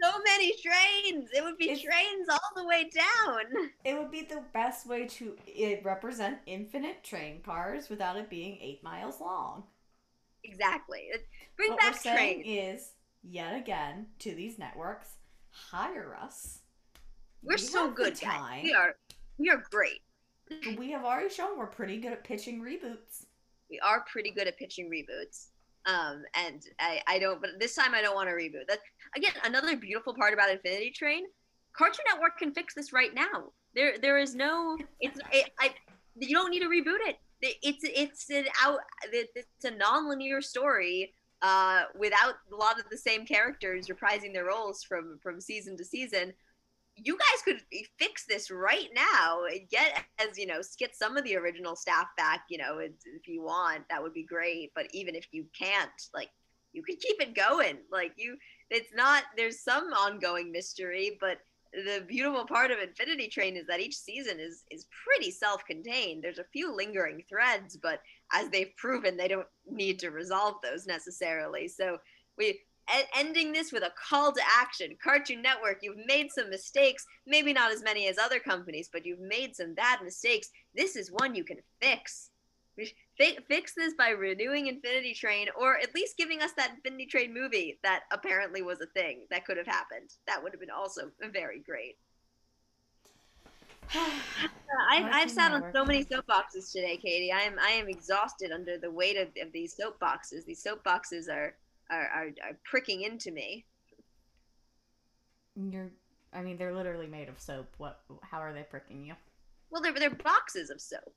So 0.01 0.13
many 0.25 0.53
trains! 0.53 1.29
It 1.35 1.43
would 1.43 1.59
be 1.59 1.71
it's, 1.71 1.83
trains 1.83 2.29
all 2.31 2.51
the 2.55 2.65
way 2.67 2.89
down. 2.95 3.71
It 3.85 3.99
would 3.99 4.11
be 4.11 4.23
the 4.23 4.45
best 4.53 4.87
way 4.87 5.07
to 5.07 5.37
it, 5.47 5.85
represent 5.85 6.39
infinite 6.47 7.03
train 7.03 7.41
cars 7.43 7.89
without 7.89 8.17
it 8.17 8.31
being 8.31 8.59
eight 8.61 8.83
miles 8.83 9.21
long. 9.21 9.65
Exactly. 10.45 11.11
Bring 11.57 11.73
what 11.73 11.81
back 11.81 11.95
we're 11.95 11.99
saying 11.99 12.45
is 12.45 12.93
yet 13.25 13.57
again 13.57 14.07
to 14.21 14.35
these 14.35 14.59
networks 14.59 15.18
hire 15.71 16.17
us. 16.21 16.61
We're 17.43 17.55
we 17.55 17.59
so 17.59 17.91
good, 17.91 18.19
guys. 18.21 18.63
We 18.63 18.73
are 18.73 18.97
we 19.39 19.51
are 19.51 19.63
great. 19.71 20.01
We 20.79 20.91
have 20.93 21.05
already 21.05 21.29
shown 21.29 21.59
we're 21.59 21.67
pretty 21.67 21.99
good 21.99 22.13
at 22.13 22.25
pitching 22.25 22.63
reboots. 22.63 23.27
We 23.71 23.79
are 23.81 24.05
pretty 24.11 24.31
good 24.31 24.47
at 24.47 24.57
pitching 24.57 24.91
reboots. 24.91 25.49
Um, 25.87 26.23
and 26.35 26.63
I, 26.81 27.01
I 27.07 27.19
don't, 27.19 27.41
but 27.41 27.51
this 27.59 27.75
time 27.75 27.95
I 27.95 28.03
don't 28.03 28.15
want 28.15 28.29
to 28.29 28.35
reboot. 28.35 28.67
That 28.69 28.79
again, 29.17 29.33
another 29.45 29.77
beautiful 29.77 30.15
part 30.15 30.35
about 30.35 30.51
Infinity 30.51 30.91
Train, 30.91 31.25
Cartoon 31.77 32.05
Network 32.13 32.39
can 32.39 32.53
fix 32.53 32.75
this 32.75 32.93
right 32.93 33.15
now. 33.15 33.53
There, 33.75 33.99
there 33.99 34.19
is 34.19 34.35
no, 34.35 34.77
it's, 35.01 35.19
it, 35.33 35.51
I, 35.61 35.75
you 36.19 36.35
don't 36.35 36.51
need 36.51 36.61
to 36.61 36.69
reboot 36.69 36.99
it. 37.07 37.17
It's, 37.41 37.85
it's 37.85 38.31
an 38.31 38.47
out, 38.63 38.81
it's 39.13 39.65
a 39.65 39.71
non-linear 39.71 40.41
story 40.43 41.15
uh, 41.43 41.83
without 41.99 42.35
a 42.53 42.57
lot 42.57 42.79
of 42.79 42.89
the 42.91 42.97
same 42.97 43.25
characters 43.25 43.89
reprising 43.89 44.33
their 44.33 44.47
roles 44.47 44.83
from 44.83 45.19
from 45.23 45.41
season 45.41 45.77
to 45.77 45.85
season 45.85 46.33
you 47.05 47.17
guys 47.17 47.43
could 47.45 47.61
fix 47.99 48.25
this 48.27 48.51
right 48.51 48.89
now 48.95 49.43
get 49.71 50.03
as 50.19 50.39
you 50.39 50.47
know 50.47 50.61
get 50.79 50.97
some 50.97 51.17
of 51.17 51.25
the 51.25 51.37
original 51.37 51.77
staff 51.77 52.07
back 52.17 52.43
you 52.49 52.59
know 52.59 52.79
if 52.79 53.27
you 53.27 53.43
want 53.43 53.83
that 53.89 54.03
would 54.03 54.15
be 54.15 54.25
great. 54.25 54.73
But 54.75 54.89
even 54.93 55.15
if 55.15 55.27
you 55.33 55.47
can't 55.59 55.91
like 56.15 56.31
you 56.73 56.83
could 56.83 57.01
keep 57.01 57.21
it 57.21 57.35
going. 57.35 57.79
Like 57.91 58.13
you 58.17 58.37
it's 58.71 58.93
not 58.95 59.25
there's 59.37 59.61
some 59.61 59.85
ongoing 59.93 60.53
mystery 60.53 61.17
but 61.21 61.39
the 61.73 62.05
beautiful 62.07 62.47
part 62.47 62.71
of 62.71 62.79
Infinity 62.79 63.29
Train 63.29 63.57
is 63.57 63.67
that 63.67 63.81
each 63.81 63.97
season 63.97 64.41
is 64.41 64.65
is 64.71 64.87
pretty 65.05 65.31
self-contained. 65.31 66.23
There's 66.23 66.39
a 66.39 66.45
few 66.53 66.75
lingering 66.75 67.23
threads, 67.29 67.77
but 67.77 68.01
as 68.33 68.49
they've 68.51 68.75
proven, 68.77 69.17
they 69.17 69.29
don't 69.29 69.47
need 69.71 69.99
to 70.01 70.11
resolve 70.11 70.57
those 70.63 70.87
necessarily. 70.87 71.69
So 71.69 71.99
we 72.37 72.61
ending 73.15 73.53
this 73.53 73.73
with 73.73 73.83
a 73.83 73.93
call 74.09 74.33
to 74.33 74.41
action. 74.59 74.97
Cartoon 75.03 75.43
Network, 75.43 75.79
you've 75.83 76.07
made 76.07 76.31
some 76.31 76.49
mistakes, 76.49 77.05
maybe 77.27 77.53
not 77.53 77.71
as 77.71 77.83
many 77.83 78.09
as 78.09 78.19
other 78.19 78.41
companies, 78.41 78.89
but 78.91 79.05
you've 79.05 79.21
made 79.21 79.55
some 79.55 79.75
bad 79.75 80.03
mistakes. 80.03 80.49
This 80.75 80.97
is 80.97 81.13
one 81.13 81.35
you 81.35 81.45
can 81.45 81.59
fix 81.83 82.31
fix 83.19 83.75
this 83.75 83.95
by 83.95 84.11
renewing 84.11 84.69
Infinity 84.69 85.15
Train, 85.15 85.49
or 85.59 85.79
at 85.79 85.95
least 85.95 86.17
giving 86.17 86.41
us 86.43 86.53
that 86.57 86.73
Infinity 86.77 87.07
Train 87.07 87.35
movie 87.35 87.79
that 87.83 88.05
apparently 88.13 88.63
was 88.63 88.81
a 88.81 88.87
thing 88.87 89.27
that 89.31 89.45
could 89.45 89.57
have 89.57 89.67
happened. 89.67 90.11
That 90.27 90.43
would 90.43 90.53
have 90.53 90.61
been 90.61 90.71
also 90.71 91.11
very 91.33 91.61
great. 91.61 91.97
I've, 94.91 95.13
I've 95.13 95.31
sat 95.31 95.53
on 95.53 95.65
so 95.73 95.85
many 95.85 96.05
soapboxes 96.05 96.71
today, 96.71 96.97
Katie. 96.97 97.33
I 97.33 97.41
am 97.41 97.57
I 97.59 97.71
am 97.71 97.89
exhausted 97.89 98.53
under 98.53 98.77
the 98.77 98.91
weight 98.91 99.17
of, 99.17 99.29
of 99.41 99.53
these 99.53 99.75
soapboxes. 99.75 100.45
These 100.45 100.63
soapboxes 100.63 101.29
are, 101.31 101.55
are 101.91 102.09
are, 102.15 102.27
are 102.45 102.59
pricking 102.65 103.03
into 103.03 103.33
me. 103.33 103.65
You're, 105.57 105.91
I 106.33 106.43
mean, 106.43 106.59
they're 106.59 106.75
literally 106.75 107.07
made 107.07 107.29
of 107.29 107.41
soap. 107.41 107.67
What? 107.79 108.01
How 108.23 108.39
are 108.39 108.53
they 108.53 108.63
pricking 108.63 109.05
you? 109.05 109.15
Well, 109.71 109.83
they're 109.83 109.95
they're 109.95 110.11
boxes 110.11 110.71
of 110.71 110.81
soap. 110.81 111.15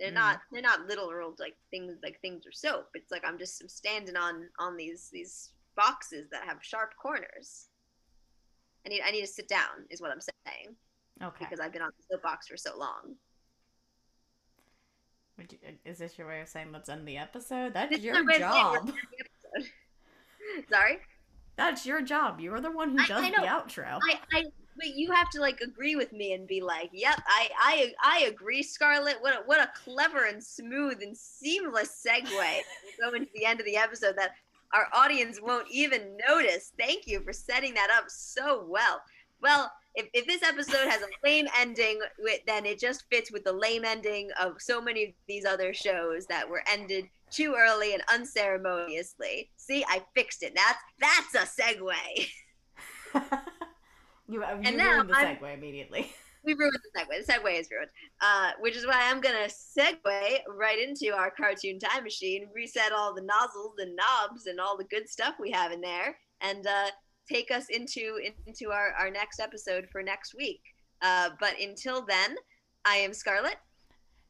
They're 0.00 0.10
mm. 0.10 0.14
not 0.14 0.40
they're 0.50 0.62
not 0.62 0.86
literal 0.86 1.34
like 1.38 1.56
things 1.70 1.98
like 2.02 2.20
things 2.20 2.46
are 2.46 2.52
soap. 2.52 2.88
It's 2.94 3.12
like 3.12 3.22
I'm 3.24 3.38
just 3.38 3.60
I'm 3.60 3.68
standing 3.68 4.16
on 4.16 4.48
on 4.58 4.76
these 4.76 5.10
these 5.12 5.50
boxes 5.76 6.28
that 6.32 6.44
have 6.44 6.56
sharp 6.62 6.94
corners. 7.00 7.68
I 8.86 8.88
need 8.88 9.02
I 9.06 9.10
need 9.10 9.20
to 9.20 9.26
sit 9.26 9.46
down 9.46 9.84
is 9.90 10.00
what 10.00 10.10
I'm 10.10 10.20
saying. 10.20 10.74
Okay. 11.22 11.44
Because 11.44 11.60
I've 11.60 11.72
been 11.72 11.82
on 11.82 11.90
the 11.98 12.14
soapbox 12.14 12.48
for 12.48 12.56
so 12.56 12.78
long. 12.78 13.14
You, 15.38 15.58
is 15.84 15.98
this 15.98 16.18
your 16.18 16.26
way 16.26 16.40
of 16.40 16.48
saying 16.48 16.68
let's 16.72 16.88
end 16.88 17.06
the 17.06 17.18
episode? 17.18 17.74
That's 17.74 17.90
this 17.90 18.00
your 18.00 18.24
job. 18.38 18.90
Sorry. 20.70 20.98
That's 21.56 21.84
your 21.84 22.00
job. 22.00 22.40
You're 22.40 22.60
the 22.60 22.70
one 22.70 22.90
who 22.90 23.06
does 23.06 23.22
I, 23.22 23.26
I 23.26 23.30
the 23.30 23.46
outro. 23.46 23.98
I, 24.02 24.18
I 24.32 24.44
But 24.80 24.96
you 24.96 25.12
have 25.12 25.28
to 25.30 25.40
like 25.40 25.60
agree 25.60 25.94
with 25.94 26.10
me 26.10 26.32
and 26.32 26.48
be 26.48 26.62
like, 26.62 26.88
"Yep, 26.92 27.22
I 27.26 27.50
I 27.58 27.92
I 28.02 28.18
agree, 28.20 28.62
Scarlett. 28.62 29.18
What 29.20 29.34
a, 29.34 29.42
what 29.44 29.60
a 29.60 29.70
clever 29.84 30.24
and 30.24 30.42
smooth 30.42 31.02
and 31.02 31.14
seamless 31.14 32.02
segue. 32.02 32.60
go 32.98 33.12
into 33.12 33.30
the 33.34 33.44
end 33.44 33.60
of 33.60 33.66
the 33.66 33.76
episode 33.76 34.16
that 34.16 34.30
our 34.72 34.88
audience 34.94 35.38
won't 35.42 35.66
even 35.70 36.16
notice. 36.26 36.72
Thank 36.78 37.06
you 37.06 37.20
for 37.20 37.32
setting 37.32 37.74
that 37.74 37.90
up 37.94 38.04
so 38.08 38.64
well. 38.66 39.02
Well, 39.42 39.70
if, 39.94 40.08
if 40.14 40.26
this 40.26 40.42
episode 40.42 40.88
has 40.88 41.02
a 41.02 41.08
lame 41.26 41.48
ending, 41.58 42.00
then 42.46 42.64
it 42.64 42.78
just 42.78 43.04
fits 43.10 43.30
with 43.30 43.44
the 43.44 43.52
lame 43.52 43.84
ending 43.84 44.30
of 44.40 44.62
so 44.62 44.80
many 44.80 45.04
of 45.04 45.10
these 45.28 45.44
other 45.44 45.74
shows 45.74 46.26
that 46.26 46.48
were 46.48 46.62
ended 46.70 47.08
too 47.30 47.54
early 47.58 47.92
and 47.94 48.02
unceremoniously. 48.12 49.50
See, 49.56 49.84
I 49.88 50.02
fixed 50.14 50.42
it. 50.42 50.54
That's 50.54 51.32
that's 51.32 51.58
a 51.58 51.62
segue. 51.62 53.40
you 54.30 54.40
you 54.40 54.42
and 54.64 54.76
ruined 54.76 55.08
the 55.10 55.14
segue 55.14 55.42
I'm, 55.42 55.58
immediately. 55.58 56.12
We 56.42 56.54
ruined 56.54 56.72
the 56.72 56.98
segue. 56.98 57.26
The 57.26 57.32
segue 57.32 57.60
is 57.60 57.68
ruined. 57.70 57.90
Uh, 58.22 58.52
which 58.60 58.74
is 58.74 58.86
why 58.86 58.98
I'm 59.02 59.20
gonna 59.20 59.46
segue 59.46 60.38
right 60.48 60.78
into 60.78 61.14
our 61.14 61.30
cartoon 61.30 61.78
time 61.78 62.02
machine, 62.02 62.48
reset 62.54 62.92
all 62.92 63.14
the 63.14 63.20
nozzles 63.20 63.74
and 63.76 63.94
knobs 63.94 64.46
and 64.46 64.58
all 64.58 64.78
the 64.78 64.84
good 64.84 65.06
stuff 65.06 65.34
we 65.38 65.50
have 65.50 65.70
in 65.70 65.82
there, 65.82 66.16
and 66.40 66.66
uh, 66.66 66.86
take 67.28 67.50
us 67.50 67.66
into 67.68 68.18
into 68.46 68.70
our, 68.72 68.92
our 68.98 69.10
next 69.10 69.38
episode 69.38 69.86
for 69.92 70.02
next 70.02 70.34
week. 70.34 70.62
Uh, 71.02 71.30
but 71.38 71.60
until 71.60 72.06
then, 72.06 72.36
I 72.86 72.96
am 72.96 73.12
Scarlett. 73.12 73.58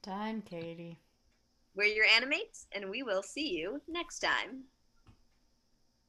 Time, 0.03 0.43
Katie. 0.43 0.99
We're 1.77 1.95
your 1.95 2.07
Ani-mates, 2.17 2.67
and 2.73 2.91
we 2.91 3.03
will 3.03 3.23
see 3.23 3.51
you 3.51 3.81
next 3.89 4.19
time. 4.19 4.65